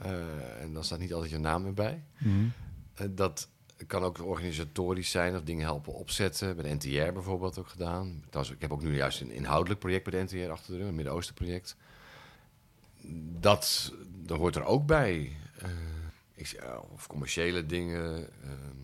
Uh, 0.05 0.61
en 0.61 0.73
dan 0.73 0.83
staat 0.83 0.99
niet 0.99 1.13
altijd 1.13 1.31
je 1.31 1.37
naam 1.37 1.65
erbij. 1.65 2.03
Mm 2.17 2.53
dat 3.09 3.49
kan 3.87 4.03
ook 4.03 4.25
organisatorisch 4.25 5.11
zijn 5.11 5.35
of 5.35 5.41
dingen 5.41 5.63
helpen 5.63 5.93
opzetten. 5.93 6.55
Bij 6.55 6.63
de 6.63 6.75
NTR 6.75 7.13
bijvoorbeeld 7.13 7.59
ook 7.59 7.67
gedaan. 7.67 8.23
Trouwens, 8.29 8.55
ik 8.55 8.61
heb 8.61 8.71
ook 8.71 8.81
nu 8.81 8.95
juist 8.95 9.21
een 9.21 9.31
inhoudelijk 9.31 9.79
project 9.79 10.09
bij 10.09 10.25
de 10.25 10.35
NTR 10.35 10.51
achter 10.51 10.73
de 10.73 10.79
rug, 10.79 10.87
een 10.87 10.95
Midden-Oosten 10.95 11.35
project 11.35 11.75
dat, 13.39 13.93
dat 14.25 14.37
hoort 14.37 14.55
er 14.55 14.63
ook 14.63 14.85
bij. 14.85 15.37
Uh, 15.63 15.69
ik, 16.33 16.63
of 16.93 17.07
commerciële 17.07 17.65
dingen. 17.65 18.29
Ehm. 18.43 18.77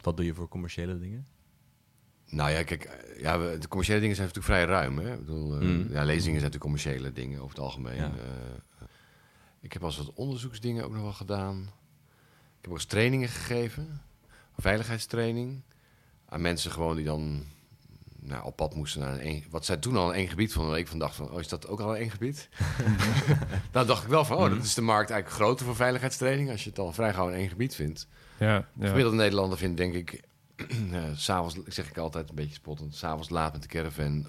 Wat 0.00 0.16
doe 0.16 0.26
je 0.26 0.34
voor 0.34 0.48
commerciële 0.48 0.98
dingen? 0.98 1.26
Nou 2.26 2.50
ja, 2.50 2.62
kijk, 2.62 2.84
eh, 2.84 3.20
ja, 3.20 3.38
de 3.38 3.68
commerciële 3.68 4.00
dingen 4.00 4.16
zijn 4.16 4.28
natuurlijk 4.28 4.54
vrij 4.54 4.64
ruim. 4.64 4.98
Hè? 4.98 5.12
Ik 5.12 5.18
bedoel, 5.18 5.62
uh, 5.62 5.90
ja, 5.90 6.04
lezingen 6.04 6.40
zijn 6.40 6.52
natuurlijk 6.52 6.60
commerciële 6.60 7.12
dingen 7.12 7.38
over 7.40 7.54
het 7.54 7.64
algemeen. 7.64 7.96
Ja. 7.96 8.12
Ik 9.60 9.72
heb 9.72 9.84
als 9.84 9.96
wat 9.96 10.12
onderzoeksdingen 10.12 10.84
ook 10.84 10.92
nog 10.92 11.02
wel 11.02 11.12
gedaan. 11.12 11.60
Ik 12.58 12.64
heb 12.64 12.70
ook 12.70 12.76
eens 12.76 12.84
trainingen 12.84 13.28
gegeven, 13.28 14.02
veiligheidstraining. 14.56 15.62
Aan 16.24 16.40
mensen 16.40 16.70
gewoon 16.70 16.96
die 16.96 17.04
dan 17.04 17.44
nou, 18.28 18.44
op 18.44 18.56
pad 18.56 18.74
moesten 18.74 19.00
naar 19.00 19.18
een, 19.20 19.44
wat 19.50 19.64
zij 19.64 19.76
toen 19.76 19.96
al 19.96 20.14
een 20.14 20.28
gebied 20.28 20.52
vonden. 20.52 20.78
Ik 20.78 20.88
van 20.88 20.98
dacht 20.98 21.14
van, 21.14 21.30
oh, 21.30 21.40
is 21.40 21.48
dat 21.48 21.68
ook 21.68 21.80
al 21.80 21.98
een 21.98 22.10
gebied? 22.10 22.48
nou 23.72 23.86
dacht 23.86 24.02
ik 24.02 24.08
wel 24.08 24.24
van, 24.24 24.36
oh, 24.36 24.42
dat 24.42 24.50
mhm. 24.50 24.60
is 24.60 24.74
de 24.74 24.82
markt 24.82 25.10
eigenlijk 25.10 25.42
groter 25.42 25.66
voor 25.66 25.76
veiligheidstraining 25.76 26.50
als 26.50 26.64
je 26.64 26.70
het 26.70 26.78
al 26.78 26.92
vrij 26.92 27.14
gauw 27.14 27.28
in 27.28 27.34
één 27.34 27.48
gebied 27.48 27.74
vindt. 27.74 28.06
Ja, 28.38 28.54
ja. 28.54 28.68
De 28.72 28.86
gemiddelde 28.86 29.16
Nederlander 29.16 29.58
vindt, 29.58 29.76
denk 29.76 29.94
ik, 29.94 30.22
uh, 30.70 31.02
s'avonds, 31.14 31.56
zeg 31.66 31.88
ik 31.88 31.98
altijd 31.98 32.28
een 32.28 32.34
beetje 32.34 32.54
spottend, 32.54 32.94
s'avonds 32.94 33.28
laat 33.28 33.52
met 33.52 33.62
de 33.62 33.68
caravan 33.68 34.26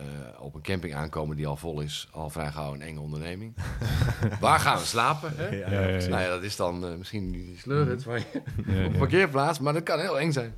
uh, 0.00 0.40
op 0.40 0.54
een 0.54 0.62
camping 0.62 0.94
aankomen 0.94 1.36
die 1.36 1.46
al 1.46 1.56
vol 1.56 1.80
is, 1.80 2.08
al 2.10 2.30
vrij 2.30 2.52
gauw 2.52 2.74
een 2.74 2.82
enge 2.82 3.00
onderneming. 3.00 3.54
Waar 4.40 4.60
gaan 4.60 4.78
we 4.78 4.84
slapen? 4.84 5.32
Hè? 5.36 5.48
Ja, 5.48 5.70
ja, 5.70 5.86
ja, 5.88 6.08
nou 6.08 6.22
ja, 6.22 6.28
dat 6.28 6.42
is 6.42 6.56
dan 6.56 6.84
uh, 6.84 6.94
misschien 6.94 7.30
die 7.32 7.58
sleurhut 7.58 8.02
van 8.02 8.18
je 8.18 8.42
op 8.86 8.92
een 8.92 8.98
parkeerplaats, 8.98 9.58
maar 9.58 9.72
dat 9.72 9.82
kan 9.82 10.00
heel 10.00 10.20
eng 10.20 10.32
zijn. 10.32 10.54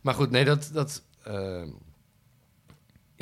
Maar 0.00 0.14
goed, 0.14 0.30
nee, 0.30 0.44
dat, 0.44 0.70
dat, 0.72 1.02
uh, 1.28 1.62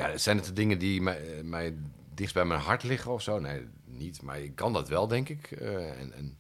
ja, 0.00 0.18
zijn 0.18 0.36
het 0.36 0.46
de 0.46 0.52
dingen 0.52 0.78
die 0.78 1.02
mij, 1.02 1.38
eh, 1.38 1.44
mij 1.44 1.74
dichtst 2.14 2.34
bij 2.34 2.44
mijn 2.44 2.60
hart 2.60 2.82
liggen 2.82 3.12
of 3.12 3.22
zo? 3.22 3.38
Nee, 3.38 3.66
niet. 3.84 4.22
Maar 4.22 4.40
ik 4.40 4.54
kan 4.54 4.72
dat 4.72 4.88
wel, 4.88 5.08
denk 5.08 5.28
ik. 5.28 5.50
Uh, 5.50 6.00
en, 6.00 6.12
en, 6.12 6.38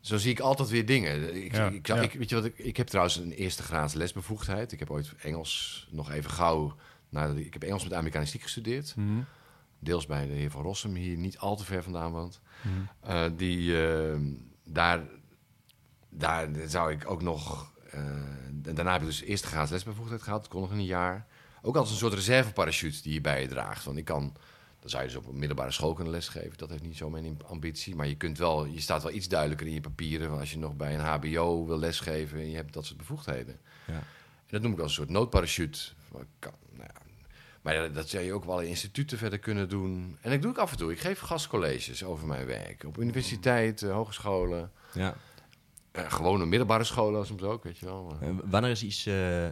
zo 0.00 0.16
zie 0.16 0.30
ik 0.30 0.40
altijd 0.40 0.68
weer 0.68 0.86
dingen. 0.86 1.34
Ik, 1.44 1.56
ik, 1.56 1.88
ik, 1.88 2.12
weet 2.12 2.28
je 2.28 2.34
wat, 2.34 2.44
ik, 2.44 2.58
ik 2.58 2.76
heb 2.76 2.86
trouwens 2.86 3.16
een 3.16 3.32
eerste 3.32 3.62
graads 3.62 3.94
lesbevoegdheid. 3.94 4.72
Ik 4.72 4.78
heb 4.78 4.90
ooit 4.90 5.12
Engels 5.22 5.86
nog 5.90 6.10
even 6.10 6.30
gauw... 6.30 6.76
Nou, 7.08 7.40
ik 7.40 7.52
heb 7.52 7.62
Engels 7.62 7.82
met 7.82 7.92
Amerikanistiek 7.92 8.42
gestudeerd. 8.42 8.96
Mm 8.96 9.24
Deels 9.78 10.06
bij 10.06 10.26
de 10.26 10.32
heer 10.32 10.50
Van 10.50 10.62
Rossum, 10.62 10.94
hier 10.94 11.16
niet 11.16 11.38
al 11.38 11.56
te 11.56 11.64
ver 11.64 11.82
vandaan 11.82 12.12
woont. 12.12 12.40
Mm 12.62 12.88
uh, 13.08 13.24
die, 13.36 13.76
daar, 14.64 15.02
daar 16.08 16.48
zou 16.66 16.92
ik 16.92 17.10
ook 17.10 17.22
nog 17.22 17.72
daarna 18.72 18.92
heb 18.92 19.00
ik 19.00 19.06
dus 19.06 19.22
eerst 19.22 19.44
gratis 19.44 19.70
lesbevoegdheid 19.70 20.22
gehad. 20.22 20.40
Dat 20.40 20.50
kon 20.50 20.60
nog 20.60 20.70
een 20.70 20.84
jaar. 20.84 21.26
Ook 21.66 21.76
als 21.76 21.90
een 21.90 21.96
soort 21.96 22.14
reserveparachute 22.14 23.02
die 23.02 23.12
je 23.12 23.20
bij 23.20 23.40
je 23.40 23.48
draagt. 23.48 23.84
Want 23.84 23.96
ik 23.96 24.04
kan, 24.04 24.32
dan 24.80 24.90
zou 24.90 25.02
je 25.02 25.08
dus 25.08 25.18
op 25.18 25.26
een 25.26 25.38
middelbare 25.38 25.70
school 25.70 25.92
kunnen 25.92 26.12
lesgeven. 26.12 26.58
Dat 26.58 26.70
heeft 26.70 26.82
niet 26.82 26.96
zo 26.96 27.10
mijn 27.10 27.38
ambitie. 27.46 27.94
Maar 27.94 28.06
je, 28.06 28.16
kunt 28.16 28.38
wel, 28.38 28.64
je 28.64 28.80
staat 28.80 29.02
wel 29.02 29.12
iets 29.12 29.28
duidelijker 29.28 29.66
in 29.66 29.72
je 29.72 29.80
papieren. 29.80 30.38
Als 30.38 30.50
je 30.50 30.58
nog 30.58 30.76
bij 30.76 30.94
een 30.94 31.00
HBO 31.00 31.66
wil 31.66 31.78
lesgeven 31.78 32.38
en 32.38 32.50
je 32.50 32.56
hebt 32.56 32.72
dat 32.72 32.86
soort 32.86 32.98
bevoegdheden. 32.98 33.60
Ja. 33.86 33.92
En 33.94 34.50
dat 34.50 34.62
noem 34.62 34.72
ik 34.72 34.78
als 34.78 34.88
een 34.88 34.94
soort 34.94 35.08
noodparachute. 35.08 35.78
Kan, 36.38 36.52
nou 36.70 36.88
ja. 36.94 37.00
Maar 37.62 37.92
dat 37.92 38.08
zou 38.08 38.24
je 38.24 38.32
ook 38.32 38.44
wel 38.44 38.60
in 38.60 38.68
instituten 38.68 39.18
verder 39.18 39.38
kunnen 39.38 39.68
doen. 39.68 40.18
En 40.20 40.30
dat 40.30 40.42
doe 40.42 40.50
ik 40.50 40.58
af 40.58 40.70
en 40.70 40.76
toe. 40.76 40.92
Ik 40.92 41.00
geef 41.00 41.18
gastcolleges 41.18 42.04
over 42.04 42.26
mijn 42.26 42.46
werk. 42.46 42.84
Op 42.84 42.98
universiteiten, 42.98 43.92
hogescholen. 43.92 44.72
Ja. 44.92 45.16
Uh, 45.98 46.12
gewone 46.12 46.46
middelbare 46.46 46.84
scholen 46.84 47.26
soms 47.26 47.42
ook, 47.42 47.64
weet 47.64 47.78
je 47.78 47.86
wel. 47.86 48.16
Uh, 48.22 48.28
wanneer 48.44 48.70
is 48.70 48.82
iets 48.82 49.06
uh, 49.06 49.48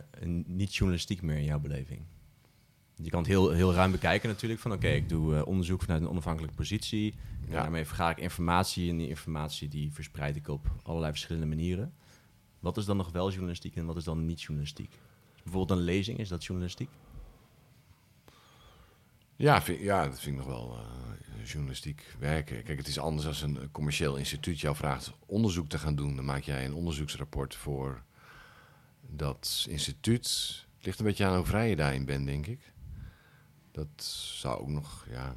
niet 0.46 0.74
journalistiek 0.74 1.22
meer 1.22 1.36
in 1.36 1.44
jouw 1.44 1.58
beleving? 1.58 2.00
Je 2.94 3.10
kan 3.10 3.18
het 3.18 3.28
heel, 3.28 3.50
heel 3.50 3.74
ruim 3.74 3.90
bekijken 3.90 4.28
natuurlijk. 4.28 4.60
Van 4.60 4.72
oké, 4.72 4.88
ik 4.88 5.08
doe 5.08 5.46
onderzoek 5.46 5.82
vanuit 5.82 6.02
een 6.02 6.08
onafhankelijke 6.08 6.56
positie. 6.56 7.14
Ja. 7.46 7.52
Daarmee 7.52 7.84
vergaar 7.84 8.10
ik 8.10 8.18
informatie. 8.18 8.90
En 8.90 8.96
die 8.96 9.08
informatie 9.08 9.68
die 9.68 9.92
verspreid 9.92 10.36
ik 10.36 10.48
op 10.48 10.66
allerlei 10.82 11.12
verschillende 11.12 11.46
manieren. 11.46 11.92
Wat 12.60 12.76
is 12.76 12.84
dan 12.84 12.96
nog 12.96 13.12
wel 13.12 13.30
journalistiek 13.30 13.76
en 13.76 13.86
wat 13.86 13.96
is 13.96 14.04
dan 14.04 14.26
niet 14.26 14.42
journalistiek? 14.42 14.98
Bijvoorbeeld 15.42 15.78
een 15.78 15.84
lezing, 15.84 16.18
is 16.18 16.28
dat 16.28 16.44
journalistiek? 16.44 16.88
Ja, 19.42 19.62
vind, 19.62 19.80
ja 19.80 20.08
dat 20.08 20.20
vind 20.20 20.38
ik 20.38 20.46
nog 20.46 20.54
wel 20.54 20.78
journalistiek 21.44 22.14
werken. 22.18 22.62
Kijk, 22.62 22.78
het 22.78 22.86
is 22.86 22.98
anders 22.98 23.26
als 23.26 23.42
een 23.42 23.68
commercieel 23.72 24.16
instituut 24.16 24.60
jou 24.60 24.76
vraagt 24.76 25.12
onderzoek 25.26 25.68
te 25.68 25.78
gaan 25.78 25.94
doen. 25.94 26.16
Dan 26.16 26.24
maak 26.24 26.42
jij 26.42 26.64
een 26.64 26.74
onderzoeksrapport 26.74 27.54
voor 27.54 28.02
dat 29.00 29.66
instituut. 29.68 30.26
Het 30.76 30.86
ligt 30.86 30.98
een 30.98 31.04
beetje 31.04 31.24
aan 31.24 31.36
hoe 31.36 31.44
vrij 31.44 31.68
je 31.68 31.76
daarin 31.76 32.04
bent, 32.04 32.26
denk 32.26 32.46
ik. 32.46 32.72
Dat 33.70 34.04
zou 34.40 34.60
ook 34.60 34.68
nog, 34.68 35.06
ja, 35.10 35.34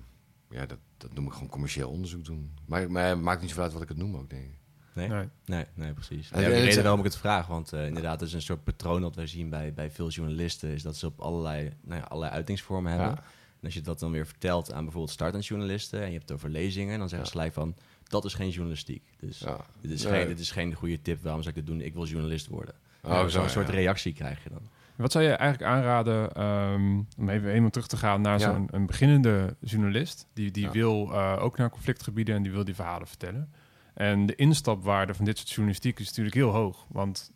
ja 0.49 0.65
dat, 0.65 0.79
dat 0.97 1.13
noem 1.13 1.27
ik 1.27 1.33
gewoon 1.33 1.49
commercieel 1.49 1.89
onderzoek 1.89 2.25
doen. 2.25 2.51
Maar, 2.65 2.91
maar 2.91 3.07
het 3.07 3.21
maakt 3.21 3.39
niet 3.41 3.49
zoveel 3.49 3.63
uit 3.63 3.73
wat 3.73 3.81
ik 3.81 3.89
het 3.89 3.97
noem 3.97 4.15
ook, 4.15 4.29
denk 4.29 4.43
ik. 4.43 4.59
Nee, 4.93 5.07
nee, 5.07 5.29
nee, 5.45 5.65
nee 5.73 5.93
precies. 5.93 6.31
En, 6.31 6.41
ja, 6.41 6.47
de 6.47 6.53
reden 6.53 6.81
waarom 6.81 6.99
ik 6.99 7.05
het 7.05 7.17
vraag, 7.17 7.47
want 7.47 7.73
uh, 7.73 7.85
inderdaad, 7.85 8.21
is 8.21 8.33
een 8.33 8.41
soort 8.41 8.63
patroon 8.63 9.01
dat 9.01 9.15
wij 9.15 9.27
zien 9.27 9.49
bij, 9.49 9.73
bij 9.73 9.91
veel 9.91 10.09
journalisten, 10.09 10.69
is 10.69 10.81
dat 10.81 10.95
ze 10.95 11.05
op 11.05 11.19
allerlei, 11.19 11.73
nou 11.81 11.99
ja, 11.99 12.05
allerlei 12.05 12.33
uitingsvormen 12.33 12.91
hebben. 12.91 13.15
Ja 13.15 13.23
als 13.65 13.73
je 13.73 13.81
dat 13.81 13.99
dan 13.99 14.11
weer 14.11 14.25
vertelt 14.25 14.73
aan 14.73 14.83
bijvoorbeeld 14.83 15.13
startend 15.13 15.45
journalisten 15.45 15.99
en 15.99 16.05
je 16.05 16.11
hebt 16.11 16.29
het 16.29 16.37
over 16.37 16.49
lezingen, 16.49 16.99
dan 16.99 17.09
zeggen 17.09 17.27
ze 17.27 17.33
gelijk 17.33 17.53
van 17.53 17.75
dat 18.03 18.25
is 18.25 18.33
geen 18.33 18.49
journalistiek. 18.49 19.03
Dus 19.19 19.43
dit, 19.81 19.91
is 19.91 20.05
geen, 20.05 20.27
dit 20.27 20.39
is 20.39 20.51
geen 20.51 20.73
goede 20.73 21.01
tip. 21.01 21.23
Waarom 21.23 21.41
zou 21.41 21.55
ik 21.55 21.65
dit 21.65 21.75
doen? 21.75 21.85
Ik 21.85 21.93
wil 21.93 22.05
journalist 22.05 22.47
worden. 22.47 22.75
Oh, 23.03 23.25
Zo'n 23.27 23.49
soort 23.49 23.69
reactie 23.69 24.13
krijg 24.13 24.43
je 24.43 24.49
dan. 24.49 24.69
Wat 24.95 25.11
zou 25.11 25.23
je 25.23 25.31
eigenlijk 25.31 25.71
aanraden 25.71 26.43
um, 26.43 27.07
om 27.17 27.29
even 27.29 27.51
eenmaal 27.51 27.69
terug 27.69 27.87
te 27.87 27.97
gaan 27.97 28.21
naar 28.21 28.39
zo'n 28.39 28.67
een 28.71 28.85
beginnende 28.85 29.55
journalist 29.59 30.27
die, 30.33 30.51
die 30.51 30.69
wil 30.69 31.09
uh, 31.11 31.37
ook 31.39 31.57
naar 31.57 31.69
conflictgebieden 31.69 32.35
en 32.35 32.43
die 32.43 32.51
wil 32.51 32.65
die 32.65 32.75
verhalen 32.75 33.07
vertellen. 33.07 33.49
En 33.93 34.25
de 34.25 34.35
instapwaarde 34.35 35.13
van 35.13 35.25
dit 35.25 35.37
soort 35.37 35.49
journalistiek 35.49 35.99
is 35.99 36.07
natuurlijk 36.07 36.35
heel 36.35 36.49
hoog. 36.49 36.85
Want 36.89 37.31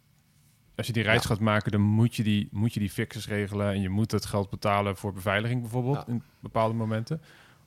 als 0.80 0.88
je 0.88 0.94
die 0.94 1.04
reis 1.04 1.26
gaat 1.26 1.40
maken, 1.40 1.72
dan 1.72 1.82
moet 1.82 2.16
je 2.16 2.24
die, 2.24 2.48
moet 2.52 2.74
je 2.74 2.80
die 2.80 2.90
fixes 2.90 3.28
regelen. 3.28 3.68
En 3.74 3.82
je 3.82 3.90
moet 3.90 4.12
het 4.12 4.26
geld 4.26 4.50
betalen 4.50 4.98
voor 4.98 5.14
beveiliging 5.14 5.62
bijvoorbeeld 5.62 6.08
in 6.08 6.24
bepaalde 6.40 6.74
momenten. 6.74 7.22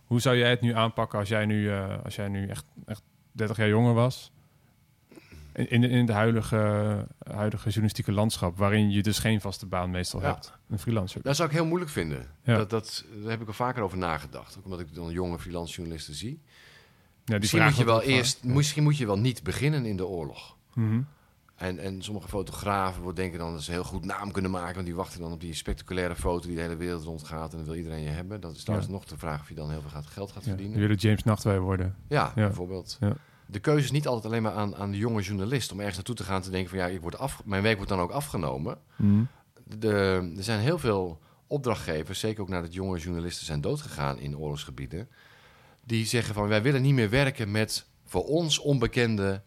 Hoe 0.04 0.20
zou 0.20 0.36
jij 0.36 0.50
het 0.50 0.60
nu 0.60 0.74
aanpakken 0.74 1.18
als 1.18 1.28
jij 1.28 1.46
nu, 1.46 1.62
uh, 1.62 2.04
als 2.04 2.14
jij 2.14 2.28
nu 2.28 2.48
echt, 2.48 2.64
echt 2.86 3.02
30 3.32 3.56
jaar 3.56 3.68
jonger 3.68 3.94
was? 3.94 4.32
In, 5.52 5.68
in, 5.70 5.84
in 5.84 5.98
het 5.98 6.10
huidige, 6.10 7.06
huidige 7.18 7.64
journalistieke 7.64 8.12
landschap, 8.12 8.56
waarin 8.58 8.90
je 8.90 9.02
dus 9.02 9.18
geen 9.18 9.40
vaste 9.40 9.66
baan 9.66 9.90
meestal 9.90 10.20
hebt. 10.20 10.52
Een 10.68 10.78
freelancer. 10.78 11.22
Dat 11.22 11.36
zou 11.36 11.48
ik 11.48 11.54
heel 11.54 11.66
moeilijk 11.66 11.90
vinden. 11.90 12.26
Dat, 12.44 12.70
dat, 12.70 13.04
daar 13.20 13.30
heb 13.30 13.40
ik 13.40 13.48
er 13.48 13.54
vaker 13.54 13.82
over 13.82 13.98
nagedacht. 13.98 14.58
Ook 14.58 14.64
omdat 14.64 14.80
ik 14.80 14.94
dan 14.94 15.10
jonge 15.10 15.38
freelance 15.38 15.74
journalisten 15.74 16.14
zie. 16.14 16.40
Ja, 17.24 17.24
die 17.24 17.38
misschien 17.38 17.64
moet 17.64 17.76
je 17.76 17.84
wel 17.84 18.02
eerst, 18.02 18.44
misschien 18.44 18.82
moet 18.82 18.96
je 18.96 19.06
wel 19.06 19.18
niet 19.18 19.42
beginnen 19.42 19.84
in 19.84 19.96
de 19.96 20.06
oorlog. 20.06 20.56
Mm 20.74 21.06
en, 21.62 21.78
en 21.78 22.02
sommige 22.02 22.28
fotografen 22.28 23.14
denken 23.14 23.38
dan 23.38 23.52
dat 23.52 23.62
ze 23.62 23.70
heel 23.70 23.84
goed 23.84 24.04
naam 24.04 24.32
kunnen 24.32 24.50
maken. 24.50 24.74
Want 24.74 24.86
die 24.86 24.94
wachten 24.94 25.20
dan 25.20 25.32
op 25.32 25.40
die 25.40 25.54
spectaculaire 25.54 26.16
foto 26.16 26.46
die 26.46 26.56
de 26.56 26.62
hele 26.62 26.76
wereld 26.76 27.04
rondgaat. 27.04 27.50
En 27.50 27.56
dan 27.56 27.66
wil 27.66 27.76
iedereen 27.76 28.02
je 28.02 28.08
hebben. 28.08 28.40
Dat 28.40 28.56
is 28.56 28.62
trouwens 28.62 28.90
nog 28.90 29.04
de 29.04 29.18
vraag 29.18 29.40
of 29.40 29.48
je 29.48 29.54
dan 29.54 29.70
heel 29.70 29.80
veel 29.80 30.00
geld 30.04 30.32
gaat 30.32 30.42
verdienen. 30.42 30.74
Ja, 30.74 30.80
willen 30.80 30.96
James 30.96 31.24
Nachtwey 31.24 31.58
worden. 31.58 31.96
Ja, 32.08 32.32
bijvoorbeeld. 32.34 32.96
Ja. 33.00 33.16
de 33.46 33.58
keuze 33.58 33.84
is 33.84 33.90
niet 33.90 34.06
altijd 34.06 34.26
alleen 34.26 34.42
maar 34.42 34.52
aan, 34.52 34.76
aan 34.76 34.90
de 34.90 34.96
jonge 34.96 35.22
journalist 35.22 35.72
om 35.72 35.78
ergens 35.78 35.96
naartoe 35.96 36.14
te 36.14 36.24
gaan 36.24 36.42
te 36.42 36.50
denken 36.50 36.70
van 36.70 36.78
ja, 36.78 36.86
ik 36.86 37.00
word 37.00 37.18
af, 37.18 37.42
mijn 37.44 37.62
werk 37.62 37.76
wordt 37.76 37.90
dan 37.90 38.00
ook 38.00 38.10
afgenomen. 38.10 38.78
Mhm. 38.96 39.22
De, 39.64 40.32
er 40.36 40.44
zijn 40.44 40.60
heel 40.60 40.78
veel 40.78 41.20
opdrachtgevers, 41.46 42.20
zeker 42.20 42.42
ook 42.42 42.48
nadat 42.48 42.74
jonge 42.74 42.98
journalisten 42.98 43.46
zijn 43.46 43.60
doodgegaan 43.60 44.18
in 44.18 44.38
oorlogsgebieden, 44.38 45.08
die 45.84 46.06
zeggen 46.06 46.34
van 46.34 46.48
wij 46.48 46.62
willen 46.62 46.82
niet 46.82 46.94
meer 46.94 47.10
werken 47.10 47.50
met 47.50 47.86
voor 48.04 48.24
ons 48.24 48.58
onbekende 48.58 49.42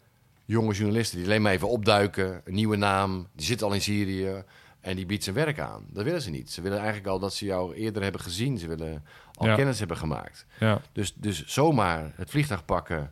jonge 0.46 0.74
journalisten 0.74 1.18
die 1.18 1.28
alleen 1.28 1.42
maar 1.42 1.52
even 1.52 1.70
opduiken, 1.70 2.42
een 2.44 2.54
nieuwe 2.54 2.76
naam, 2.76 3.28
die 3.36 3.46
zit 3.46 3.62
al 3.64 3.74
in 3.74 3.82
Syrië 3.82 4.44
en 4.82 4.96
die 4.96 5.06
biedt 5.06 5.24
zijn 5.24 5.36
werk 5.36 5.60
aan. 5.60 5.86
Dat 5.90 6.04
willen 6.04 6.22
ze 6.22 6.30
niet. 6.30 6.52
Ze 6.52 6.62
willen 6.62 6.78
eigenlijk 6.78 7.08
al 7.08 7.20
dat 7.20 7.34
ze 7.34 7.46
jou 7.46 7.76
eerder 7.76 8.04
hebben 8.04 8.22
gezien. 8.22 8.58
Ze 8.58 8.68
willen 8.68 9.04
al 9.34 9.48
Ja. 9.48 9.56
kennis 9.56 9.80
hebben 9.80 9.98
gemaakt. 9.98 10.46
Ja. 10.60 10.82
Dus, 10.92 11.14
dus 11.16 11.46
zomaar 11.46 12.12
het 12.16 12.30
vliegtuig 12.30 12.66
pakken 12.66 13.12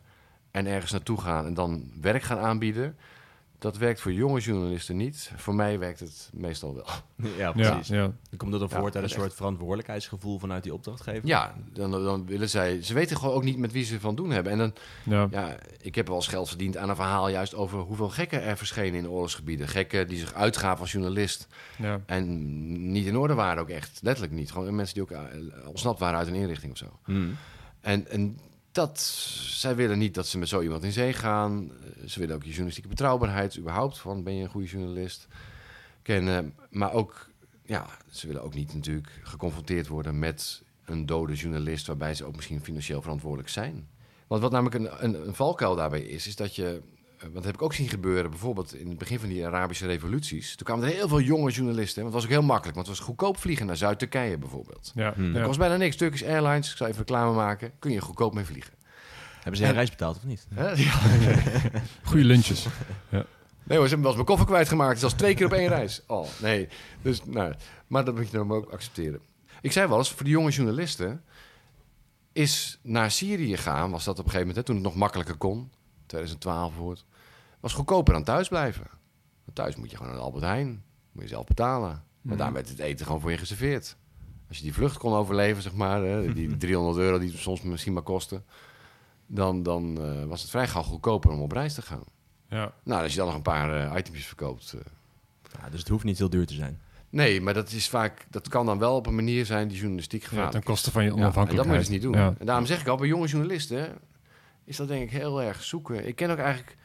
en 0.50 0.66
ergens 0.66 0.92
naartoe 0.92 1.20
gaan 1.20 1.46
en 1.46 1.54
dan 1.54 1.90
werk 2.00 2.22
gaan 2.22 2.38
aanbieden, 2.38 2.96
dat 3.64 3.76
werkt 3.76 4.00
voor 4.00 4.12
jonge 4.12 4.40
journalisten 4.40 4.96
niet. 4.96 5.32
Voor 5.36 5.54
mij 5.54 5.78
werkt 5.78 6.00
het 6.00 6.30
meestal 6.32 6.74
wel. 6.74 6.86
Ja, 7.36 7.52
Ja, 7.56 7.70
precies. 7.72 7.88
ja. 7.88 8.02
Dan 8.02 8.38
komt 8.38 8.52
dat 8.52 8.60
er 8.60 8.68
Ja, 8.70 8.74
voort 8.78 8.94
uit 8.96 9.04
een 9.04 9.10
echt. 9.10 9.20
soort 9.20 9.34
verantwoordelijkheidsgevoel 9.34 10.38
vanuit 10.38 10.62
die 10.62 10.74
opdrachtgever. 10.74 11.26
Ja, 11.28 11.54
dan, 11.72 11.90
dan 11.90 12.26
willen 12.26 12.48
zij. 12.50 12.82
Ze 12.82 12.94
weten 12.94 13.16
gewoon 13.16 13.34
ook 13.34 13.44
niet 13.44 13.58
met 13.58 13.72
wie 13.72 13.84
ze 13.84 14.00
van 14.00 14.14
doen 14.14 14.30
hebben. 14.30 14.52
En 14.52 14.58
dan, 14.58 14.72
Ja. 15.04 15.28
ja, 15.30 15.56
ik 15.80 15.94
heb 15.94 16.06
wel 16.06 16.16
eens 16.16 16.26
geld 16.26 16.48
verdiend 16.48 16.76
aan 16.76 16.88
een 16.88 16.96
verhaal 16.96 17.28
juist 17.28 17.54
over 17.54 17.78
hoeveel 17.78 18.08
gekken 18.08 18.42
er 18.42 18.56
verschenen 18.56 18.98
in 18.98 19.08
oorlogsgebieden. 19.08 19.68
Gekken 19.68 20.08
die 20.08 20.18
zich 20.18 20.34
uitgaven 20.34 20.80
als 20.80 20.92
journalist 20.92 21.46
Ja. 21.78 22.00
en 22.06 22.92
niet 22.92 23.06
in 23.06 23.16
orde 23.16 23.34
waren 23.34 23.62
ook 23.62 23.68
echt. 23.70 23.98
Letterlijk 24.02 24.34
niet. 24.34 24.52
Gewoon 24.52 24.74
mensen 24.74 24.94
die 24.94 25.02
ook 25.02 25.10
eh, 25.10 25.20
ontsnapt 25.68 25.98
waren 25.98 26.18
uit 26.18 26.28
een 26.28 26.34
inrichting 26.34 26.72
of 26.72 26.78
zo. 26.78 26.98
Hmm. 27.04 27.36
En, 27.80 28.08
en 28.08 28.38
dat, 28.74 29.00
zij 29.46 29.76
willen 29.76 29.98
niet 29.98 30.14
dat 30.14 30.26
ze 30.26 30.38
met 30.38 30.48
zo 30.48 30.60
iemand 30.60 30.84
in 30.84 30.92
zee 30.92 31.12
gaan. 31.12 31.70
Eh, 31.70 32.08
Ze 32.08 32.18
willen 32.18 32.34
ook 32.34 32.42
je 32.42 32.48
journalistieke 32.48 32.88
betrouwbaarheid 32.88 33.58
überhaupt. 33.58 33.98
Van 33.98 34.22
ben 34.22 34.34
je 34.36 34.42
een 34.42 34.50
goede 34.50 34.66
journalist? 34.66 35.26
Kennen. 36.02 36.54
Maar 36.70 36.92
ook, 36.92 37.28
ja, 37.62 37.86
ze 38.10 38.26
willen 38.26 38.42
ook 38.42 38.54
niet 38.54 38.74
natuurlijk 38.74 39.20
geconfronteerd 39.22 39.86
worden 39.86 40.18
met 40.18 40.62
een 40.84 41.06
dode 41.06 41.34
journalist. 41.34 41.86
Waarbij 41.86 42.14
ze 42.14 42.24
ook 42.24 42.36
misschien 42.36 42.60
financieel 42.64 43.02
verantwoordelijk 43.02 43.48
zijn. 43.48 43.88
Want 44.26 44.42
wat 44.42 44.52
namelijk 44.52 44.74
een, 44.74 45.04
een, 45.04 45.26
een 45.26 45.34
valkuil 45.34 45.76
daarbij 45.76 46.02
is, 46.02 46.26
is 46.26 46.36
dat 46.36 46.54
je. 46.56 46.82
Eh, 47.16 47.22
Want 47.22 47.34
dat 47.34 47.44
heb 47.44 47.54
ik 47.54 47.62
ook 47.62 47.74
zien 47.74 47.88
gebeuren, 47.88 48.30
bijvoorbeeld 48.30 48.74
in 48.74 48.88
het 48.88 48.98
begin 48.98 49.18
van 49.18 49.28
die 49.28 49.46
Arabische 49.46 49.86
revoluties. 49.86 50.56
Toen 50.56 50.66
kwamen 50.66 50.88
er 50.88 50.94
heel 50.94 51.08
veel 51.08 51.20
jonge 51.20 51.50
journalisten. 51.50 51.96
hè, 51.96 52.02
Want 52.02 52.14
het 52.14 52.22
was 52.22 52.24
ook 52.24 52.38
heel 52.40 52.48
makkelijk, 52.48 52.74
want 52.74 52.86
het 52.88 52.96
was 52.96 53.06
goedkoop 53.06 53.38
vliegen 53.38 53.66
naar 53.66 53.76
Zuid-Turkije 53.76 54.38
bijvoorbeeld. 54.38 54.92
Ja. 54.94 55.12
Hmm. 55.14 55.32
Dat 55.32 55.40
ja. 55.40 55.46
kost 55.46 55.58
bijna 55.58 55.76
niks. 55.76 55.96
Turkish 55.96 56.22
Airlines, 56.22 56.70
ik 56.70 56.76
zal 56.76 56.86
even 56.86 56.98
reclame 56.98 57.34
maken, 57.34 57.72
kun 57.78 57.90
je 57.90 58.00
goedkoop 58.00 58.34
mee 58.34 58.44
vliegen. 58.44 58.72
Hebben 59.34 59.56
ze 59.56 59.62
een 59.62 59.68
En- 59.68 59.74
reis 59.74 59.90
betaald 59.90 60.16
of 60.16 60.24
niet? 60.24 60.46
Ja. 60.56 60.74
Goede 62.08 62.24
lunches. 62.24 62.66
Nee 63.66 63.78
hoor, 63.78 63.88
ze 63.88 63.94
hebben 63.94 63.98
wel 63.98 64.06
eens 64.06 64.14
mijn 64.14 64.24
koffer 64.24 64.46
kwijtgemaakt. 64.46 64.98
Zelfs 64.98 65.14
twee 65.14 65.34
keer 65.34 65.46
op 65.46 65.52
één 65.52 65.68
reis. 65.68 66.02
Oh, 66.06 66.26
nee. 66.42 66.68
Dus, 67.02 67.24
nou, 67.24 67.54
maar 67.86 68.04
dat 68.04 68.14
moet 68.14 68.30
je 68.30 68.36
dan 68.36 68.52
ook 68.52 68.70
accepteren. 68.70 69.20
Ik 69.60 69.72
zei 69.72 69.88
wel 69.88 69.98
eens, 69.98 70.10
voor 70.10 70.24
de 70.24 70.30
jonge 70.30 70.50
journalisten... 70.50 71.22
is 72.32 72.78
naar 72.82 73.10
Syrië 73.10 73.56
gaan, 73.56 73.90
was 73.90 74.04
dat 74.04 74.18
op 74.18 74.24
een 74.24 74.30
gegeven 74.30 74.46
moment... 74.48 74.56
Hè, 74.66 74.72
toen 74.72 74.82
het 74.82 74.84
nog 74.84 74.94
makkelijker 75.02 75.36
kon, 75.36 75.70
2012 76.06 76.76
wordt... 76.76 77.04
was 77.60 77.72
goedkoper 77.72 78.12
dan 78.14 78.24
thuis 78.24 78.48
blijven. 78.48 78.86
Want 79.44 79.56
thuis 79.56 79.76
moet 79.76 79.90
je 79.90 79.96
gewoon 79.96 80.10
naar 80.12 80.20
de 80.20 80.26
Albert 80.26 80.44
Heijn. 80.44 80.82
Moet 81.12 81.22
je 81.22 81.28
zelf 81.28 81.46
betalen. 81.46 81.88
Maar 81.90 82.02
Mhm. 82.34 82.36
daar 82.36 82.52
werd 82.52 82.68
het 82.68 82.78
eten 82.78 83.06
gewoon 83.06 83.20
voor 83.20 83.30
je 83.30 83.38
geserveerd. 83.38 83.96
Als 84.48 84.56
je 84.56 84.62
die 84.62 84.74
vlucht 84.74 84.96
kon 84.98 85.12
overleven, 85.12 85.62
zeg 85.62 85.74
maar... 85.74 86.02
Hè, 86.02 86.32
die 86.32 86.56
300 86.66 86.96
euro 86.98 87.18
die 87.18 87.30
het 87.30 87.38
soms 87.38 87.62
misschien 87.62 87.92
maar 87.92 88.02
kosten... 88.02 88.44
dan, 89.26 89.62
dan 89.62 89.98
eh, 90.00 90.24
was 90.24 90.40
het 90.40 90.50
vrij 90.50 90.68
gauw 90.68 90.82
goedkoper 90.82 91.30
om 91.30 91.40
op 91.40 91.52
reis 91.52 91.74
te 91.74 91.82
gaan. 91.82 92.02
Ja. 92.48 92.72
Nou, 92.84 93.02
als 93.02 93.10
je 93.12 93.16
dan 93.18 93.26
nog 93.26 93.36
een 93.36 93.42
paar 93.42 93.90
eh 93.92 93.98
itempjes 93.98 94.26
verkoopt. 94.26 94.72
eh. 94.72 94.80
Ja, 95.60 95.70
dus 95.70 95.78
het 95.80 95.88
hoeft 95.88 96.04
niet 96.04 96.18
heel 96.18 96.30
duur 96.30 96.46
te 96.46 96.54
zijn. 96.54 96.80
nee, 97.10 97.40
maar 97.40 97.54
dat 97.54 97.70
is 97.72 97.88
vaak, 97.88 98.26
dat 98.30 98.48
kan 98.48 98.66
dan 98.66 98.78
wel 98.78 98.96
op 98.96 99.06
een 99.06 99.14
manier 99.14 99.46
zijn 99.46 99.68
die 99.68 99.76
journalistiek 99.78 100.20
ja. 100.22 100.28
gevaarlijk 100.28 100.52
Ten 100.54 100.62
koste 100.62 100.90
van 100.90 101.02
je 101.04 101.08
is. 101.10 101.14
Ja, 101.14 101.20
en 101.20 101.24
dat 101.24 101.34
moet 101.36 101.52
je 101.52 101.58
onafhankelijkheid. 101.60 101.80
dus 101.80 102.12
niet 102.14 102.24
doen. 102.24 102.34
Ja. 102.34 102.40
En 102.40 102.46
daarom 102.46 102.66
zeg 102.66 102.80
ik 102.80 102.86
al, 102.88 102.96
bij 102.96 103.06
jonge 103.08 103.26
journalisten 103.26 103.98
is 104.64 104.76
dat 104.76 104.88
denk 104.88 105.02
ik 105.02 105.10
heel 105.10 105.42
erg 105.42 105.62
zoeken. 105.62 106.06
Ik 106.06 106.16
ken 106.16 106.30
ook 106.30 106.38
eigenlijk 106.38 106.76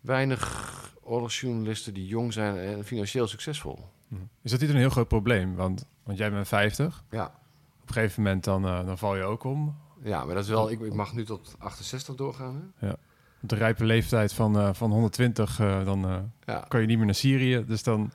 weinig 0.00 0.68
oorlogsjournalisten 1.02 1.94
die 1.94 2.06
jong 2.06 2.32
zijn 2.32 2.56
en 2.58 2.84
financieel 2.84 3.26
succesvol. 3.26 3.78
Is 4.42 4.50
dat 4.50 4.60
niet 4.60 4.70
een 4.70 4.76
heel 4.76 4.90
groot 4.90 5.08
probleem? 5.08 5.54
Want, 5.54 5.86
want 6.02 6.18
jij 6.18 6.30
bent 6.30 6.48
50. 6.48 7.04
Ja, 7.10 7.24
Op 7.82 7.88
een 7.88 7.94
gegeven 7.94 8.22
moment 8.22 8.44
dan, 8.44 8.66
eh, 8.66 8.86
dan 8.86 8.98
val 8.98 9.16
je 9.16 9.22
ook 9.22 9.44
om. 9.44 9.76
ja 10.02 10.24
maar 10.24 10.34
dat 10.34 10.44
is 10.44 10.50
wel, 10.50 10.70
ik, 10.70 10.80
ik 10.80 10.94
mag 10.94 11.14
nu 11.14 11.24
tot 11.24 11.54
68 11.58 12.14
doorgaan. 12.14 12.72
Hè? 12.76 12.90
Op 13.42 13.48
de 13.48 13.54
rijpe 13.54 13.84
leeftijd 13.84 14.32
van, 14.32 14.58
eh, 14.58 14.68
van 14.72 14.90
120, 14.90 15.60
eh, 15.60 15.84
dan 15.84 16.30
Ja. 16.46 16.64
kan 16.68 16.80
je 16.80 16.86
niet 16.86 16.96
meer 16.96 17.06
naar 17.06 17.14
Syrië. 17.14 17.64
Dus 17.66 17.82
dan, 17.82 18.12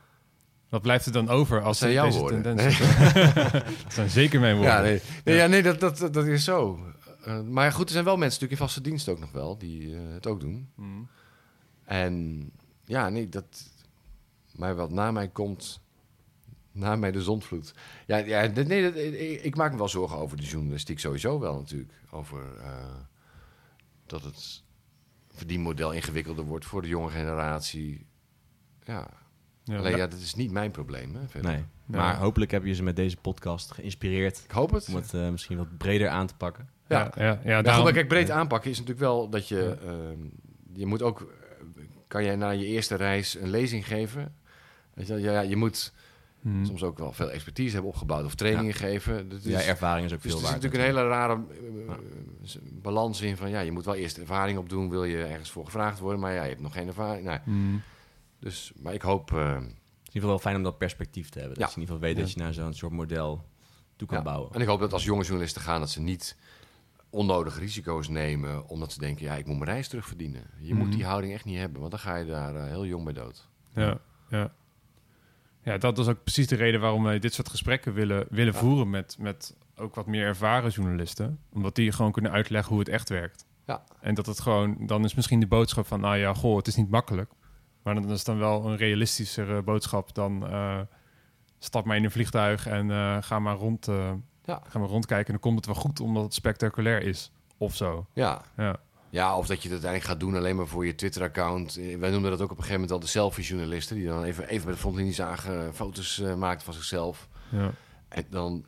wat 0.70 0.82
blijft 0.82 1.06
er 1.06 1.12
dan 1.12 1.30
over 1.30 1.62
als 1.62 1.78
zijn 1.78 1.92
jouw 1.92 2.06
deze 2.06 2.20
woorden. 2.20 2.56
dat 3.84 3.94
zijn 3.94 4.10
zeker 4.10 4.40
mijn 4.40 4.56
woorden. 4.56 4.74
Ja, 4.74 4.82
nee, 4.82 5.02
nee, 5.24 5.36
ja, 5.36 5.48
nee 5.48 5.64
dat, 5.64 5.80
dat, 5.80 5.98
dat 6.14 6.26
is 6.26 6.44
zo. 6.44 6.80
Eh, 7.26 7.42
maar 7.42 7.72
goed, 7.72 7.86
er 7.86 7.92
zijn 7.92 8.06
wel 8.06 8.18
mensen 8.18 8.42
natuurlijk 8.42 8.62
in 8.62 8.68
vaste 8.68 8.90
dienst 8.90 9.10
ook 9.10 9.20
nog 9.20 9.32
wel 9.32 9.58
die 9.58 9.96
eh, 9.96 10.02
het 10.14 10.28
ook 10.28 10.40
doen. 10.40 10.70
Mhm. 10.76 11.02
En 11.84 12.44
ja, 12.86 13.10
nee, 13.10 13.30
dat. 13.30 13.70
Maar 14.56 14.76
wat 14.76 14.92
na 14.92 15.12
mij 15.12 15.28
komt. 15.30 15.84
Na 16.72 16.96
mij 16.96 17.12
de 17.12 17.22
zondvloed. 17.24 17.74
Ja, 18.08 18.18
ja 18.18 18.48
nee, 18.48 18.84
dat, 18.84 18.96
ik, 18.96 19.42
ik 19.44 19.56
maak 19.56 19.72
me 19.72 19.78
wel 19.78 19.88
zorgen 19.90 20.18
over 20.18 20.38
de 20.38 20.44
journalistiek 20.44 21.00
sowieso 21.00 21.40
wel 21.40 21.56
natuurlijk. 21.58 21.94
Over 22.12 22.58
eh, 22.58 22.96
dat 24.06 24.24
het 24.24 24.64
verdienmodel 25.30 25.92
ingewikkelder 25.92 26.46
wordt 26.46 26.66
voor 26.66 26.82
de 26.82 26.88
jonge 26.88 27.10
generatie. 27.10 28.06
Ja, 28.84 29.08
Ja, 29.64 29.78
alleen 29.78 29.98
ja. 29.98 30.08
dat 30.08 30.20
is 30.20 30.36
niet 30.36 30.52
mijn 30.52 30.72
probleem. 30.72 31.16
Hè, 31.16 31.28
verder. 31.28 31.52
Nee. 31.52 31.60
Ja. 31.88 31.98
Maar 31.98 32.18
hopelijk 32.18 32.52
heb 32.52 32.66
je 32.66 32.74
ze 32.74 32.84
met 32.84 32.96
deze 32.96 33.18
podcast 33.18 33.72
geïnspireerd 33.72 34.42
Ik 34.44 34.52
hoop 34.52 34.72
het. 34.72 34.88
om 34.88 34.96
het 34.96 35.14
eh, 35.14 35.30
misschien 35.30 35.58
wat 35.58 35.78
breder 35.78 36.10
aan 36.10 36.28
te 36.28 36.36
pakken. 36.36 36.70
Ja. 36.88 37.12
ja, 37.16 37.24
ja, 37.24 37.40
ja, 37.44 37.62
daarom- 37.62 37.94
kijk, 37.94 38.08
breed 38.08 38.30
aanpakken 38.30 38.70
is 38.72 38.78
natuurlijk 38.80 39.06
wel 39.06 39.30
dat 39.30 39.48
je... 39.48 39.78
ehm, 39.86 40.20
je 40.74 40.86
moet 40.86 41.02
ook... 41.02 41.34
Kan 42.08 42.24
jij 42.24 42.36
na 42.36 42.50
je 42.50 42.66
eerste 42.66 42.96
reis 42.96 43.36
een 43.40 43.50
lezing 43.50 43.88
geven? 43.88 44.36
Weet 44.94 45.08
je, 45.08 45.20
ja, 45.20 45.42
je 45.42 45.56
moet 45.56 45.94
Mhm. 46.40 46.66
soms 46.66 46.84
ook 46.84 46.98
wel 46.98 47.12
veel 47.14 47.32
expertise 47.32 47.74
hebben 47.74 47.92
opgebouwd 47.92 48.26
of 48.26 48.36
trainingen 48.36 48.74
geven. 48.74 49.30
Dat 49.30 49.40
is, 49.40 49.46
ja, 49.46 49.62
ervaring 49.62 50.06
is 50.06 50.14
ook 50.14 50.22
dus 50.22 50.32
veel 50.32 50.42
er 50.42 50.46
zit 50.48 50.52
waard. 50.54 50.64
natuurlijk 50.64 50.90
een 50.92 50.96
hele 50.98 51.10
rare 51.10 51.40
eh, 51.88 51.96
balans 52.82 53.22
in 53.22 53.38
van... 53.38 53.50
Ja, 53.50 53.60
je 53.60 53.72
moet 53.72 53.86
wel 53.86 53.96
eerst 53.96 54.18
ervaring 54.18 54.58
opdoen, 54.58 54.90
wil 54.90 55.04
je 55.04 55.24
ergens 55.24 55.50
voor 55.52 55.66
gevraagd 55.66 56.00
worden. 56.00 56.20
Maar 56.20 56.34
ja, 56.34 56.44
je 56.44 56.50
hebt 56.50 56.62
nog 56.62 56.74
geen 56.74 56.88
ervaring. 56.88 57.26
Nou, 57.26 57.40
Mhm. 57.44 57.76
dus, 58.40 58.72
maar 58.82 58.94
ik 58.94 59.02
hoop... 59.02 59.32
eh, 59.34 59.54
Het 59.54 59.62
is 59.62 59.64
in 59.64 59.68
ieder 59.68 60.12
geval 60.12 60.30
wel 60.30 60.40
fijn 60.40 60.56
om 60.56 60.64
dat 60.64 60.78
perspectief 60.78 61.30
te 61.30 61.40
hebben. 61.40 61.58
Ja. 61.60 61.64
Dat 61.66 61.74
je 61.74 61.76
in 61.76 61.82
ieder 61.82 61.96
geval 61.96 62.14
weet 62.14 62.24
dat 62.26 62.34
je 62.34 62.40
naar 62.40 62.54
zo'n 62.54 62.74
soort 62.74 62.92
model 62.94 63.46
toe 63.96 64.08
kan 64.08 64.18
ja. 64.18 64.24
bouwen. 64.24 64.54
En 64.54 64.62
ik 64.62 64.68
hoop 64.68 64.80
dat 64.80 64.94
als 64.94 65.04
jonge 65.04 65.24
journalisten 65.24 65.62
gaan, 65.62 65.80
dat 65.80 65.90
ze 65.90 66.02
niet 66.02 66.36
onnodige 67.16 67.60
risico's 67.60 68.08
nemen... 68.08 68.68
omdat 68.68 68.92
ze 68.92 69.00
denken, 69.00 69.26
ja, 69.26 69.36
ik 69.36 69.46
moet 69.46 69.58
mijn 69.58 69.70
reis 69.70 69.88
terugverdienen. 69.88 70.44
Je 70.60 70.74
moet 70.74 70.88
Mhm. 70.88 70.96
die 70.96 71.06
houding 71.06 71.34
echt 71.34 71.46
niet 71.46 71.58
hebben, 71.58 71.80
want 71.80 71.92
dan 71.92 72.00
ga 72.00 72.16
je 72.16 72.26
daar 72.26 72.56
eh, 72.56 72.64
heel 72.64 72.86
jong 72.86 73.04
bij 73.04 73.14
dood. 73.14 73.50
Ja, 73.76 73.98
ja. 74.30 74.54
Ja, 75.64 75.78
dat 75.78 75.98
is 75.98 76.08
ook 76.08 76.24
precies 76.24 76.48
de 76.48 76.56
reden 76.56 76.82
waarom 76.82 77.04
wij 77.04 77.20
dit 77.20 77.34
soort 77.34 77.50
gesprekken 77.50 77.94
willen, 77.94 78.26
willen 78.30 78.54
Ja. 78.54 78.60
voeren 78.60 78.90
met, 78.90 79.16
met 79.20 79.56
ook 79.76 79.96
wat 79.96 80.06
meer 80.06 80.26
ervaren 80.26 80.70
journalisten. 80.70 81.40
Omdat 81.54 81.76
die 81.76 81.92
gewoon 81.92 82.12
kunnen 82.12 82.32
uitleggen 82.32 82.70
hoe 82.72 82.80
het 82.80 82.90
echt 82.90 83.10
werkt. 83.10 83.46
Ja. 83.66 83.84
En 84.02 84.16
dat 84.16 84.26
het 84.26 84.40
gewoon, 84.40 84.78
dan 84.88 85.04
is 85.04 85.14
misschien 85.16 85.40
de 85.40 85.48
boodschap 85.48 85.88
van, 85.88 86.00
nou 86.00 86.16
ja, 86.18 86.34
goh, 86.34 86.58
het 86.58 86.68
is 86.68 86.76
niet 86.76 86.90
makkelijk. 86.90 87.32
Maar 87.84 87.94
dan 87.96 88.12
is 88.12 88.24
dan 88.24 88.38
wel 88.38 88.66
een 88.66 88.78
realistischere 88.78 89.62
boodschap 89.62 90.14
dan 90.16 90.48
eh, 90.48 90.80
stap 91.60 91.86
maar 91.86 91.98
in 91.98 92.04
een 92.04 92.12
vliegtuig 92.12 92.68
en 92.68 92.92
eh, 92.92 93.18
ga, 93.22 93.40
maar 93.40 93.56
rond, 93.56 93.88
eh, 94.46 94.56
Ja. 94.56 94.62
ga 94.68 94.80
maar 94.80 94.88
rondkijken. 94.88 95.26
En 95.26 95.32
dan 95.32 95.42
komt 95.42 95.56
het 95.56 95.66
wel 95.66 95.76
goed 95.84 96.00
omdat 96.00 96.24
het 96.24 96.34
spectaculair 96.34 97.02
is. 97.02 97.32
Of 97.58 97.76
zo. 97.76 98.06
Ja, 98.14 98.42
Ja. 98.58 98.80
Ja, 99.10 99.38
of 99.38 99.48
dat 99.48 99.56
je 99.58 99.62
het 99.64 99.72
uiteindelijk 99.72 100.12
gaat 100.12 100.20
doen 100.20 100.36
alleen 100.36 100.56
maar 100.56 100.68
voor 100.68 100.86
je 100.86 100.96
Twitter-account. 100.96 101.78
Eh, 101.78 101.98
Wij 101.98 102.10
noemden 102.12 102.32
dat 102.32 102.42
ook 102.42 102.52
op 102.52 102.58
een 102.58 102.64
gegeven 102.64 102.74
moment 102.74 102.92
al 102.92 103.00
de 103.00 103.08
selfie-journalisten... 103.08 103.96
die 103.96 104.06
dan 104.08 104.24
even, 104.24 104.48
even 104.48 104.66
bij 104.66 104.74
de 104.74 104.80
frontlinie 104.80 105.14
zagen, 105.14 105.74
foto's 105.76 106.20
eh 106.20 106.36
maakten 106.36 106.66
van 106.66 106.74
zichzelf. 106.74 107.28
ja. 107.50 107.72
En 108.08 108.26
dan... 108.30 108.66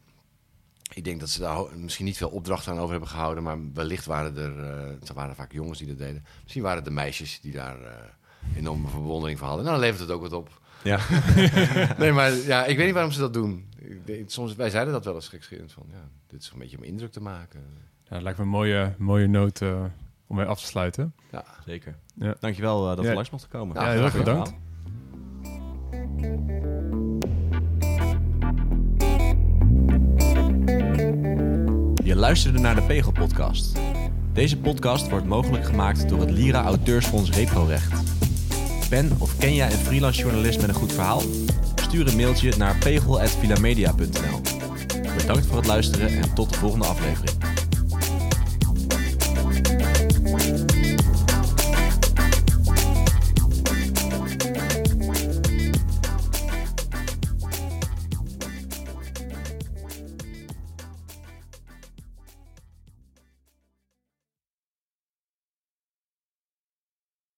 Ik 0.93 1.04
denk 1.04 1.20
dat 1.20 1.30
ze 1.30 1.39
daar 1.39 1.78
misschien 1.78 2.06
niet 2.06 2.18
veel 2.18 2.30
opdrachten 2.30 2.72
aan 2.72 2.78
over 2.78 2.91
hebben 2.91 3.10
gehouden... 3.10 3.43
maar 3.43 3.58
wellicht 3.74 4.06
waren 4.06 4.38
er... 4.38 4.64
eh 4.64 4.89
het 4.99 5.14
waren 5.14 5.36
vaak 5.36 5.52
jongens 5.52 5.78
die 5.80 5.88
dat 5.88 5.97
deden. 5.97 6.26
Misschien 6.41 6.64
waren 6.64 6.78
het 6.78 6.86
de 6.86 6.91
meisjes 6.91 7.39
die 7.41 7.52
daar 7.52 7.82
eh 7.82 8.58
enorme 8.58 8.88
verwondering 8.88 9.39
van 9.39 9.47
hadden. 9.47 9.66
Nou, 9.66 9.78
dan 9.78 9.86
levert 9.88 10.08
het 10.08 10.16
ook 10.18 10.22
wat 10.22 10.34
op. 10.34 10.62
Ja. 10.84 11.00
Nee, 11.98 12.12
maar 12.12 12.32
ja, 12.34 12.66
ik 12.66 12.76
weet 12.78 12.86
niet 12.86 12.94
waarom 12.94 13.12
ze 13.12 13.20
dat 13.20 13.34
doen. 13.34 13.66
Ik 13.80 14.06
denk- 14.06 14.30
Soms, 14.30 14.56
wij 14.56 14.70
zeiden 14.70 14.94
dat 14.94 15.06
wel 15.06 15.16
eens 15.16 15.28
gekscherend 15.28 15.72
van... 15.72 15.86
Ja, 15.92 16.10
dit 16.28 16.42
is 16.42 16.50
een 16.54 16.60
beetje 16.60 16.78
om 16.78 16.84
indruk 16.84 17.12
te 17.12 17.22
maken. 17.22 17.60
Ja, 18.04 18.14
het 18.14 18.22
lijkt 18.24 18.38
me 18.38 18.44
een 18.44 18.50
mooie, 18.50 18.94
mooie 18.98 19.28
noot 19.28 19.62
eh, 19.62 19.84
om 20.28 20.36
mee 20.36 20.46
af 20.46 20.60
te 20.60 20.66
sluiten. 20.66 21.14
Ja, 21.32 21.44
Zeker. 21.66 21.96
Ja. 22.16 22.36
Dankjewel 22.40 22.82
uh, 22.90 22.96
dat 22.96 23.04
Ja. 23.04 23.10
we 23.10 23.16
langs 23.16 23.30
mochten 23.30 23.50
komen. 23.50 23.76
Ja, 23.76 23.86
Ja, 23.88 23.92
heel 23.92 24.04
erg 24.04 24.18
bedankt. 24.18 24.54
Je 32.04 32.16
luisterde 32.16 32.60
naar 32.60 32.76
de 32.76 32.82
Pegel 32.82 33.12
Podcast. 33.12 33.80
Deze 34.34 34.58
podcast 34.58 35.10
wordt 35.10 35.26
mogelijk 35.26 35.66
gemaakt 35.66 36.10
door 36.10 36.20
het 36.20 36.30
Lira 36.32 36.64
Auteursfonds 36.64 37.32
Reprorecht. 37.32 38.16
Ben 38.90 39.12
of 39.18 39.38
ken 39.38 39.54
jij 39.54 39.72
een 39.72 39.78
freelance 39.78 40.22
journalist 40.22 40.60
met 40.60 40.70
een 40.70 40.76
goed 40.76 40.94
verhaal? 40.94 41.22
Stuur 41.76 42.08
een 42.08 42.16
mailtje 42.16 42.54
naar 42.58 42.76
pegel.vilamedia.nl 42.76 44.42
Bedankt 45.18 45.46
voor 45.46 45.58
het 45.58 45.66
luisteren 45.66 46.10
en 46.10 46.34
tot 46.34 46.50
de 46.50 46.58
volgende 46.58 46.86
aflevering. 46.86 47.57